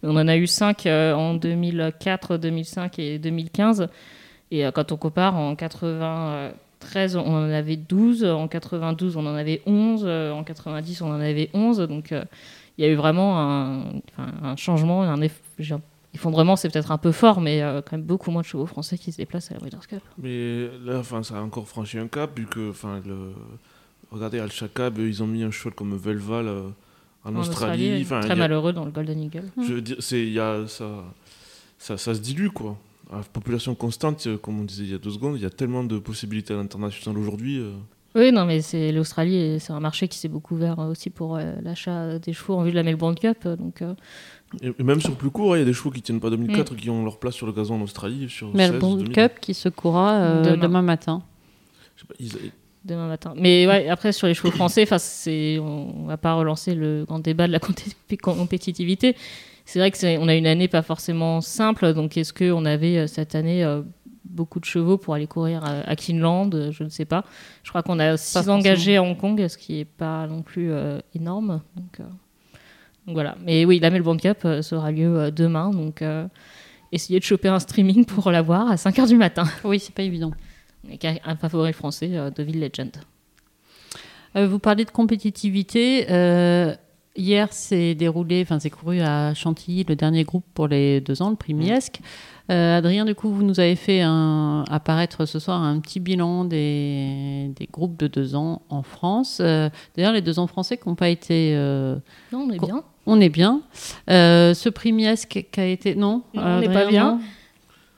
Mais 0.02 0.08
on 0.08 0.16
en 0.16 0.26
a 0.28 0.36
eu 0.38 0.46
5 0.46 0.86
en 0.86 1.34
2004, 1.34 2.38
2005 2.38 2.98
et 2.98 3.18
2015. 3.18 3.88
Et 4.50 4.64
euh, 4.64 4.70
quand 4.70 4.90
on 4.92 4.96
compare, 4.96 5.36
en 5.36 5.54
93, 6.80 7.16
on 7.16 7.20
en 7.34 7.50
avait 7.50 7.76
12. 7.76 8.24
En 8.24 8.48
92, 8.48 9.16
on 9.16 9.26
en 9.26 9.34
avait 9.34 9.62
11. 9.66 10.02
euh, 10.04 10.32
En 10.32 10.42
90, 10.44 11.02
on 11.02 11.10
en 11.10 11.20
avait 11.20 11.50
11. 11.54 11.78
Donc, 11.80 12.12
euh, 12.12 12.24
il 12.78 12.84
y 12.84 12.88
a 12.88 12.90
eu 12.90 12.94
vraiment 12.96 13.38
un, 14.18 14.56
changement, 14.56 15.02
un 15.02 15.20
effondrement, 16.14 16.56
c'est 16.56 16.70
peut-être 16.70 16.90
un 16.90 16.98
peu 16.98 17.12
fort, 17.12 17.40
mais 17.40 17.62
euh, 17.62 17.82
quand 17.82 17.96
même 17.96 18.06
beaucoup 18.06 18.30
moins 18.30 18.40
de 18.42 18.46
chevaux 18.46 18.66
français 18.66 18.96
qui 18.98 19.12
se 19.12 19.18
déplacent 19.18 19.50
à 19.50 19.54
la 19.54 19.60
Breeders' 19.60 19.86
Cup. 19.86 20.02
Mais 20.18 20.68
là, 20.84 20.98
enfin, 20.98 21.22
ça 21.22 21.38
a 21.38 21.42
encore 21.42 21.68
franchi 21.68 21.98
un 21.98 22.08
cap, 22.08 22.36
vu 22.38 22.46
que, 22.46 22.70
enfin, 22.70 23.00
le... 23.06 23.32
regardez, 24.10 24.38
Al 24.40 24.50
Shakab, 24.50 24.98
ils 24.98 25.22
ont 25.22 25.26
mis 25.26 25.42
un 25.42 25.50
cheval 25.50 25.74
comme 25.74 25.94
Velval 25.96 26.46
euh, 26.48 26.62
en, 27.24 27.34
En 27.36 27.40
Australie. 27.40 28.00
Australie, 28.00 28.22
très 28.24 28.32
a- 28.32 28.36
malheureux 28.36 28.72
dans 28.72 28.84
le 28.86 28.90
Golden 28.90 29.20
Eagle. 29.22 29.50
Je 29.62 29.74
veux 29.74 29.82
dire, 29.82 29.96
y 30.12 30.38
a, 30.40 30.66
ça, 30.66 30.88
ça, 31.78 31.98
ça 31.98 32.14
se 32.14 32.20
dilue, 32.20 32.48
quoi. 32.48 32.76
À 33.12 33.16
la 33.18 33.22
population 33.22 33.74
constante, 33.74 34.26
euh, 34.26 34.36
comme 34.38 34.60
on 34.60 34.64
disait 34.64 34.84
il 34.84 34.90
y 34.90 34.94
a 34.94 34.98
deux 34.98 35.10
secondes, 35.10 35.36
il 35.36 35.42
y 35.42 35.46
a 35.46 35.50
tellement 35.50 35.82
de 35.84 35.98
possibilités 35.98 36.54
à 36.54 36.56
l'international 36.56 37.18
aujourd'hui. 37.20 37.58
euh. 37.58 37.72
Oui, 38.16 38.32
non, 38.32 38.44
mais 38.44 38.60
c'est 38.60 38.90
l'Australie, 38.92 39.58
c'est 39.60 39.72
un 39.72 39.78
marché 39.80 40.08
qui 40.08 40.18
s'est 40.18 40.28
beaucoup 40.28 40.54
ouvert 40.54 40.78
euh, 40.80 40.90
aussi 40.90 41.10
pour 41.10 41.38
l'achat 41.62 42.18
des 42.18 42.32
chevaux 42.32 42.54
en 42.54 42.62
vue 42.64 42.70
de 42.72 42.76
la 42.76 42.82
Melbourne 42.82 43.14
Cup. 43.14 43.46
Donc, 43.46 43.82
Et, 44.62 44.82
même 44.82 45.00
sur 45.00 45.14
plus 45.16 45.30
court, 45.30 45.52
hein, 45.54 45.56
il 45.58 45.60
y 45.60 45.62
a 45.62 45.66
des 45.66 45.72
chevaux 45.72 45.90
qui 45.90 46.02
tiennent 46.02 46.18
pas 46.20 46.28
Mm. 46.28 46.36
2004 46.46 46.74
qui 46.76 46.90
ont 46.90 47.04
leur 47.04 47.18
place 47.18 47.34
sur 47.34 47.46
le 47.46 47.52
gazon 47.52 47.76
en 47.76 47.82
Australie. 47.82 48.28
Sur 48.28 48.48
Mais 48.54 48.64
16, 48.64 48.72
le 48.72 48.78
Bond 48.80 48.96
2000. 48.96 49.12
Cup 49.12 49.32
qui 49.40 49.54
se 49.54 49.68
courra 49.68 50.12
euh, 50.14 50.42
Demain. 50.42 50.56
demain. 50.56 50.82
matin. 50.82 51.22
Je 51.96 52.00
sais 52.02 52.06
pas, 52.08 52.14
ils- 52.18 52.50
demain 52.84 53.06
matin. 53.08 53.34
Mais 53.36 53.66
ouais, 53.68 53.88
après, 53.88 54.10
sur 54.12 54.26
les 54.26 54.34
chevaux 54.34 54.50
français, 54.50 54.88
on 55.60 56.02
ne 56.02 56.06
va 56.08 56.16
pas 56.16 56.34
relancer 56.34 56.74
le 56.74 57.04
grand 57.06 57.18
débat 57.20 57.46
de 57.46 57.52
la 57.52 57.58
compé- 57.60 58.16
compétitivité. 58.20 59.14
C'est 59.72 59.78
vrai 59.78 59.92
qu'on 59.92 60.26
a 60.26 60.34
une 60.34 60.48
année 60.48 60.66
pas 60.66 60.82
forcément 60.82 61.40
simple. 61.40 61.94
Donc, 61.94 62.16
est-ce 62.16 62.32
qu'on 62.32 62.64
avait 62.64 62.98
euh, 62.98 63.06
cette 63.06 63.36
année 63.36 63.62
euh, 63.62 63.82
beaucoup 64.24 64.58
de 64.58 64.64
chevaux 64.64 64.98
pour 64.98 65.14
aller 65.14 65.28
courir 65.28 65.62
à, 65.64 65.94
Kinland 65.94 66.52
Euh, 66.52 66.72
Je 66.72 66.82
ne 66.82 66.88
sais 66.88 67.04
pas. 67.04 67.24
Je 67.62 67.68
crois 67.68 67.84
qu'on 67.84 68.00
a 68.00 68.16
six 68.16 68.48
engagés 68.48 68.96
à 68.96 69.02
Hong 69.04 69.16
Kong, 69.16 69.46
ce 69.46 69.56
qui 69.56 69.74
n'est 69.74 69.84
pas 69.84 70.26
non 70.26 70.42
plus 70.42 70.72
euh, 70.72 70.98
énorme. 71.14 71.60
Donc, 71.76 72.00
euh, 72.00 72.02
donc 73.06 73.14
voilà. 73.14 73.36
Mais 73.44 73.64
oui, 73.64 73.78
la 73.78 73.90
Melbourne 73.90 74.20
Cup 74.20 74.40
sera 74.60 74.90
lieu 74.90 75.30
demain. 75.30 75.70
Donc, 75.70 76.02
euh, 76.02 76.26
essayez 76.90 77.20
de 77.20 77.24
choper 77.24 77.46
un 77.46 77.60
streaming 77.60 78.04
pour 78.06 78.32
la 78.32 78.42
voir 78.42 78.68
à 78.72 78.74
5h 78.74 79.06
du 79.06 79.16
matin. 79.16 79.44
Oui, 79.62 79.78
c'est 79.78 79.94
pas 79.94 80.02
évident. 80.02 80.32
Avec 80.84 81.04
un- 81.04 81.36
favori 81.36 81.72
français 81.74 82.10
euh, 82.14 82.30
de 82.30 82.42
Ville 82.42 82.58
Legend. 82.58 82.90
Vous 84.34 84.58
parlez 84.58 84.84
de 84.84 84.90
compétitivité. 84.90 86.06
Hier, 87.20 87.48
c'est 87.50 87.94
déroulé, 87.94 88.42
enfin, 88.42 88.58
c'est 88.58 88.70
couru 88.70 89.00
à 89.00 89.34
Chantilly 89.34 89.84
le 89.88 89.94
dernier 89.96 90.24
groupe 90.24 90.44
pour 90.54 90.66
les 90.68 91.00
deux 91.00 91.22
ans, 91.22 91.30
le 91.30 91.36
prix 91.36 91.54
Miesque. 91.54 92.00
Euh, 92.50 92.78
Adrien, 92.78 93.04
du 93.04 93.14
coup, 93.14 93.30
vous 93.30 93.44
nous 93.44 93.60
avez 93.60 93.76
fait 93.76 94.00
un- 94.02 94.64
apparaître 94.68 95.24
ce 95.26 95.38
soir 95.38 95.62
un 95.62 95.78
petit 95.78 96.00
bilan 96.00 96.44
des, 96.44 97.50
des 97.54 97.68
groupes 97.70 97.96
de 97.98 98.08
deux 98.08 98.34
ans 98.34 98.62
en 98.70 98.82
France. 98.82 99.38
Euh, 99.40 99.70
D'ailleurs, 99.96 100.12
les 100.12 100.20
deux 100.22 100.38
ans 100.40 100.46
français 100.48 100.76
qui 100.76 100.88
n'ont 100.88 100.96
pas 100.96 101.10
été. 101.10 101.52
euh, 101.54 101.96
Non, 102.32 102.46
on 102.48 102.50
est 102.50 102.58
bien. 102.58 102.82
on 103.06 103.20
est 103.20 103.28
bien. 103.28 103.60
Euh, 104.10 104.52
ce 104.54 104.68
prix 104.68 104.92
Miesque 104.92 105.46
qui 105.52 105.60
a 105.60 105.66
été. 105.66 105.94
Non, 105.94 106.22
Non, 106.34 106.42
on 106.42 106.60
n'est 106.60 106.72
pas 106.72 106.86
bien. 106.86 107.12
non 107.12 107.20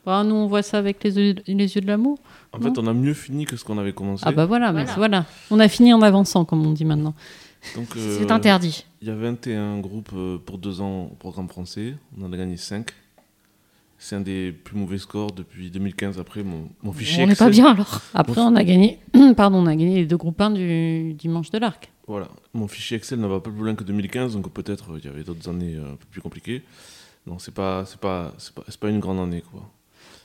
Bah, 0.04 0.22
nous, 0.24 0.34
on 0.34 0.48
voit 0.48 0.62
ça 0.62 0.78
avec 0.78 1.02
les 1.04 1.16
yeux, 1.16 1.34
les 1.46 1.74
yeux 1.74 1.80
de 1.80 1.86
l'amour. 1.86 2.18
En 2.52 2.60
fait, 2.60 2.76
on 2.76 2.86
a 2.86 2.92
mieux 2.92 3.14
fini 3.14 3.46
que 3.46 3.56
ce 3.56 3.64
qu'on 3.64 3.78
avait 3.78 3.94
commencé. 3.94 4.24
Ah, 4.26 4.32
bah 4.32 4.44
voilà, 4.44 4.72
mais 4.72 4.82
Voilà. 4.84 4.96
voilà. 4.96 5.24
On 5.50 5.58
a 5.60 5.68
fini 5.68 5.94
en 5.94 6.02
avançant, 6.02 6.44
comme 6.44 6.66
on 6.66 6.72
dit 6.72 6.84
maintenant. 6.84 7.14
Donc, 7.76 7.88
C'est 7.94 8.30
euh, 8.30 8.34
interdit. 8.34 8.84
Il 9.00 9.08
y 9.08 9.10
a 9.10 9.14
21 9.14 9.78
groupes 9.78 10.10
euh, 10.14 10.38
pour 10.38 10.58
deux 10.58 10.80
ans 10.80 11.08
au 11.12 11.14
programme 11.14 11.48
français. 11.48 11.94
On 12.18 12.24
en 12.24 12.32
a 12.32 12.36
gagné 12.36 12.56
5. 12.56 12.90
C'est 13.98 14.16
un 14.16 14.20
des 14.20 14.50
plus 14.52 14.76
mauvais 14.76 14.98
scores 14.98 15.32
depuis 15.32 15.70
2015. 15.70 16.18
Après, 16.18 16.42
mon, 16.42 16.68
mon 16.82 16.92
fichier 16.92 17.22
On 17.22 17.26
n'est 17.26 17.36
pas 17.36 17.50
bien 17.50 17.70
alors. 17.70 18.00
Après, 18.14 18.40
on 18.40 18.56
a 18.56 18.64
gagné, 18.64 18.98
pardon, 19.36 19.58
on 19.58 19.66
a 19.66 19.76
gagné 19.76 19.96
les 19.96 20.06
deux 20.06 20.16
groupes 20.16 20.40
1 20.40 20.50
du 20.50 21.14
dimanche 21.14 21.50
de 21.50 21.58
l'Arc. 21.58 21.90
Voilà, 22.08 22.28
mon 22.52 22.66
fichier 22.66 22.96
Excel 22.96 23.20
ne 23.20 23.28
va 23.28 23.38
pas 23.38 23.50
plus 23.50 23.62
loin 23.62 23.76
que 23.76 23.84
2015, 23.84 24.34
donc 24.34 24.50
peut-être 24.52 24.92
euh, 24.92 24.98
il 24.98 25.04
y 25.04 25.08
avait 25.08 25.22
d'autres 25.22 25.48
années 25.48 25.76
un 25.76 25.94
peu 25.94 26.06
plus 26.10 26.20
compliquées. 26.20 26.62
Non, 27.28 27.38
c'est 27.38 27.54
pas, 27.54 27.84
c'est 27.86 28.00
pas, 28.00 28.34
c'est 28.38 28.52
pas, 28.52 28.64
pas 28.80 28.88
une 28.88 28.98
grande 28.98 29.20
année, 29.20 29.44
quoi. 29.52 29.70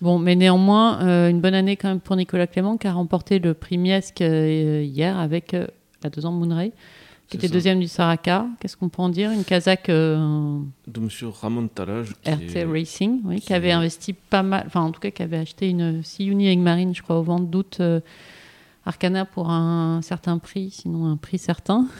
Bon, 0.01 0.19
mais 0.19 0.35
néanmoins, 0.35 1.01
euh, 1.01 1.29
une 1.29 1.41
bonne 1.41 1.55
année 1.55 1.75
quand 1.75 1.87
même 1.87 1.99
pour 1.99 2.15
Nicolas 2.15 2.45
Clément 2.45 2.77
qui 2.77 2.87
a 2.87 2.93
remporté 2.93 3.39
le 3.39 3.53
prix 3.55 3.79
Miesque 3.79 4.21
euh, 4.21 4.83
hier 4.83 5.17
avec 5.17 5.55
euh, 5.55 5.65
la 6.03 6.11
deux 6.11 6.25
ans 6.25 6.31
Moonray, 6.31 6.71
qui 7.29 7.37
était 7.37 7.47
ça. 7.47 7.53
deuxième 7.53 7.79
du 7.79 7.87
Saraka. 7.87 8.47
Qu'est-ce 8.59 8.77
qu'on 8.77 8.89
peut 8.89 9.01
en 9.01 9.09
dire? 9.09 9.31
Une 9.31 9.43
Kazakh 9.43 9.89
euh, 9.89 10.59
De 10.87 10.99
Monsieur 10.99 11.27
Ramon 11.27 11.67
Talage, 11.67 12.11
RT 12.25 12.55
est- 12.55 12.63
Racing, 12.65 13.21
oui, 13.25 13.39
qui, 13.39 13.47
qui 13.47 13.53
avait 13.53 13.69
est- 13.69 13.73
investi 13.73 14.13
pas 14.13 14.43
mal, 14.43 14.63
enfin 14.67 14.81
en 14.81 14.91
tout 14.91 14.99
cas 14.99 15.11
qui 15.11 15.21
avait 15.23 15.37
acheté 15.37 15.69
une 15.69 16.03
Siuni 16.03 16.55
Marine, 16.57 16.95
je 16.95 17.01
crois, 17.01 17.19
au 17.19 17.23
vent 17.23 17.39
d'août 17.39 17.77
euh, 17.79 17.99
Arcana 18.85 19.25
pour 19.25 19.49
un 19.49 20.01
certain 20.01 20.37
prix, 20.37 20.69
sinon 20.71 21.05
un 21.07 21.17
prix 21.17 21.37
certain. 21.37 21.87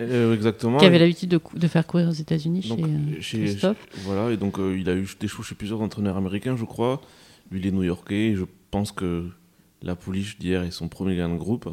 Euh, 0.00 0.32
exactement. 0.32 0.78
Qui 0.78 0.84
avait 0.84 1.00
l'habitude 1.00 1.28
de, 1.54 1.66
faire 1.66 1.84
courir 1.84 2.08
aux 2.08 2.12
États-Unis 2.12 2.62
chez, 2.62 2.74
euh, 2.74 3.20
chez- 3.20 3.38
Christophe. 3.40 3.84
Voilà, 4.04 4.30
et 4.30 4.36
donc 4.36 4.56
il 4.60 4.88
a 4.88 4.94
eu 4.94 5.08
des 5.18 5.26
choix 5.26 5.44
chez 5.44 5.56
plusieurs 5.56 5.80
entraîneurs 5.80 6.16
américains, 6.16 6.56
je 6.56 6.64
crois. 6.64 7.00
Lui, 7.50 7.58
il 7.58 7.66
est 7.66 7.72
new-yorkais. 7.72 8.34
Je 8.36 8.44
pense 8.70 8.92
que 8.92 9.26
la 9.82 9.96
pouliche 9.96 10.38
d'hier 10.38 10.62
est 10.62 10.70
son 10.70 10.86
premier 10.86 11.16
gain 11.16 11.28
de 11.28 11.34
groupe. 11.36 11.68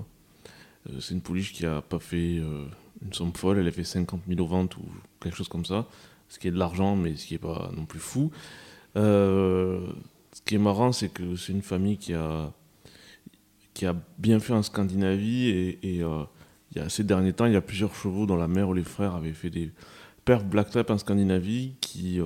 Euh, 0.90 1.00
c'est 1.00 1.14
une 1.14 1.22
pouliche 1.22 1.54
qui 1.54 1.66
a 1.66 1.82
pas 1.82 2.00
fait 2.00 2.40
euh, 2.40 2.66
une 3.04 3.14
somme 3.14 3.34
folle. 3.34 3.60
Elle 3.60 3.68
a 3.68 3.72
fait 3.72 3.84
50 3.84 4.22
000 4.28 4.42
aux 4.42 4.48
ventes 4.48 4.78
ou 4.78 4.86
quelque 5.20 5.36
chose 5.36 5.48
comme 5.48 5.66
ça. 5.66 5.88
Ce 6.30 6.40
qui 6.40 6.48
est 6.48 6.52
de 6.52 6.58
l'argent, 6.58 6.96
mais 6.96 7.16
ce 7.16 7.26
qui 7.26 7.36
est 7.36 7.40
pas 7.40 7.72
non 7.76 7.86
plus 7.86 8.00
fou. 8.00 8.32
Euh, 8.98 9.88
ce 10.34 10.42
qui 10.42 10.56
est 10.56 10.60
marrant, 10.60 10.92
c'est 10.92 11.10
que 11.10 11.36
c'est 11.36 11.54
une 11.54 11.62
famille 11.62 11.98
qui 11.98 12.14
a, 12.14 12.52
qui 13.74 13.86
a 13.86 13.96
bien 14.18 14.40
fait 14.40 14.54
en 14.54 14.64
Scandinavie. 14.64 15.50
Et, 15.50 15.80
il 15.84 16.78
y 16.78 16.80
a, 16.80 16.90
ces 16.90 17.04
derniers 17.04 17.34
temps, 17.34 17.46
il 17.46 17.54
y 17.54 17.58
a 17.58 17.62
plusieurs 17.62 17.96
chevaux 17.96 18.26
dont 18.26 18.36
la 18.36 18.48
mère 18.48 18.70
ou 18.70 18.74
les 18.74 18.84
frères 18.84 19.16
avaient 19.16 19.34
fait 19.34 19.50
des 19.50 19.72
perfs 20.26 20.46
black 20.46 20.72
type 20.72 20.90
en 20.90 20.98
Scandinavie 20.98 21.74
qui, 21.80 22.20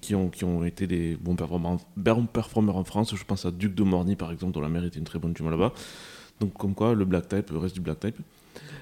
qui, 0.00 0.14
ont, 0.14 0.30
qui 0.30 0.44
ont 0.44 0.64
été 0.64 0.86
des 0.86 1.16
bons 1.16 1.36
performeurs 2.32 2.76
en 2.76 2.84
France. 2.84 3.14
Je 3.14 3.24
pense 3.24 3.44
à 3.44 3.50
Duc 3.50 3.74
de 3.74 3.82
Morny, 3.82 4.16
par 4.16 4.32
exemple, 4.32 4.52
dont 4.52 4.60
la 4.60 4.68
mère 4.68 4.84
était 4.84 4.98
une 4.98 5.04
très 5.04 5.18
bonne 5.18 5.36
jument 5.36 5.50
là-bas. 5.50 5.74
Donc, 6.40 6.54
comme 6.54 6.74
quoi, 6.74 6.94
le 6.94 7.04
black 7.04 7.28
type 7.28 7.50
reste 7.54 7.74
du 7.74 7.80
black 7.80 8.00
type. 8.00 8.16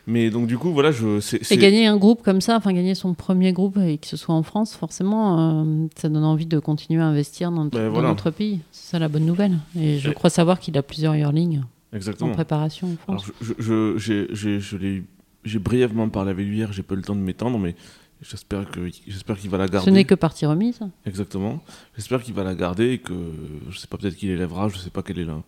Mais 0.07 0.31
donc, 0.31 0.47
du 0.47 0.57
coup, 0.57 0.71
voilà, 0.73 0.91
je. 0.91 1.19
Et 1.19 1.21
c'est- 1.45 1.57
gagner 1.59 1.87
un 1.87 1.97
groupe 1.99 2.23
comme 2.23 2.41
ça, 2.41 2.57
enfin 2.57 2.73
gagner 2.73 2.95
son 2.95 3.13
premier 3.13 3.53
groupe 3.53 3.77
et 3.77 3.99
que 3.99 4.07
ce 4.07 4.17
soit 4.17 4.35
en 4.35 4.43
France, 4.43 4.75
forcément, 4.75 5.63
euh, 5.65 5.87
ça 5.97 6.09
donne 6.09 6.25
envie 6.25 6.47
de 6.47 6.59
continuer 6.59 7.03
à 7.03 7.07
investir 7.07 7.51
dans, 7.51 7.67
Ben 7.67 7.87
dans 7.87 7.91
voilà. 7.93 8.09
notre 8.09 8.31
pays. 8.31 8.61
C'est 8.73 8.93
ça 8.93 8.99
la 8.99 9.09
bonne 9.09 9.27
nouvelle. 9.27 9.59
Et 9.79 9.99
je 9.99 10.11
Et- 10.11 10.15
crois 10.15 10.31
savoir 10.31 10.61
qu'il 10.61 10.79
a 10.79 10.83
plusieurs 10.83 11.15
yearlings 11.15 11.61
en 11.93 11.97
Exactement. 11.97 12.33
préparation 12.33 12.89
en 13.07 13.13
Alors, 13.13 13.25
France. 13.25 13.33
je, 13.59 13.97
je, 13.99 14.29
je- 14.31 14.59
j'ai- 14.61 15.03
je 15.45 15.59
brièvement 15.59 16.09
parlé 16.09 16.31
avec 16.31 16.47
lui 16.47 16.57
hier, 16.57 16.73
j'ai 16.73 16.83
pas 16.83 16.95
eu 16.95 16.99
le 16.99 17.03
temps 17.03 17.15
de 17.17 17.21
m'étendre, 17.21 17.59
mais 17.59 17.75
j'espère 18.23 18.71
que 18.71 18.89
j'espère 19.07 19.37
qu'il 19.39 19.51
va 19.51 19.59
la 19.59 19.67
Ce 19.67 19.73
garder. 19.73 19.91
n'est 19.91 20.05
que 20.05 20.15
partie 20.15 20.47
remise. 20.47 20.81
Exactement. 21.05 21.61
J'espère 21.97 22.23
qu'il 22.23 22.33
va 22.35 22.45
la 22.45 22.55
garder 22.55 22.93
et 22.93 22.99
que 22.99 23.13
je 23.69 23.79
sais 23.79 23.87
pas 23.87 23.99
peut-être 23.99 24.17
qu'il 24.17 24.31
élèvera, 24.31 24.71
je 24.71 24.79
sais 24.79 24.91
pas 24.91 25.03
quelle 25.03 25.19
est 25.19 25.25
la 25.27 25.43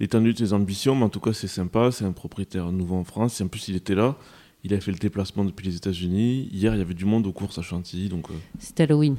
l'étendue 0.00 0.32
de 0.32 0.38
ses 0.38 0.52
ambitions, 0.52 0.94
mais 0.94 1.04
en 1.04 1.08
tout 1.08 1.20
cas 1.20 1.32
c'est 1.32 1.48
sympa, 1.48 1.90
c'est 1.92 2.04
un 2.04 2.12
propriétaire 2.12 2.70
nouveau 2.72 2.96
en 2.96 3.04
France. 3.04 3.40
Et 3.40 3.44
en 3.44 3.48
plus 3.48 3.68
il 3.68 3.76
était 3.76 3.94
là, 3.94 4.16
il 4.64 4.72
a 4.74 4.80
fait 4.80 4.92
le 4.92 4.98
déplacement 4.98 5.44
depuis 5.44 5.66
les 5.66 5.76
États-Unis. 5.76 6.48
Hier 6.52 6.74
il 6.74 6.78
y 6.78 6.82
avait 6.82 6.94
du 6.94 7.04
monde 7.04 7.26
aux 7.26 7.32
courses 7.32 7.58
à 7.58 7.62
Chantilly, 7.62 8.08
donc 8.08 8.30
euh, 8.30 8.34
C'était 8.58 8.84
Halloween. 8.84 9.16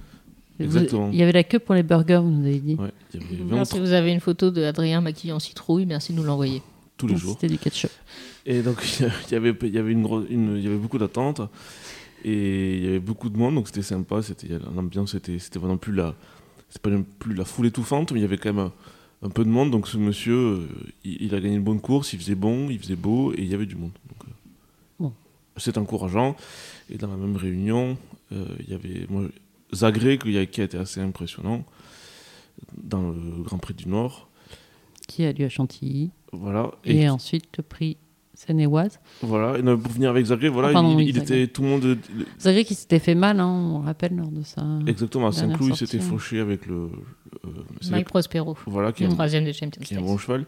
Vous- 0.57 0.65
Exactement. 0.65 1.09
Il 1.11 1.17
y 1.17 1.23
avait 1.23 1.33
la 1.33 1.43
queue 1.43 1.59
pour 1.59 1.75
les 1.75 1.83
burgers, 1.83 2.21
vous 2.23 2.29
nous 2.31 2.45
avez 2.45 2.59
dit. 2.59 2.75
ouais, 2.75 2.91
il 3.13 3.21
y 3.21 3.23
avait 3.25 3.35
Alors, 3.43 3.57
20 3.59 3.65
si 3.65 3.79
vous 3.79 3.91
avez 3.91 4.11
une 4.13 4.21
photo 4.21 4.51
d'Adrien 4.51 5.01
maquillé 5.01 5.33
en 5.33 5.39
citrouille, 5.39 5.85
merci 5.85 6.13
de 6.13 6.17
nous 6.17 6.23
l'envoyer. 6.23 6.61
tous 6.97 7.07
les 7.07 7.13
Donc, 7.13 7.21
jours. 7.21 7.31
C'était 7.33 7.51
du 7.53 7.57
ketchup. 7.59 7.91
Et 8.45 8.61
donc, 8.61 8.77
il 8.99 9.33
y 9.33 9.35
avait, 9.35 9.53
il 9.63 9.69
y 9.73 9.77
avait, 9.77 9.91
une, 9.91 10.03
gro- 10.03 10.25
une- 10.29 10.55
il 10.55 10.63
y 10.63 10.67
avait 10.67 10.77
beaucoup 10.77 10.97
d'attentes. 10.97 11.41
Et 12.23 12.77
il 12.77 12.83
y 12.85 12.87
avait 12.87 12.99
beaucoup 12.99 13.29
de 13.29 13.37
monde, 13.37 13.55
donc 13.55 13.67
c'était 13.67 13.81
sympa. 13.81 14.21
C'était, 14.21 14.47
l'ambiance, 14.75 15.11
c'était, 15.11 15.37
c'était 15.39 15.59
pas 15.59 15.67
non 15.67 15.77
plus 15.77 15.93
la, 15.93 16.15
c'est 16.69 16.81
pas 16.81 16.89
non 16.89 17.03
plus 17.19 17.33
la 17.35 17.43
foule 17.45 17.65
étouffante, 17.67 18.11
mais 18.13 18.19
il 18.19 18.21
y 18.21 18.25
avait 18.25 18.37
quand 18.37 18.53
même 18.53 18.69
un, 19.25 19.29
peu 19.29 19.43
de 19.43 19.49
monde. 19.49 19.71
Donc 19.71 19.87
ce 19.87 19.97
monsieur, 19.97 20.35
euh, 20.35 20.67
il, 21.03 21.23
il 21.23 21.35
a 21.35 21.39
gagné 21.39 21.55
une 21.55 21.63
bonne 21.63 21.81
course, 21.81 22.13
il 22.13 22.19
faisait 22.19 22.35
bon, 22.35 22.69
il 22.69 22.79
faisait 22.79 22.95
beau, 22.95 23.33
et 23.33 23.41
il 23.41 23.47
y 23.47 23.53
avait 23.53 23.65
du 23.65 23.75
monde. 23.75 23.91
Donc, 24.07 24.27
euh, 24.27 24.31
Bon. 24.99 25.13
C'est 25.57 25.77
encourageant. 25.77 26.35
Et 26.89 26.97
dans 26.97 27.07
la 27.07 27.17
même 27.17 27.35
réunion, 27.35 27.97
euh, 28.31 28.45
il 28.59 28.69
y 28.69 28.73
avait 28.73 29.05
moi, 29.09 29.23
Zagré 29.73 30.17
qui 30.17 30.37
a, 30.37 30.45
qui 30.45 30.61
a 30.61 30.65
été 30.65 30.77
assez 30.77 31.01
impressionnant 31.01 31.63
dans 32.77 33.11
le 33.11 33.43
Grand 33.43 33.57
Prix 33.57 33.73
du 33.73 33.87
Nord. 33.87 34.29
Qui 35.07 35.25
a 35.25 35.33
lieu 35.33 35.45
à 35.45 35.49
Chantilly. 35.49 36.11
Voilà. 36.31 36.71
Et, 36.83 37.09
ensuite 37.09 37.57
le 37.57 37.63
prix 37.63 37.97
Seine-et-Oise. 38.35 38.99
Voilà, 39.21 39.57
et 39.57 39.61
non, 39.61 39.77
pour 39.77 39.91
venir 39.91 40.09
avec 40.09 40.25
Zagreb, 40.25 40.51
voilà, 40.53 40.69
Ah, 40.69 40.73
pardon, 40.73 40.91
il, 40.91 40.97
oui, 40.97 41.05
il 41.07 41.15
Zagreb. 41.15 41.31
était 41.39 41.47
tout 41.51 41.61
le 41.63 41.67
monde. 41.69 41.97
Zagreb 42.39 42.65
qui 42.65 42.75
s'était 42.75 42.99
fait 42.99 43.15
mal, 43.15 43.39
hein, 43.39 43.47
on 43.47 43.79
le 43.79 43.85
rappelle, 43.85 44.15
lors 44.15 44.27
de 44.31 44.43
ça. 44.43 44.63
Exactement, 44.87 45.27
à 45.27 45.31
Saint-Cloud, 45.31 45.71
il 45.71 45.77
s'était 45.77 45.99
fauché 45.99 46.39
avec 46.39 46.65
le. 46.65 46.89
le- 47.43 47.49
c'est 47.81 47.91
Mike 47.91 48.07
Prospero, 48.07 48.57
voilà, 48.67 48.91
qui 48.91 49.03
est, 49.05 49.07
troisième 49.09 49.45
des 49.45 49.53
Champions 49.53 49.81
qui 49.83 49.93
est 49.93 49.97
un 49.97 50.01
bon 50.01 50.17
cheval. 50.17 50.45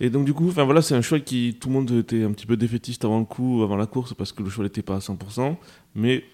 Et 0.00 0.10
donc, 0.10 0.24
du 0.24 0.34
coup, 0.34 0.48
enfin 0.48 0.64
voilà, 0.64 0.82
c'est 0.82 0.94
un 0.96 1.02
cheval 1.02 1.22
qui. 1.22 1.56
Tout 1.60 1.68
le 1.68 1.74
monde 1.74 1.90
était 1.92 2.24
un 2.24 2.32
petit 2.32 2.46
peu 2.46 2.56
défaitiste 2.56 3.04
avant 3.04 3.20
le 3.20 3.24
coup, 3.24 3.62
avant 3.62 3.76
la 3.76 3.86
course, 3.86 4.12
parce 4.12 4.32
que 4.32 4.42
le 4.42 4.50
cheval 4.50 4.66
n'était 4.66 4.82
pas 4.82 4.96
à 4.96 5.00
100%. 5.00 5.56
Mais. 5.94 6.24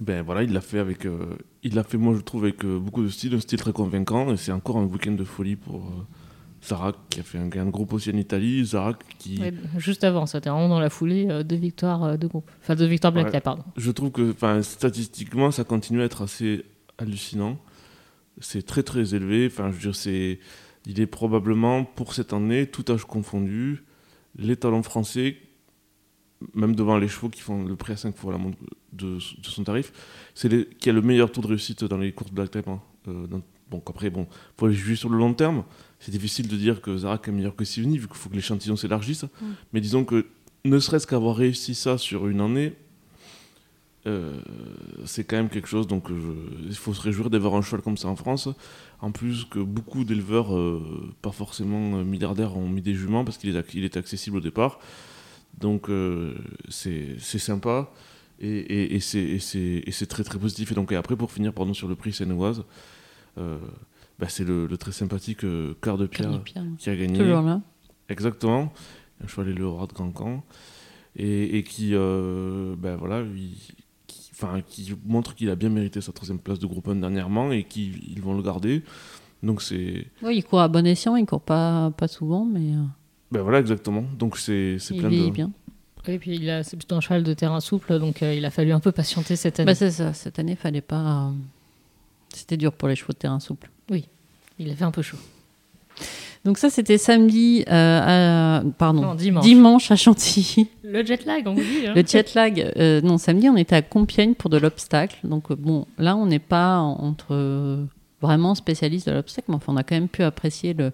Ben 0.00 0.22
voilà, 0.22 0.42
il 0.42 0.52
l'a 0.52 0.62
fait 0.62 0.78
avec. 0.78 1.04
euh, 1.04 1.36
il 1.62 1.74
l'a 1.74 1.82
fait, 1.84 1.98
moi, 1.98 2.14
je 2.16 2.20
trouve, 2.22 2.44
avec 2.44 2.64
euh, 2.64 2.78
beaucoup 2.78 3.02
de 3.02 3.08
style, 3.10 3.34
un 3.34 3.40
style 3.40 3.58
très 3.58 3.72
convaincant. 3.74 4.32
Et 4.32 4.38
c'est 4.38 4.52
encore 4.52 4.78
un 4.78 4.84
week-end 4.84 5.12
de 5.12 5.24
folie 5.24 5.56
pour. 5.56 5.76
euh, 5.82 6.04
Zarak, 6.64 6.94
qui 7.10 7.20
a 7.20 7.22
fait 7.24 7.38
un 7.38 7.48
gain 7.48 7.64
de 7.66 7.70
groupe 7.70 7.92
aussi 7.92 8.10
en 8.10 8.16
Italie. 8.16 8.64
Zarak, 8.64 8.98
qui. 9.18 9.38
Ouais, 9.40 9.52
juste 9.78 10.04
avant, 10.04 10.26
ça, 10.26 10.40
t'es 10.40 10.48
vraiment 10.50 10.68
dans 10.68 10.78
la 10.80 10.90
foulée, 10.90 11.26
euh, 11.28 11.42
deux 11.42 11.56
victoires 11.56 12.04
euh, 12.04 12.16
de 12.16 12.26
groupe. 12.28 12.50
Enfin, 12.62 12.74
deux 12.76 12.86
victoires 12.86 13.12
Black 13.12 13.32
Ouais. 13.32 13.40
Pardon. 13.40 13.64
je 13.76 13.90
trouve 13.90 14.10
que 14.12 14.34
statistiquement, 14.62 15.50
ça 15.50 15.64
continue 15.64 16.00
à 16.02 16.04
être 16.04 16.22
assez 16.22 16.64
hallucinant. 16.98 17.58
C'est 18.40 18.64
très 18.64 18.82
très 18.82 19.14
élevé. 19.14 19.46
Enfin, 19.46 19.68
je 19.70 19.74
veux 19.76 19.80
dire, 19.80 19.96
c'est, 19.96 20.38
il 20.86 21.00
est 21.00 21.06
probablement 21.06 21.84
pour 21.84 22.14
cette 22.14 22.32
année, 22.32 22.66
tout 22.66 22.90
âge 22.92 23.04
confondu, 23.04 23.84
les 24.36 24.56
talents 24.56 24.82
français, 24.82 25.36
même 26.54 26.74
devant 26.74 26.96
les 26.98 27.08
chevaux 27.08 27.28
qui 27.28 27.40
font 27.40 27.64
le 27.64 27.76
prix 27.76 27.92
à 27.92 27.96
5 27.96 28.16
fois 28.16 28.32
la 28.32 28.38
montre 28.38 28.58
de, 28.92 29.14
de 29.16 29.20
son 29.20 29.64
tarif, 29.64 29.92
c'est 30.34 30.48
les, 30.48 30.66
qui 30.66 30.90
a 30.90 30.92
le 30.92 31.02
meilleur 31.02 31.30
taux 31.30 31.40
de 31.40 31.46
réussite 31.48 31.84
dans 31.84 31.98
les 31.98 32.12
courses 32.12 32.32
Black 32.32 32.50
Type. 32.50 32.68
hein. 32.68 32.80
Euh, 33.08 33.26
dans- 33.26 33.42
bon, 33.70 33.82
après, 33.86 34.10
bon, 34.10 34.26
faut 34.58 34.66
les 34.68 34.74
juger 34.74 34.96
sur 34.96 35.08
le 35.08 35.18
long 35.18 35.34
terme. 35.34 35.64
C'est 36.04 36.10
difficile 36.10 36.48
de 36.48 36.56
dire 36.56 36.80
que 36.80 36.96
Zarak 36.96 37.28
est 37.28 37.32
meilleur 37.32 37.54
que 37.54 37.64
Sivni, 37.64 37.96
vu 37.96 38.08
qu'il 38.08 38.16
faut 38.16 38.28
que 38.28 38.34
l'échantillon 38.34 38.74
s'élargisse. 38.74 39.24
Mais 39.72 39.80
disons 39.80 40.04
que 40.04 40.26
ne 40.64 40.78
serait-ce 40.80 41.06
qu'avoir 41.06 41.36
réussi 41.36 41.76
ça 41.76 41.96
sur 41.96 42.26
une 42.26 42.40
année, 42.40 42.72
euh, 44.08 44.40
c'est 45.04 45.22
quand 45.22 45.36
même 45.36 45.48
quelque 45.48 45.68
chose. 45.68 45.86
Donc, 45.86 46.10
euh, 46.10 46.18
je- 46.20 46.68
il 46.70 46.74
faut 46.74 46.92
se 46.92 47.00
réjouir 47.00 47.30
d'avoir 47.30 47.54
un 47.54 47.62
cheval 47.62 47.82
comme 47.82 47.96
ça 47.96 48.08
en 48.08 48.16
France. 48.16 48.48
En 49.00 49.12
plus 49.12 49.44
que 49.44 49.60
beaucoup 49.60 50.02
d'éleveurs, 50.02 50.56
euh, 50.56 51.08
pas 51.22 51.30
forcément 51.30 52.02
milliardaires, 52.02 52.56
ont 52.56 52.68
mis 52.68 52.82
des 52.82 52.94
juments 52.94 53.24
parce 53.24 53.38
qu'il 53.38 53.54
est, 53.54 53.96
accessible 53.96 54.38
au 54.38 54.40
départ. 54.40 54.80
Donc, 55.60 55.88
euh, 55.88 56.34
c'est 56.68 57.16
sympa. 57.20 57.92
Et, 58.40 58.48
et- 58.48 58.94
et 58.96 59.00
c'est- 59.00 60.06
très 60.08 60.24
très 60.24 60.40
positif. 60.40 60.72
Et 60.72 60.74
donc, 60.74 60.90
et 60.90 60.96
après, 60.96 61.14
pour 61.14 61.30
finir 61.30 61.52
pardon, 61.52 61.74
sur 61.74 61.86
le 61.86 61.94
prix 61.94 62.12
Seine-Oise, 62.12 62.64
euh, 63.38 63.58
bah, 64.22 64.28
c'est 64.30 64.44
le, 64.44 64.66
le 64.66 64.76
très 64.76 64.92
sympathique 64.92 65.42
euh, 65.44 65.74
Cœur 65.82 65.98
de 65.98 66.06
Pierre 66.06 66.40
qui 66.78 66.88
a 66.90 66.94
gagné. 66.96 67.18
Toujours 67.18 67.42
là. 67.42 67.60
Exactement. 68.08 68.72
Un 69.22 69.26
cheval 69.26 69.48
élevé 69.48 69.64
au 69.64 69.74
rat 69.76 69.86
de 69.88 69.92
Cancan. 69.92 70.44
Et, 71.16 71.58
et 71.58 71.64
qui, 71.64 71.90
euh, 71.92 72.74
ben 72.78 72.94
voilà, 72.96 73.20
il- 73.22 73.56
qui, 74.06 74.30
enfin, 74.32 74.60
qui 74.66 74.94
montre 75.04 75.34
qu'il 75.34 75.50
a 75.50 75.56
bien 75.56 75.68
mérité 75.70 76.00
sa 76.00 76.12
troisième 76.12 76.38
place 76.38 76.58
de 76.60 76.66
groupe 76.66 76.86
1 76.88 76.94
dernièrement 76.96 77.50
et 77.52 77.64
qu'ils 77.64 78.20
vont 78.22 78.34
le 78.36 78.42
garder. 78.42 78.82
Donc 79.42 79.60
c'est. 79.60 80.06
Oui, 80.22 80.36
il 80.36 80.44
court 80.44 80.60
à 80.60 80.68
bon 80.68 80.86
escient, 80.86 81.16
il 81.16 81.26
court 81.26 81.40
pas, 81.42 81.90
pas 81.90 82.06
souvent, 82.08 82.44
mais 82.44 82.70
Ben 83.32 83.42
voilà, 83.42 83.58
exactement. 83.58 84.04
Donc 84.18 84.38
c'est 84.38 84.78
plein 84.98 85.10
de. 85.10 85.30
bien. 85.30 85.50
Et 86.06 86.18
puis, 86.18 86.36
il 86.36 86.48
a- 86.48 86.62
c'est 86.62 86.76
plutôt 86.76 86.94
un 86.96 87.00
cheval 87.00 87.22
de 87.24 87.34
terrain 87.34 87.60
souple, 87.60 87.98
donc 87.98 88.22
euh, 88.22 88.34
il 88.34 88.44
a 88.44 88.50
fallu 88.50 88.72
un 88.72 88.80
peu 88.80 88.90
patienter 88.92 89.34
cette 89.36 89.58
année. 89.60 89.66
Bah, 89.66 89.74
c'est 89.74 89.90
ça, 89.90 90.12
cette 90.14 90.38
année, 90.38 90.54
fallait 90.56 90.80
pas. 90.80 91.26
euh, 91.26 91.30
C'était 92.34 92.56
dur 92.56 92.72
pour 92.72 92.88
les 92.88 92.96
chevaux 92.96 93.12
de 93.12 93.18
terrain 93.18 93.38
souple. 93.40 93.70
Il 94.62 94.70
a 94.72 94.74
fait 94.74 94.84
un 94.84 94.90
peu 94.90 95.02
chaud. 95.02 95.18
Donc, 96.44 96.58
ça, 96.58 96.70
c'était 96.70 96.98
samedi, 96.98 97.64
euh, 97.70 98.60
à- 98.60 98.62
pardon, 98.76 99.02
Non, 99.02 99.14
dimanche. 99.14 99.44
dimanche 99.44 99.90
à 99.92 99.96
Chantilly. 99.96 100.66
Le 100.82 101.04
jet 101.04 101.24
lag, 101.24 101.46
on 101.46 101.54
vous 101.54 101.60
dit. 101.60 101.86
hein. 101.86 101.92
Le 101.94 102.02
jet 102.04 102.34
lag, 102.34 102.72
euh, 102.78 103.00
non, 103.00 103.16
samedi, 103.16 103.48
on 103.48 103.56
était 103.56 103.76
à 103.76 103.82
Compiègne 103.82 104.34
pour 104.34 104.50
de 104.50 104.56
l'obstacle. 104.58 105.18
Donc, 105.22 105.50
euh, 105.52 105.56
bon, 105.56 105.86
là, 105.98 106.16
on 106.16 106.26
n'est 106.26 106.40
pas 106.40 106.78
en- 106.78 106.98
entre 107.00 107.86
vraiment 108.20 108.54
spécialistes 108.56 109.08
de 109.08 109.12
l'obstacle, 109.14 109.46
mais 109.50 109.54
enfin, 109.54 109.72
on 109.72 109.76
a 109.76 109.84
quand 109.84 109.94
même 109.94 110.08
pu 110.08 110.22
apprécier 110.24 110.74
le, 110.74 110.90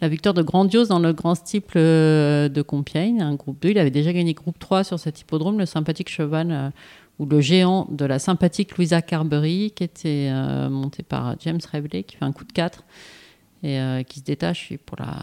la 0.00 0.08
victoire 0.08 0.32
de 0.34 0.42
Grandiose 0.42 0.88
dans 0.88 1.00
le 1.00 1.12
grand 1.12 1.34
steeple 1.34 1.78
de 1.78 2.62
Compiègne, 2.62 3.20
un 3.20 3.34
groupe 3.34 3.60
2. 3.60 3.70
Il 3.70 3.78
avait 3.78 3.90
déjà 3.90 4.12
gagné 4.14 4.32
groupe 4.32 4.58
3 4.58 4.84
sur 4.84 4.98
cet 4.98 5.20
hippodrome, 5.20 5.58
le 5.58 5.66
sympathique 5.66 6.08
cheval 6.08 6.72
ou 7.18 7.26
le 7.26 7.40
géant 7.40 7.86
de 7.90 8.04
la 8.04 8.18
sympathique 8.18 8.76
Louisa 8.76 9.02
Carberry, 9.02 9.72
qui 9.74 9.84
était 9.84 10.28
euh, 10.30 10.68
monté 10.68 11.02
par 11.02 11.34
James 11.40 11.58
Revley, 11.72 12.02
qui 12.04 12.16
fait 12.16 12.24
un 12.24 12.32
coup 12.32 12.44
de 12.44 12.52
4 12.52 12.84
et 13.64 13.80
euh, 13.80 14.02
qui 14.04 14.20
se 14.20 14.24
détache 14.24 14.72
pour 14.86 14.96
la, 15.00 15.14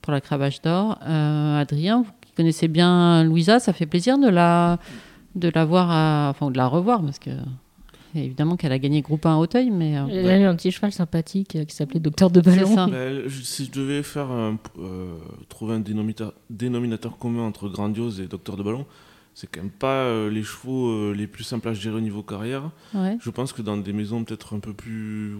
pour 0.00 0.12
la 0.12 0.20
cravache 0.22 0.62
d'or. 0.62 0.98
Euh, 1.06 1.60
Adrien, 1.60 2.02
vous 2.02 2.10
qui 2.22 2.32
connaissez 2.32 2.68
bien 2.68 3.22
Louisa, 3.24 3.58
ça 3.60 3.72
fait 3.74 3.84
plaisir 3.86 4.18
de 4.18 4.28
la, 4.28 4.78
de 5.34 5.50
la 5.54 5.64
voir, 5.66 5.90
à- 5.90 6.30
enfin 6.30 6.50
de 6.50 6.56
la 6.56 6.66
revoir, 6.68 7.02
parce 7.02 7.18
que 7.18 7.30
évidemment 8.14 8.56
qu'elle 8.56 8.72
a 8.72 8.78
gagné 8.78 9.00
groupe 9.02 9.24
1 9.26 9.34
à 9.34 9.36
Auteuil, 9.36 9.70
mais 9.70 9.96
euh, 9.98 10.04
Il 10.10 10.26
a 10.28 10.38
eu 10.38 10.44
un 10.44 10.54
petit 10.56 10.70
cheval 10.70 10.92
sympathique 10.92 11.56
euh, 11.56 11.64
qui 11.64 11.74
s'appelait 11.74 12.00
Docteur 12.00 12.30
de 12.30 12.40
Ballon. 12.40 12.74
ça. 12.74 12.86
Je- 13.26 13.42
si 13.42 13.66
je 13.66 13.70
devais 13.72 14.02
faire 14.02 14.30
un- 14.30 14.58
euh, 14.78 15.14
trouver 15.48 15.74
un 15.74 15.80
dénominateur, 15.80 16.32
dénominateur 16.50 17.16
commun 17.18 17.42
entre 17.42 17.68
Grandiose 17.68 18.20
et 18.20 18.26
Docteur 18.26 18.56
de 18.56 18.62
Ballon, 18.62 18.84
c'est 19.34 19.50
quand 19.50 19.60
même 19.62 19.70
pas 19.70 20.04
euh, 20.04 20.30
les 20.30 20.42
chevaux 20.42 20.88
euh, 20.90 21.14
les 21.16 21.26
plus 21.26 21.44
simples 21.44 21.68
à 21.68 21.74
gérer 21.74 21.96
au 21.96 22.00
niveau 22.00 22.22
carrière. 22.22 22.70
Ouais. 22.94 23.16
Je 23.20 23.30
pense 23.30 23.52
que 23.52 23.62
dans 23.62 23.76
des 23.76 23.92
maisons 23.92 24.24
peut-être 24.24 24.54
un 24.54 24.58
peu 24.60 24.72
plus 24.72 25.36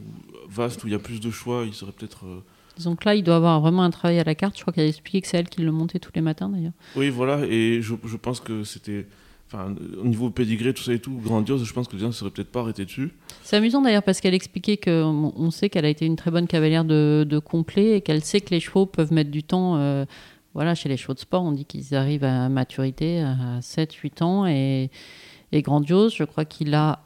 vastes 0.49 0.83
où 0.85 0.87
il 0.87 0.93
y 0.93 0.97
a 0.97 0.99
plus 0.99 1.21
de 1.21 1.31
choix, 1.31 1.65
il 1.67 1.75
serait 1.75 1.93
peut-être. 1.93 2.25
euh, 2.27 2.95
que 2.97 3.05
là, 3.05 3.15
il 3.15 3.23
doit 3.23 3.37
avoir 3.37 3.61
vraiment 3.61 3.83
un 3.83 3.91
travail 3.91 4.19
à 4.19 4.25
la 4.25 4.35
carte. 4.35 4.57
Je 4.57 4.63
crois 4.63 4.73
qu'elle 4.73 4.87
a 4.87 4.89
expliqué 4.89 5.21
que 5.21 5.29
c'est 5.29 5.37
elle 5.37 5.49
qui 5.49 5.61
le 5.63 5.73
montait 5.73 5.99
tous 5.99 6.13
les 6.15 6.23
matins 6.23 6.49
d'ailleurs. 6.49 6.73
Oui, 6.97 7.11
voilà, 7.11 7.45
et 7.47 7.81
je, 7.83 7.95
je 8.05 8.17
pense 8.17 8.41
que 8.41 8.65
c'était. 8.65 9.07
Enfin, 9.55 9.75
au 10.03 10.07
niveau 10.07 10.31
pédigré, 10.31 10.73
tout 10.73 10.83
ça 10.83 10.95
et 10.95 10.99
tout, 10.99 11.13
grandiose, 11.23 11.63
je 11.67 11.73
pense 11.75 11.87
que 11.87 11.93
les 11.93 11.99
gens 12.01 12.07
ne 12.07 12.13
seraient 12.13 12.31
peut-être 12.31 12.51
pas 12.51 12.61
arrêtés 12.61 12.87
dessus. 12.87 13.11
C'est 13.43 13.57
amusant 13.57 13.83
d'ailleurs 13.83 14.03
parce 14.03 14.23
qu'elle 14.23 14.33
expliquait 14.33 14.79
qu'on 14.79 15.35
on 15.37 15.51
sait 15.51 15.69
qu'elle 15.69 15.85
a 15.85 15.91
été 15.91 16.07
une 16.07 16.17
très 16.17 16.31
bonne 16.31 16.47
cavalière 16.47 16.87
de, 16.87 17.27
de 17.29 17.39
complet 17.39 17.99
et 17.99 18.01
qu'elle 18.01 18.25
sait 18.25 18.41
que 18.41 18.49
les 18.49 18.61
chevaux 18.61 18.87
peuvent 18.87 19.13
mettre 19.13 19.31
du 19.31 19.43
temps. 19.43 19.77
euh, 19.77 20.07
voilà, 20.55 20.75
chez 20.75 20.88
les 20.88 20.97
chevaux 20.97 21.15
de 21.15 21.19
sport, 21.19 21.43
on 21.43 21.53
dit 21.53 21.65
qu'ils 21.65 21.95
arrivent 21.95 22.25
à 22.25 22.49
maturité 22.49 23.21
à 23.23 23.61
7-8 23.61 24.23
ans 24.23 24.47
et, 24.47 24.91
et 25.55 25.62
grandiose, 25.62 26.15
je 26.15 26.25
crois 26.25 26.45
qu'il 26.45 26.75
a 26.75 27.01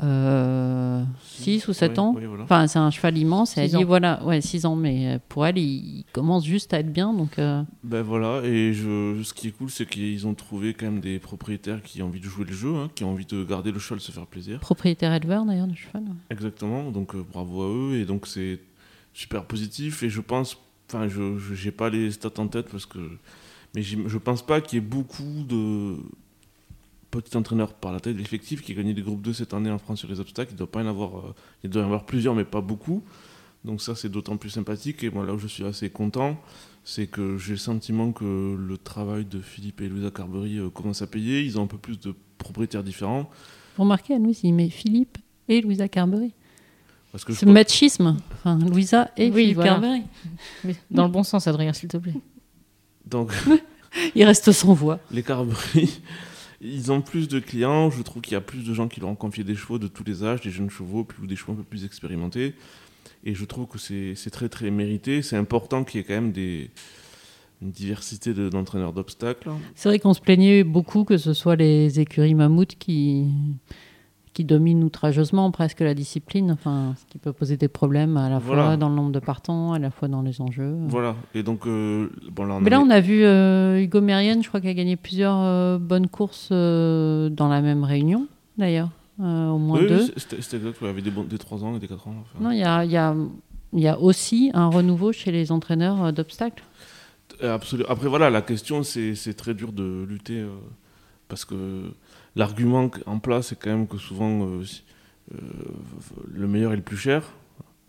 6 1.22 1.68
ou 1.68 1.72
7 1.72 1.90
Ouais, 1.92 1.98
ans. 1.98 2.12
voilà. 2.12 2.44
Enfin, 2.44 2.66
c'est 2.66 2.78
un 2.78 2.90
cheval 2.90 3.16
immense. 3.18 3.56
Et 3.56 3.60
elle 3.62 3.70
Six 3.70 3.76
dit 3.76 3.82
ans. 3.82 3.86
voilà, 3.86 4.24
ouais, 4.24 4.40
6 4.40 4.66
ans, 4.66 4.76
mais 4.76 5.14
euh, 5.14 5.18
pour 5.28 5.46
elle, 5.46 5.58
il, 5.58 5.98
il 5.98 6.04
commence 6.12 6.44
juste 6.44 6.72
à 6.74 6.78
être 6.80 6.92
bien. 6.92 7.12
Donc, 7.12 7.38
euh, 7.38 7.62
Ben 7.84 8.02
voilà, 8.02 8.42
et 8.44 8.72
je, 8.72 9.20
ce 9.22 9.34
qui 9.34 9.48
est 9.48 9.50
cool, 9.52 9.70
c'est 9.70 9.86
qu'ils 9.86 10.26
ont 10.26 10.34
trouvé 10.34 10.74
quand 10.74 10.86
même 10.86 11.00
des 11.00 11.18
propriétaires 11.18 11.82
qui 11.82 12.02
ont 12.02 12.06
envie 12.06 12.20
de 12.20 12.24
jouer 12.26 12.44
le 12.44 12.52
jeu, 12.54 12.74
hein, 12.74 12.90
qui 12.94 13.04
ont 13.04 13.10
envie 13.10 13.26
de 13.26 13.44
garder 13.44 13.72
le 13.72 13.78
cheval, 13.78 14.00
se 14.00 14.12
faire 14.12 14.26
plaisir. 14.26 14.60
propriétaire 14.60 15.12
éleveur 15.12 15.44
d'ailleurs 15.44 15.66
du 15.66 15.76
cheval. 15.76 16.02
ouais. 16.04 16.14
Exactement, 16.30 16.90
donc 16.90 17.14
euh, 17.14 17.24
bravo 17.32 17.62
à 17.62 17.66
eux, 17.68 17.98
et 17.98 18.04
donc 18.04 18.26
c'est 18.26 18.60
super 19.12 19.44
positif, 19.44 20.02
et 20.02 20.08
je 20.10 20.20
pense, 20.20 20.56
enfin, 20.88 21.08
je 21.08 21.38
j'ai 21.54 21.70
pas 21.70 21.90
les 21.90 22.10
stats 22.10 22.38
en 22.38 22.48
tête 22.48 22.68
parce 22.70 22.86
que. 22.86 22.98
Mais 23.74 23.82
je 23.82 24.18
pense 24.18 24.44
pas 24.44 24.62
qu'il 24.62 24.78
y 24.78 24.78
ait 24.78 24.84
beaucoup 24.84 25.44
de 25.46 25.96
petits 27.10 27.36
entraîneurs 27.36 27.74
par 27.74 27.92
la 27.92 28.00
tête 28.00 28.14
de 28.14 28.18
l'effectif 28.18 28.62
qui 28.62 28.72
a 28.72 28.74
gagné 28.74 28.94
des 28.94 29.02
groupes 29.02 29.22
2 29.22 29.32
cette 29.32 29.54
année 29.54 29.70
en 29.70 29.78
France 29.78 30.00
sur 30.00 30.08
les 30.08 30.20
obstacles. 30.20 30.52
Il 30.52 30.56
doit 30.56 30.70
pas 30.70 30.80
y 30.80 30.84
en 30.84 30.88
avoir, 30.88 31.18
euh, 31.18 31.34
il 31.64 31.70
doit 31.70 31.82
en 31.82 31.86
avoir 31.86 32.04
plusieurs, 32.04 32.34
mais 32.34 32.44
pas 32.44 32.60
beaucoup. 32.60 33.02
Donc 33.64 33.82
ça, 33.82 33.94
c'est 33.94 34.08
d'autant 34.08 34.36
plus 34.36 34.50
sympathique. 34.50 35.02
Et 35.02 35.10
moi, 35.10 35.26
là 35.26 35.34
où 35.34 35.38
je 35.38 35.46
suis 35.46 35.64
assez 35.64 35.90
content, 35.90 36.40
c'est 36.84 37.06
que 37.06 37.36
j'ai 37.36 37.52
le 37.52 37.58
sentiment 37.58 38.12
que 38.12 38.56
le 38.56 38.78
travail 38.78 39.24
de 39.24 39.40
Philippe 39.40 39.80
et 39.80 39.88
Louisa 39.88 40.10
Carberry 40.10 40.58
euh, 40.58 40.70
commence 40.70 41.02
à 41.02 41.06
payer. 41.06 41.42
Ils 41.42 41.58
ont 41.58 41.64
un 41.64 41.68
peu 41.68 41.78
plus 41.78 41.98
de 41.98 42.14
propriétaires 42.38 42.84
différents. 42.84 43.28
Vous 43.76 43.82
remarquez, 43.82 44.14
il 44.42 44.54
met 44.54 44.70
Philippe 44.70 45.18
et 45.48 45.60
Louisa 45.60 45.88
Carberry. 45.88 46.32
Parce 47.16 47.24
que 47.24 47.32
je 47.32 47.38
C'est 47.38 47.46
machisme. 47.46 48.18
Enfin, 48.34 48.58
Louisa 48.58 49.10
et 49.16 49.30
Oui, 49.30 49.40
Philippe 49.40 49.54
voilà. 49.54 49.70
Carberry. 49.70 50.02
Mais 50.64 50.76
dans 50.90 51.06
le 51.06 51.10
bon 51.10 51.22
sens, 51.22 51.46
Adrien, 51.46 51.72
s'il 51.72 51.88
te 51.88 51.96
plaît. 51.96 52.12
Donc, 53.06 53.32
Il 54.14 54.22
reste 54.24 54.52
sans 54.52 54.74
voix. 54.74 54.98
les 55.10 55.22
Carberry, 55.22 55.98
ils 56.60 56.92
ont 56.92 57.00
plus 57.00 57.26
de 57.28 57.38
clients. 57.38 57.88
Je 57.90 58.02
trouve 58.02 58.20
qu'il 58.20 58.34
y 58.34 58.36
a 58.36 58.42
plus 58.42 58.64
de 58.68 58.74
gens 58.74 58.86
qui 58.88 59.00
leur 59.00 59.08
ont 59.08 59.14
confié 59.14 59.44
des 59.44 59.54
chevaux 59.54 59.78
de 59.78 59.88
tous 59.88 60.04
les 60.04 60.24
âges, 60.24 60.42
des 60.42 60.50
jeunes 60.50 60.68
chevaux, 60.68 61.04
puis 61.04 61.22
ou 61.22 61.26
des 61.26 61.36
chevaux 61.36 61.52
un 61.52 61.56
peu 61.56 61.62
plus 61.62 61.86
expérimentés. 61.86 62.52
Et 63.24 63.34
je 63.34 63.44
trouve 63.46 63.66
que 63.66 63.78
c'est 63.78 64.30
très 64.30 64.50
très 64.50 64.70
mérité. 64.70 65.22
C'est 65.22 65.36
important 65.38 65.84
qu'il 65.84 65.98
y 65.98 66.00
ait 66.02 66.06
quand 66.06 66.12
même 66.12 66.32
des, 66.32 66.70
une 67.62 67.70
diversité 67.70 68.34
de- 68.34 68.50
d'entraîneurs 68.50 68.92
d'obstacles. 68.92 69.48
C'est 69.74 69.88
vrai 69.88 69.98
qu'on 70.00 70.12
se 70.12 70.20
plaignait 70.20 70.64
beaucoup 70.64 71.04
que 71.04 71.16
ce 71.16 71.32
soit 71.32 71.56
les 71.56 71.98
écuries 71.98 72.34
mammouths 72.34 72.76
qui, 72.78 73.24
qui 74.36 74.44
dominent 74.44 74.84
outrageusement 74.84 75.50
presque 75.50 75.80
la 75.80 75.94
discipline, 75.94 76.50
enfin, 76.52 76.92
ce 76.98 77.06
qui 77.06 77.16
peut 77.16 77.32
poser 77.32 77.56
des 77.56 77.68
problèmes 77.68 78.18
à 78.18 78.28
la 78.28 78.38
Voilà. 78.38 78.64
fois 78.64 78.76
dans 78.76 78.90
le 78.90 78.94
nombre 78.94 79.10
de 79.10 79.18
partants, 79.18 79.72
à 79.72 79.78
la 79.78 79.90
fois 79.90 80.08
dans 80.08 80.20
les 80.20 80.42
enjeux. 80.42 80.76
Voilà. 80.88 81.16
Et 81.34 81.42
donc, 81.42 81.66
euh, 81.66 82.10
bon, 82.30 82.44
là, 82.44 82.56
on 82.56 82.60
Mais 82.60 82.68
là, 82.68 82.76
avait- 82.76 82.86
on 82.86 82.90
a 82.90 83.00
vu 83.00 83.24
euh, 83.24 83.80
Hugo 83.80 84.02
Mérienne, 84.02 84.42
je 84.42 84.48
crois 84.48 84.60
qu'il 84.60 84.68
a 84.68 84.74
gagné 84.74 84.96
plusieurs 84.96 85.38
euh, 85.40 85.78
bonnes 85.78 86.08
courses 86.08 86.50
dans 86.50 87.48
la 87.48 87.62
même 87.62 87.82
réunion, 87.82 88.26
d'ailleurs, 88.58 88.90
au 89.18 89.22
moins 89.58 89.80
Oui, 89.80 89.86
deux. 89.88 90.06
c'était 90.18 90.36
exact. 90.36 90.76
Il 90.82 90.86
y 90.86 90.90
avait 90.90 91.00
des, 91.00 91.10
des 91.10 91.38
3 91.38 91.64
ans 91.64 91.74
et 91.74 91.78
des 91.78 91.88
4 91.88 92.06
ans. 92.08 92.14
enfin. 92.20 92.44
Non, 92.44 92.50
il 92.50 92.58
y 92.58 92.62
a, 92.64 92.84
y, 92.84 92.96
a, 92.98 93.14
il 93.72 93.80
y 93.80 93.88
a 93.88 93.98
aussi 93.98 94.50
un 94.52 94.68
renouveau 94.68 95.12
chez 95.12 95.32
les 95.32 95.50
entraîneurs 95.50 96.12
d'obstacles. 96.12 96.62
Euh, 97.42 97.56
absolu- 97.56 97.84
Après, 97.88 98.08
voilà, 98.08 98.28
la 98.28 98.42
question, 98.42 98.82
c'est 98.82 99.34
très 99.34 99.54
dur 99.54 99.72
de 99.72 100.04
lutter 100.06 100.44
parce 101.28 101.46
que 101.46 101.54
l'argument 102.36 102.88
en 103.06 103.18
place, 103.18 103.48
c'est 103.48 103.58
quand 103.58 103.70
même 103.70 103.86
que 103.88 103.98
souvent 103.98 104.46
euh, 104.46 104.62
euh, 105.34 105.38
le 106.32 106.46
meilleur 106.46 106.72
est 106.72 106.76
le 106.76 106.82
plus 106.82 106.96
cher 106.96 107.32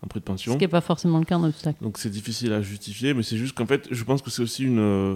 en 0.02 0.08
prix 0.08 0.20
de 0.20 0.26
Ce 0.26 0.28
pension. 0.28 0.54
qui 0.54 0.60
n'est 0.60 0.68
pas 0.68 0.82
forcément 0.82 1.20
le 1.20 1.26
cas 1.26 1.38
en 1.38 1.44
obstacle. 1.44 1.84
Donc 1.84 1.98
c'est 2.00 2.10
difficile 2.10 2.54
à 2.54 2.62
justifier, 2.62 3.14
mais 3.14 3.24
c'est 3.24 3.38
juste 3.38 3.56
qu'en 3.56 3.66
fait, 3.66 3.88
je 3.92 4.04
pense 4.04 4.22
que 4.22 4.30
c'est 4.32 4.42
aussi 4.42 4.64
une. 4.64 4.80
euh, 4.80 5.16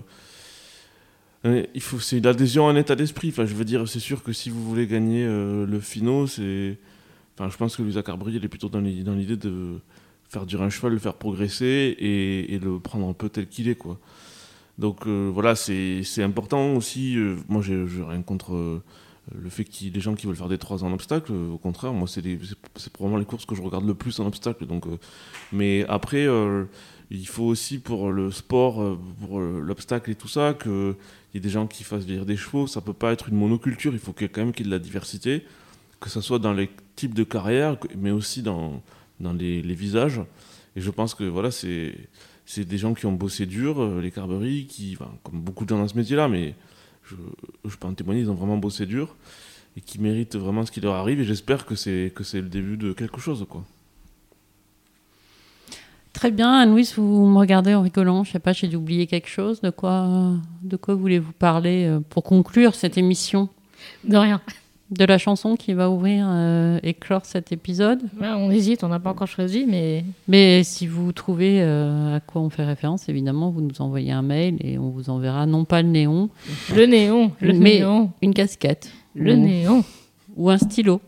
il 1.73 1.81
faut, 1.81 1.99
c'est 1.99 2.17
une 2.19 2.27
adhésion 2.27 2.67
à 2.67 2.71
un 2.71 2.75
état 2.75 2.95
d'esprit. 2.95 3.29
Enfin, 3.29 3.45
je 3.45 3.55
veux 3.55 3.65
dire, 3.65 3.87
c'est 3.87 3.99
sûr 3.99 4.21
que 4.23 4.31
si 4.33 4.49
vous 4.49 4.63
voulez 4.63 4.85
gagner 4.87 5.23
euh, 5.25 5.65
le 5.65 5.79
finaux, 5.79 6.27
c'est. 6.27 6.77
Enfin, 7.37 7.49
je 7.49 7.57
pense 7.57 7.75
que 7.75 7.81
Luisa 7.81 8.03
Carberry, 8.03 8.35
elle 8.37 8.45
est 8.45 8.49
plutôt 8.49 8.69
dans 8.69 8.81
l'i- 8.81 9.03
dans 9.03 9.13
l'idée 9.15 9.37
de 9.37 9.79
faire 10.29 10.45
durer 10.45 10.65
un 10.65 10.69
cheval, 10.69 10.93
le 10.93 10.99
faire 10.99 11.15
progresser 11.15 11.95
et, 11.97 12.53
et 12.53 12.59
le 12.59 12.79
prendre 12.79 13.07
un 13.07 13.13
peu 13.13 13.29
tel 13.29 13.47
qu'il 13.47 13.69
est, 13.69 13.75
quoi. 13.75 13.99
Donc 14.77 15.07
euh, 15.07 15.29
voilà, 15.33 15.55
c'est 15.55 16.03
c'est 16.03 16.23
important 16.23 16.73
aussi. 16.75 17.17
moi, 17.49 17.61
j'ai 17.61 17.85
rien 18.07 18.21
contre 18.21 18.81
le 19.33 19.49
fait 19.49 19.63
qu'il 19.63 19.87
y 19.87 19.89
ait 19.89 19.93
des 19.93 19.99
gens 19.99 20.15
qui 20.15 20.25
veulent 20.25 20.35
faire 20.35 20.49
des 20.49 20.57
3 20.57 20.83
en 20.83 20.91
obstacle. 20.91 21.31
euh, 21.31 21.51
au 21.51 21.57
contraire, 21.57 21.93
moi, 21.93 22.07
c'est 22.07 22.21
probablement 22.91 23.19
les 23.19 23.25
courses 23.25 23.45
que 23.45 23.55
je 23.55 23.61
regarde 23.61 23.85
le 23.85 23.93
plus 23.93 24.19
en 24.19 24.25
obstacle. 24.25 24.65
Donc, 24.65 24.87
euh, 24.87 24.97
mais 25.51 25.85
après, 25.87 26.25
euh, 26.25 26.65
il 27.11 27.27
faut 27.27 27.43
aussi 27.43 27.79
pour 27.79 28.11
le 28.11 28.31
sport, 28.31 28.97
pour 29.19 29.39
l'obstacle 29.39 30.11
et 30.11 30.15
tout 30.15 30.29
ça, 30.29 30.53
qu'il 30.53 30.95
y 31.33 31.37
ait 31.37 31.41
des 31.41 31.49
gens 31.49 31.67
qui 31.67 31.83
fassent 31.83 32.05
vieillir 32.05 32.25
des 32.25 32.37
chevaux. 32.37 32.67
Ça 32.67 32.81
peut 32.81 32.93
pas 32.93 33.11
être 33.11 33.29
une 33.29 33.35
monoculture. 33.35 33.93
Il 33.93 33.99
faut 33.99 34.13
quand 34.13 34.37
même 34.37 34.53
qu'il 34.53 34.65
y 34.65 34.69
ait 34.69 34.71
de 34.71 34.75
la 34.75 34.79
diversité, 34.79 35.43
que 35.99 36.09
ce 36.09 36.21
soit 36.21 36.39
dans 36.39 36.53
les 36.53 36.69
types 36.95 37.13
de 37.13 37.25
carrières, 37.25 37.77
mais 37.97 38.11
aussi 38.11 38.41
dans, 38.41 38.81
dans 39.19 39.33
les, 39.33 39.61
visages. 39.61 40.21
Et 40.77 40.81
je 40.81 40.89
pense 40.89 41.13
que 41.13 41.25
voilà, 41.25 41.51
c'est 41.51 41.95
c'est 42.45 42.65
des 42.65 42.77
gens 42.77 42.93
qui 42.93 43.05
ont 43.05 43.13
bossé 43.13 43.45
dur, 43.45 43.99
les 43.99 44.11
enfin, 44.17 45.11
comme 45.23 45.41
beaucoup 45.41 45.63
de 45.63 45.69
gens 45.69 45.77
dans 45.77 45.87
ce 45.87 45.95
métier-là, 45.95 46.27
mais 46.27 46.55
je, 47.03 47.15
je 47.65 47.75
peux 47.75 47.87
en 47.87 47.93
témoigner, 47.93 48.21
ils 48.21 48.29
ont 48.29 48.35
vraiment 48.35 48.57
bossé 48.57 48.85
dur 48.85 49.15
et 49.77 49.81
qui 49.81 49.99
méritent 49.99 50.35
vraiment 50.35 50.65
ce 50.65 50.71
qui 50.71 50.81
leur 50.81 50.95
arrive. 50.95 51.19
Et 51.19 51.23
j'espère 51.23 51.65
que 51.65 51.75
c'est 51.75 52.11
que 52.13 52.23
c'est 52.23 52.41
le 52.41 52.49
début 52.49 52.77
de 52.77 52.93
quelque 52.93 53.19
chose, 53.19 53.45
quoi. 53.49 53.63
Très 56.13 56.29
bien, 56.29 56.51
Anne-Louise, 56.51 56.95
vous 56.97 57.25
me 57.25 57.37
regardez 57.37 57.73
en 57.73 57.81
rigolant. 57.81 58.23
Je 58.25 58.33
sais 58.33 58.39
pas, 58.39 58.51
j'ai 58.51 58.67
dû 58.67 58.75
oublier 58.75 59.07
quelque 59.07 59.29
chose. 59.29 59.61
De 59.61 59.69
quoi, 59.69 60.33
de 60.61 60.75
quoi 60.75 60.93
voulez-vous 60.93 61.31
parler 61.31 61.85
euh, 61.85 61.99
pour 62.01 62.23
conclure 62.23 62.75
cette 62.75 62.97
émission? 62.97 63.47
De 64.03 64.17
rien. 64.17 64.41
De 64.91 65.05
la 65.05 65.17
chanson 65.17 65.55
qui 65.55 65.73
va 65.73 65.89
ouvrir 65.89 66.27
euh, 66.29 66.77
et 66.83 66.93
clore 66.93 67.25
cet 67.25 67.53
épisode. 67.53 68.01
Ouais, 68.19 68.27
on 68.35 68.51
hésite, 68.51 68.83
on 68.83 68.89
n'a 68.89 68.99
pas 68.99 69.11
encore 69.11 69.27
choisi, 69.27 69.65
mais 69.65 70.03
Mais 70.27 70.63
si 70.65 70.85
vous 70.85 71.13
trouvez 71.13 71.61
euh, 71.61 72.17
à 72.17 72.19
quoi 72.19 72.41
on 72.41 72.49
fait 72.49 72.65
référence, 72.65 73.07
évidemment, 73.07 73.51
vous 73.51 73.61
nous 73.61 73.79
envoyez 73.81 74.11
un 74.11 74.21
mail 74.21 74.57
et 74.59 74.77
on 74.77 74.89
vous 74.89 75.09
enverra 75.09 75.45
non 75.45 75.63
pas 75.63 75.81
le 75.81 75.87
néon, 75.87 76.29
le 76.75 76.85
néon, 76.87 77.31
le 77.39 77.53
Mais- 77.57 77.79
néon, 77.79 78.11
une 78.21 78.33
casquette 78.33 78.91
le 79.15 79.35
néon. 79.35 79.83
ou 80.35 80.49
un 80.49 80.57
stylo. 80.57 80.99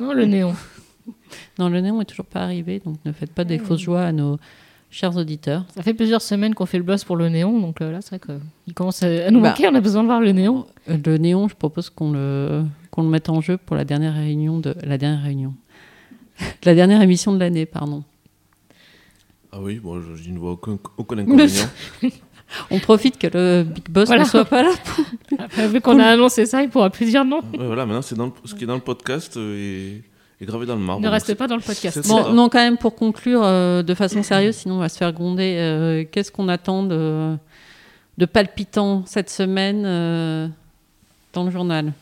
Non, 0.00 0.12
le 0.14 0.24
néon. 0.24 0.54
Non, 1.58 1.68
le 1.68 1.80
néon 1.80 2.00
est 2.00 2.04
toujours 2.06 2.24
pas 2.26 2.40
arrivé, 2.40 2.80
donc 2.84 2.96
ne 3.04 3.12
faites 3.12 3.32
pas 3.32 3.44
des 3.44 3.58
fausses 3.58 3.80
joies 3.80 4.02
à 4.02 4.12
nos 4.12 4.38
chers 4.90 5.16
auditeurs. 5.18 5.64
Ça 5.74 5.82
fait 5.82 5.92
plusieurs 5.94 6.22
semaines 6.22 6.54
qu'on 6.54 6.64
fait 6.66 6.78
le 6.78 6.84
buzz 6.84 7.04
pour 7.04 7.16
le 7.16 7.28
néon, 7.28 7.60
donc 7.60 7.80
euh, 7.82 7.92
là, 7.92 8.00
c'est 8.00 8.16
vrai 8.16 8.20
qu'il 8.64 8.72
commence 8.74 9.02
à 9.02 9.06
à 9.26 9.30
nous 9.30 9.40
Bah. 9.42 9.50
manquer, 9.50 9.68
on 9.68 9.74
a 9.74 9.80
besoin 9.82 10.02
de 10.02 10.06
voir 10.08 10.20
le 10.20 10.32
néon. 10.32 10.66
Euh, 10.88 10.96
Le 11.04 11.18
néon, 11.18 11.48
je 11.48 11.54
propose 11.54 11.90
qu'on 11.90 12.12
le, 12.12 12.64
qu'on 12.92 13.02
le 13.02 13.08
mette 13.08 13.28
en 13.28 13.40
jeu 13.40 13.56
pour 13.56 13.74
la 13.74 13.84
dernière 13.84 14.14
réunion 14.14 14.60
de 14.60 14.76
la 14.84 14.96
dernière 14.98 15.22
réunion, 15.24 15.54
la 16.64 16.74
dernière 16.76 17.02
émission 17.02 17.32
de 17.32 17.40
l'année, 17.40 17.66
pardon. 17.66 18.04
Ah 19.50 19.58
oui, 19.60 19.80
bon, 19.82 20.00
je, 20.00 20.14
je 20.22 20.30
ne 20.30 20.38
vois 20.38 20.52
aucun, 20.52 20.78
aucun 20.96 21.18
inconvénient. 21.18 21.66
On 22.70 22.78
profite 22.78 23.18
que 23.18 23.26
le 23.32 23.64
Big 23.64 23.88
Boss 23.90 24.06
Voilà. 24.08 24.22
ne 24.24 24.28
soit 24.28 24.44
pas 24.44 24.62
là. 24.62 24.72
Après, 25.38 25.68
vu 25.68 25.80
qu'on 25.80 25.98
a 25.98 26.04
annoncé 26.06 26.46
ça, 26.46 26.62
il 26.62 26.68
pourra 26.70 26.90
plus 26.90 27.06
dire 27.06 27.24
non. 27.24 27.40
Ouais, 27.58 27.66
voilà, 27.66 27.84
maintenant, 27.86 28.02
c'est 28.02 28.14
dans 28.14 28.26
le- 28.26 28.32
ce 28.44 28.54
qui 28.54 28.64
est 28.64 28.66
dans 28.66 28.74
le 28.74 28.80
podcast 28.80 29.36
euh, 29.36 29.98
est, 30.38 30.42
est 30.42 30.46
gravé 30.46 30.66
dans 30.66 30.74
le 30.76 30.80
marbre. 30.82 31.02
ne 31.02 31.08
reste 31.08 31.34
pas 31.34 31.46
dans 31.48 31.56
le 31.56 31.62
podcast. 31.62 32.06
Bon, 32.08 32.32
non, 32.32 32.48
quand 32.50 32.58
même, 32.58 32.76
pour 32.76 32.94
conclure 32.94 33.40
euh, 33.42 33.82
de 33.82 33.94
façon 33.94 34.22
sérieuse, 34.22 34.54
sinon 34.56 34.76
on 34.76 34.80
va 34.80 34.88
se 34.90 34.98
faire 34.98 35.12
gronder. 35.12 35.56
euh, 35.58 36.04
Qu'est-ce 36.10 36.30
qu'on 36.32 36.48
attend 36.48 36.82
de, 36.82 37.36
de 38.18 38.24
palpitant 38.26 39.02
cette 39.06 39.30
semaine 39.30 39.84
euh, 39.86 40.46
dans 41.32 41.44
le 41.44 41.50
journal? 41.50 41.92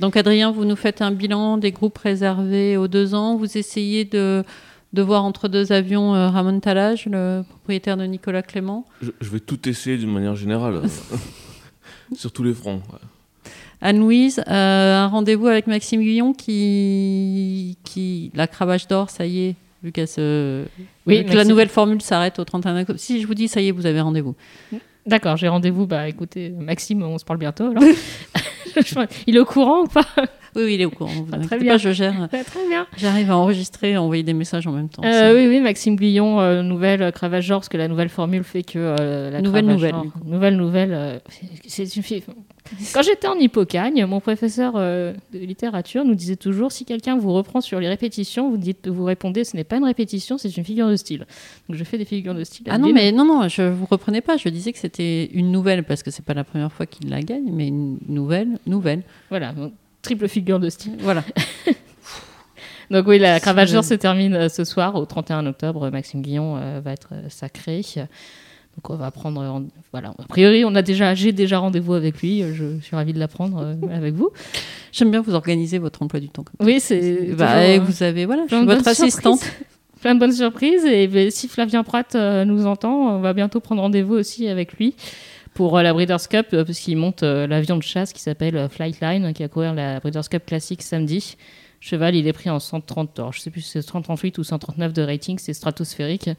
Donc, 0.00 0.16
Adrien, 0.16 0.50
vous 0.50 0.64
nous 0.64 0.76
faites 0.76 1.02
un 1.02 1.10
bilan 1.10 1.58
des 1.58 1.72
groupes 1.72 1.98
réservés 1.98 2.76
aux 2.76 2.88
deux 2.88 3.14
ans. 3.14 3.36
Vous 3.36 3.58
essayez 3.58 4.04
de, 4.06 4.42
de 4.94 5.02
voir 5.02 5.24
entre 5.24 5.46
deux 5.48 5.72
avions 5.72 6.14
euh, 6.14 6.28
Ramon 6.30 6.58
Talage, 6.60 7.06
le 7.06 7.42
propriétaire 7.48 7.96
de 7.98 8.04
Nicolas 8.04 8.42
Clément. 8.42 8.86
Je, 9.02 9.10
je 9.20 9.30
vais 9.30 9.40
tout 9.40 9.68
essayer 9.68 9.98
d'une 9.98 10.12
manière 10.12 10.36
générale, 10.36 10.76
euh, 10.76 10.88
sur 12.14 12.32
tous 12.32 12.42
les 12.42 12.54
fronts. 12.54 12.82
ouais. 12.92 12.98
Anne-Louise, 13.82 14.42
euh, 14.46 14.96
un 14.96 15.06
rendez-vous 15.06 15.46
avec 15.46 15.66
Maxime 15.66 16.02
Guillon 16.02 16.32
qui, 16.34 17.78
qui. 17.84 18.30
La 18.34 18.46
cravache 18.46 18.86
d'or, 18.88 19.08
ça 19.08 19.24
y 19.24 19.40
est, 19.48 19.54
vu, 19.82 19.90
qu'elle 19.92 20.08
se... 20.08 20.64
Oui, 21.06 21.18
vu 21.18 21.24
que 21.24 21.34
la 21.34 21.44
nouvelle 21.44 21.70
formule 21.70 22.02
s'arrête 22.02 22.38
au 22.38 22.44
31 22.44 22.80
octobre. 22.80 22.98
Si 22.98 23.22
je 23.22 23.26
vous 23.26 23.34
dis, 23.34 23.48
ça 23.48 23.62
y 23.62 23.68
est, 23.68 23.70
vous 23.70 23.86
avez 23.86 24.00
rendez-vous. 24.02 24.34
D'accord, 25.06 25.36
j'ai 25.36 25.48
rendez-vous. 25.48 25.86
Bah 25.86 26.08
écoutez, 26.08 26.50
Maxime, 26.50 27.02
on 27.02 27.18
se 27.18 27.24
parle 27.24 27.38
bientôt. 27.38 27.66
alors. 27.70 27.82
Il 29.26 29.36
est 29.36 29.40
au 29.40 29.44
courant 29.44 29.82
ou 29.82 29.86
pas? 29.86 30.04
Oui, 30.56 30.62
oui, 30.64 30.74
il 30.74 30.80
est 30.80 30.84
au 30.84 30.90
courant. 30.90 31.26
Ah, 31.32 31.38
très 31.38 31.58
bien. 31.58 31.72
pas, 31.74 31.78
je 31.78 31.90
gère. 31.92 32.28
Très 32.28 32.68
bien. 32.68 32.86
J'arrive 32.96 33.30
à 33.30 33.36
enregistrer 33.36 33.92
et 33.92 33.96
envoyer 33.96 34.22
des 34.22 34.32
messages 34.32 34.66
en 34.66 34.72
même 34.72 34.88
temps. 34.88 35.02
Euh, 35.04 35.34
oui, 35.34 35.46
oui, 35.48 35.60
Maxime 35.60 35.96
Guillon, 35.96 36.40
euh, 36.40 36.62
nouvelle 36.62 37.10
cravache 37.12 37.44
genre, 37.44 37.60
parce 37.60 37.68
que 37.68 37.76
la 37.76 37.88
nouvelle 37.88 38.08
formule 38.08 38.42
fait 38.44 38.62
que 38.62 38.78
euh, 38.78 39.30
la 39.30 39.40
Nouvelle 39.42 39.66
nouvelle, 39.66 39.90
genre- 39.90 40.06
nouvelle 40.24 40.56
nouvelle, 40.56 41.20
c'est- 41.28 41.84
c'est 41.86 41.96
une 41.96 42.02
fille. 42.02 42.22
Quand 42.92 43.02
j'étais 43.02 43.26
en 43.26 43.34
hippocagne, 43.34 44.04
mon 44.06 44.20
professeur 44.20 44.74
euh, 44.76 45.12
de 45.32 45.38
littérature 45.38 46.04
nous 46.04 46.14
disait 46.14 46.36
toujours 46.36 46.72
si 46.72 46.84
quelqu'un 46.84 47.16
vous 47.16 47.32
reprend 47.32 47.60
sur 47.60 47.80
les 47.80 47.88
répétitions, 47.88 48.50
vous 48.50 48.56
dites, 48.56 48.88
vous 48.88 49.04
répondez 49.04 49.44
ce 49.44 49.56
n'est 49.56 49.64
pas 49.64 49.76
une 49.76 49.84
répétition, 49.84 50.38
c'est 50.38 50.56
une 50.56 50.64
figure 50.64 50.88
de 50.88 50.96
style. 50.96 51.26
Donc 51.68 51.76
je 51.76 51.84
fais 51.84 51.98
des 51.98 52.04
figures 52.04 52.34
de 52.34 52.44
style. 52.44 52.66
Ah 52.70 52.78
non, 52.78 52.92
mais 52.92 53.12
non, 53.12 53.24
non, 53.24 53.48
je 53.48 53.62
vous 53.62 53.86
reprenais 53.86 54.20
pas. 54.20 54.36
Je 54.36 54.48
disais 54.48 54.72
que 54.72 54.78
c'était 54.78 55.26
une 55.26 55.50
nouvelle 55.50 55.84
parce 55.84 56.02
que 56.02 56.10
c'est 56.10 56.24
pas 56.24 56.34
la 56.34 56.44
première 56.44 56.72
fois 56.72 56.86
qu'il 56.86 57.10
la 57.10 57.20
gagne, 57.22 57.50
mais 57.52 57.68
une 57.68 57.98
nouvelle, 58.08 58.58
nouvelle. 58.66 59.02
Voilà, 59.30 59.52
donc, 59.52 59.72
triple 60.02 60.28
figure 60.28 60.60
de 60.60 60.70
style. 60.70 60.96
Voilà. 61.00 61.24
Donc 62.90 63.06
oui, 63.06 63.20
la 63.20 63.38
Cravache 63.38 63.70
se 63.70 63.94
termine 63.94 64.34
euh, 64.34 64.48
ce 64.48 64.64
soir, 64.64 64.96
au 64.96 65.06
31 65.06 65.46
octobre. 65.46 65.90
Maxime 65.90 66.22
Guillon 66.22 66.56
euh, 66.56 66.80
va 66.80 66.92
être 66.92 67.12
sacré. 67.28 67.82
Donc 68.82 68.90
on 68.90 68.96
va 68.96 69.10
prendre... 69.10 69.40
en- 69.42 69.64
Voilà, 69.92 70.14
a 70.18 70.22
priori, 70.26 70.64
on 70.64 70.74
a 70.74 70.80
déjà, 70.80 71.14
j'ai 71.14 71.32
déjà 71.32 71.58
rendez-vous 71.58 71.92
avec 71.92 72.20
lui. 72.22 72.42
Je 72.54 72.80
suis 72.80 72.96
ravie 72.96 73.12
de 73.12 73.18
l'apprendre 73.18 73.58
euh, 73.62 73.94
avec 73.94 74.14
vous. 74.14 74.30
J'aime 74.92 75.10
bien 75.10 75.20
vous 75.20 75.34
organiser 75.34 75.78
votre 75.78 76.02
emploi 76.02 76.18
du 76.18 76.30
temps. 76.30 76.44
Comme 76.44 76.66
Oui, 76.66 76.80
c'est... 76.80 77.34
Bah, 77.36 77.46
toujours, 77.46 77.60
et 77.62 77.78
euh, 77.78 77.82
vous 77.82 78.02
avez 78.02 78.24
voilà, 78.24 78.44
je 78.50 78.56
suis 78.56 78.64
votre 78.64 78.88
assistante. 78.88 79.40
Plein 80.00 80.14
de 80.14 80.20
bonnes 80.20 80.32
surprises. 80.32 80.86
Et 80.86 81.08
ben, 81.08 81.30
si 81.30 81.46
Flavien 81.46 81.84
Pratt 81.84 82.14
euh, 82.14 82.46
nous 82.46 82.64
entend, 82.66 83.16
on 83.16 83.20
va 83.20 83.34
bientôt 83.34 83.60
prendre 83.60 83.82
rendez-vous 83.82 84.14
aussi 84.14 84.48
avec 84.48 84.72
lui 84.78 84.94
pour 85.52 85.78
la 85.78 85.92
Breeders' 85.92 86.28
Cup, 86.30 86.46
parce 86.50 86.78
qu'il 86.78 86.96
monte 86.96 87.22
l'avion 87.22 87.76
de 87.76 87.82
chasse 87.82 88.14
qui 88.14 88.22
s'appelle 88.22 88.68
Flightline, 88.70 89.34
qui 89.34 89.42
va 89.42 89.48
courir 89.48 89.74
la 89.74 90.00
Breeders' 90.00 90.28
Cup 90.30 90.46
classique 90.46 90.80
samedi. 90.80 91.36
Cheval, 91.80 92.14
il 92.14 92.26
est 92.26 92.32
pris 92.32 92.48
en 92.50 92.60
130, 92.60 93.18
alors 93.18 93.32
je 93.32 93.40
sais 93.40 93.50
plus 93.50 93.60
si 93.62 93.70
c'est 93.70 93.82
138 93.82 94.38
ou 94.38 94.44
139 94.44 94.92
de 94.92 95.02
rating, 95.02 95.38
c'est 95.38 95.52
stratosphérique. 95.54 96.30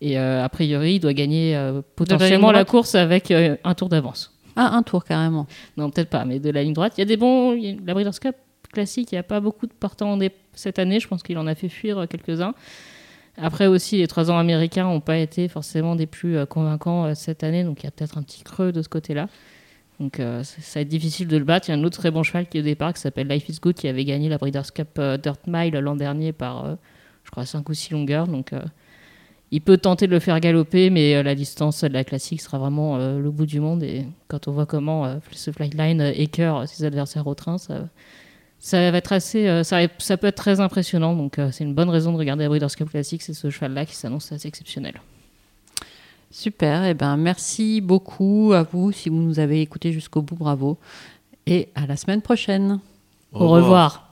Et 0.00 0.18
euh, 0.18 0.44
a 0.44 0.48
priori, 0.48 0.94
il 0.96 1.00
doit 1.00 1.14
gagner 1.14 1.56
euh, 1.56 1.80
potentiellement 1.96 2.48
la 2.52 2.64
droite 2.64 2.68
course 2.70 2.94
avec 2.94 3.30
euh, 3.30 3.56
un 3.64 3.74
tour 3.74 3.88
d'avance. 3.88 4.32
Ah, 4.54 4.74
un 4.76 4.82
tour 4.82 5.04
carrément. 5.04 5.46
Non, 5.76 5.90
peut-être 5.90 6.10
pas, 6.10 6.24
mais 6.24 6.38
de 6.38 6.50
la 6.50 6.62
ligne 6.62 6.72
droite. 6.74 6.94
Il 6.96 7.00
y 7.00 7.02
a 7.02 7.06
des 7.06 7.16
bons. 7.16 7.54
il 7.54 7.64
y 7.64 7.70
a- 7.70 7.76
La 7.86 7.94
Breeders' 7.94 8.18
Cup 8.20 8.36
classique, 8.72 9.12
il 9.12 9.14
n'y 9.14 9.18
a 9.18 9.22
pas 9.22 9.40
beaucoup 9.40 9.66
de 9.66 9.72
partants 9.72 10.18
cette 10.54 10.78
année. 10.78 11.00
Je 11.00 11.08
pense 11.08 11.22
qu'il 11.22 11.38
en 11.38 11.46
a 11.46 11.54
fait 11.54 11.68
fuir 11.68 12.06
quelques-uns. 12.08 12.54
Après 13.38 13.66
aussi, 13.66 13.98
les 13.98 14.06
trois 14.06 14.30
ans 14.30 14.38
américains 14.38 14.84
n'ont 14.84 15.00
pas 15.00 15.18
été 15.18 15.48
forcément 15.48 15.94
des 15.94 16.06
plus 16.06 16.44
convaincants 16.46 17.14
cette 17.14 17.44
année, 17.44 17.64
donc 17.64 17.82
il 17.82 17.84
y 17.84 17.88
a 17.88 17.90
peut-être 17.90 18.16
un 18.16 18.22
petit 18.22 18.42
creux 18.42 18.72
de 18.72 18.80
ce 18.80 18.88
côté-là. 18.88 19.28
Donc 20.00 20.20
euh, 20.20 20.42
ça 20.42 20.78
va 20.78 20.80
être 20.82 20.88
difficile 20.88 21.28
de 21.28 21.36
le 21.36 21.44
battre. 21.44 21.68
Il 21.68 21.72
y 21.72 21.74
a 21.74 21.78
un 21.78 21.84
autre 21.84 21.98
très 21.98 22.10
bon 22.10 22.22
cheval 22.22 22.46
qui 22.48 22.58
est 22.58 22.60
au 22.60 22.64
départ 22.64 22.92
qui 22.92 23.00
s'appelle 23.00 23.28
Life 23.28 23.48
is 23.48 23.58
Good, 23.60 23.74
qui 23.76 23.88
avait 23.88 24.04
gagné 24.04 24.28
la 24.28 24.38
Breeders' 24.38 24.72
Cup 24.74 25.00
Dirt 25.22 25.40
Mile 25.46 25.74
l'an 25.74 25.96
dernier 25.96 26.32
par, 26.32 26.64
euh, 26.64 26.74
je 27.24 27.30
crois, 27.30 27.46
5 27.46 27.66
ou 27.68 27.74
6 27.74 27.92
longueurs. 27.92 28.26
Donc 28.26 28.52
euh, 28.52 28.60
il 29.52 29.60
peut 29.60 29.78
tenter 29.78 30.06
de 30.06 30.12
le 30.12 30.18
faire 30.18 30.38
galoper, 30.40 30.90
mais 30.90 31.14
euh, 31.14 31.22
la 31.22 31.34
distance 31.34 31.84
de 31.84 31.92
la 31.92 32.04
classique 32.04 32.40
sera 32.40 32.58
vraiment 32.58 32.96
euh, 32.96 33.18
le 33.18 33.30
bout 33.30 33.46
du 33.46 33.60
monde. 33.60 33.82
Et 33.82 34.04
quand 34.28 34.48
on 34.48 34.52
voit 34.52 34.66
comment 34.66 35.06
euh, 35.06 35.16
ce 35.30 35.50
flightline 35.52 36.00
euh, 36.00 36.12
écœure 36.14 36.68
ses 36.68 36.84
adversaires 36.84 37.26
au 37.26 37.34
train, 37.34 37.56
ça, 37.58 37.88
ça 38.58 38.90
va 38.90 38.98
être 38.98 39.12
assez, 39.12 39.46
euh, 39.46 39.62
ça, 39.62 39.78
ça 39.98 40.16
peut 40.16 40.26
être 40.26 40.36
très 40.36 40.58
impressionnant. 40.60 41.14
Donc 41.14 41.38
euh, 41.38 41.50
c'est 41.52 41.64
une 41.64 41.74
bonne 41.74 41.90
raison 41.90 42.12
de 42.12 42.18
regarder 42.18 42.42
la 42.44 42.48
Breeders' 42.48 42.74
Cup 42.76 42.90
classique, 42.90 43.22
c'est 43.22 43.34
ce 43.34 43.50
cheval-là 43.50 43.86
qui 43.86 43.94
s'annonce 43.94 44.32
assez 44.32 44.48
exceptionnel. 44.48 45.00
Super. 46.30 46.84
Et 46.84 46.94
ben, 46.94 47.16
merci 47.16 47.80
beaucoup 47.80 48.52
à 48.52 48.64
vous 48.64 48.90
si 48.90 49.08
vous 49.08 49.22
nous 49.22 49.38
avez 49.38 49.60
écoutés 49.60 49.92
jusqu'au 49.92 50.22
bout. 50.22 50.34
Bravo. 50.34 50.76
Et 51.46 51.68
à 51.76 51.86
la 51.86 51.96
semaine 51.96 52.20
prochaine. 52.20 52.80
Au 53.32 53.48
revoir. 53.48 54.05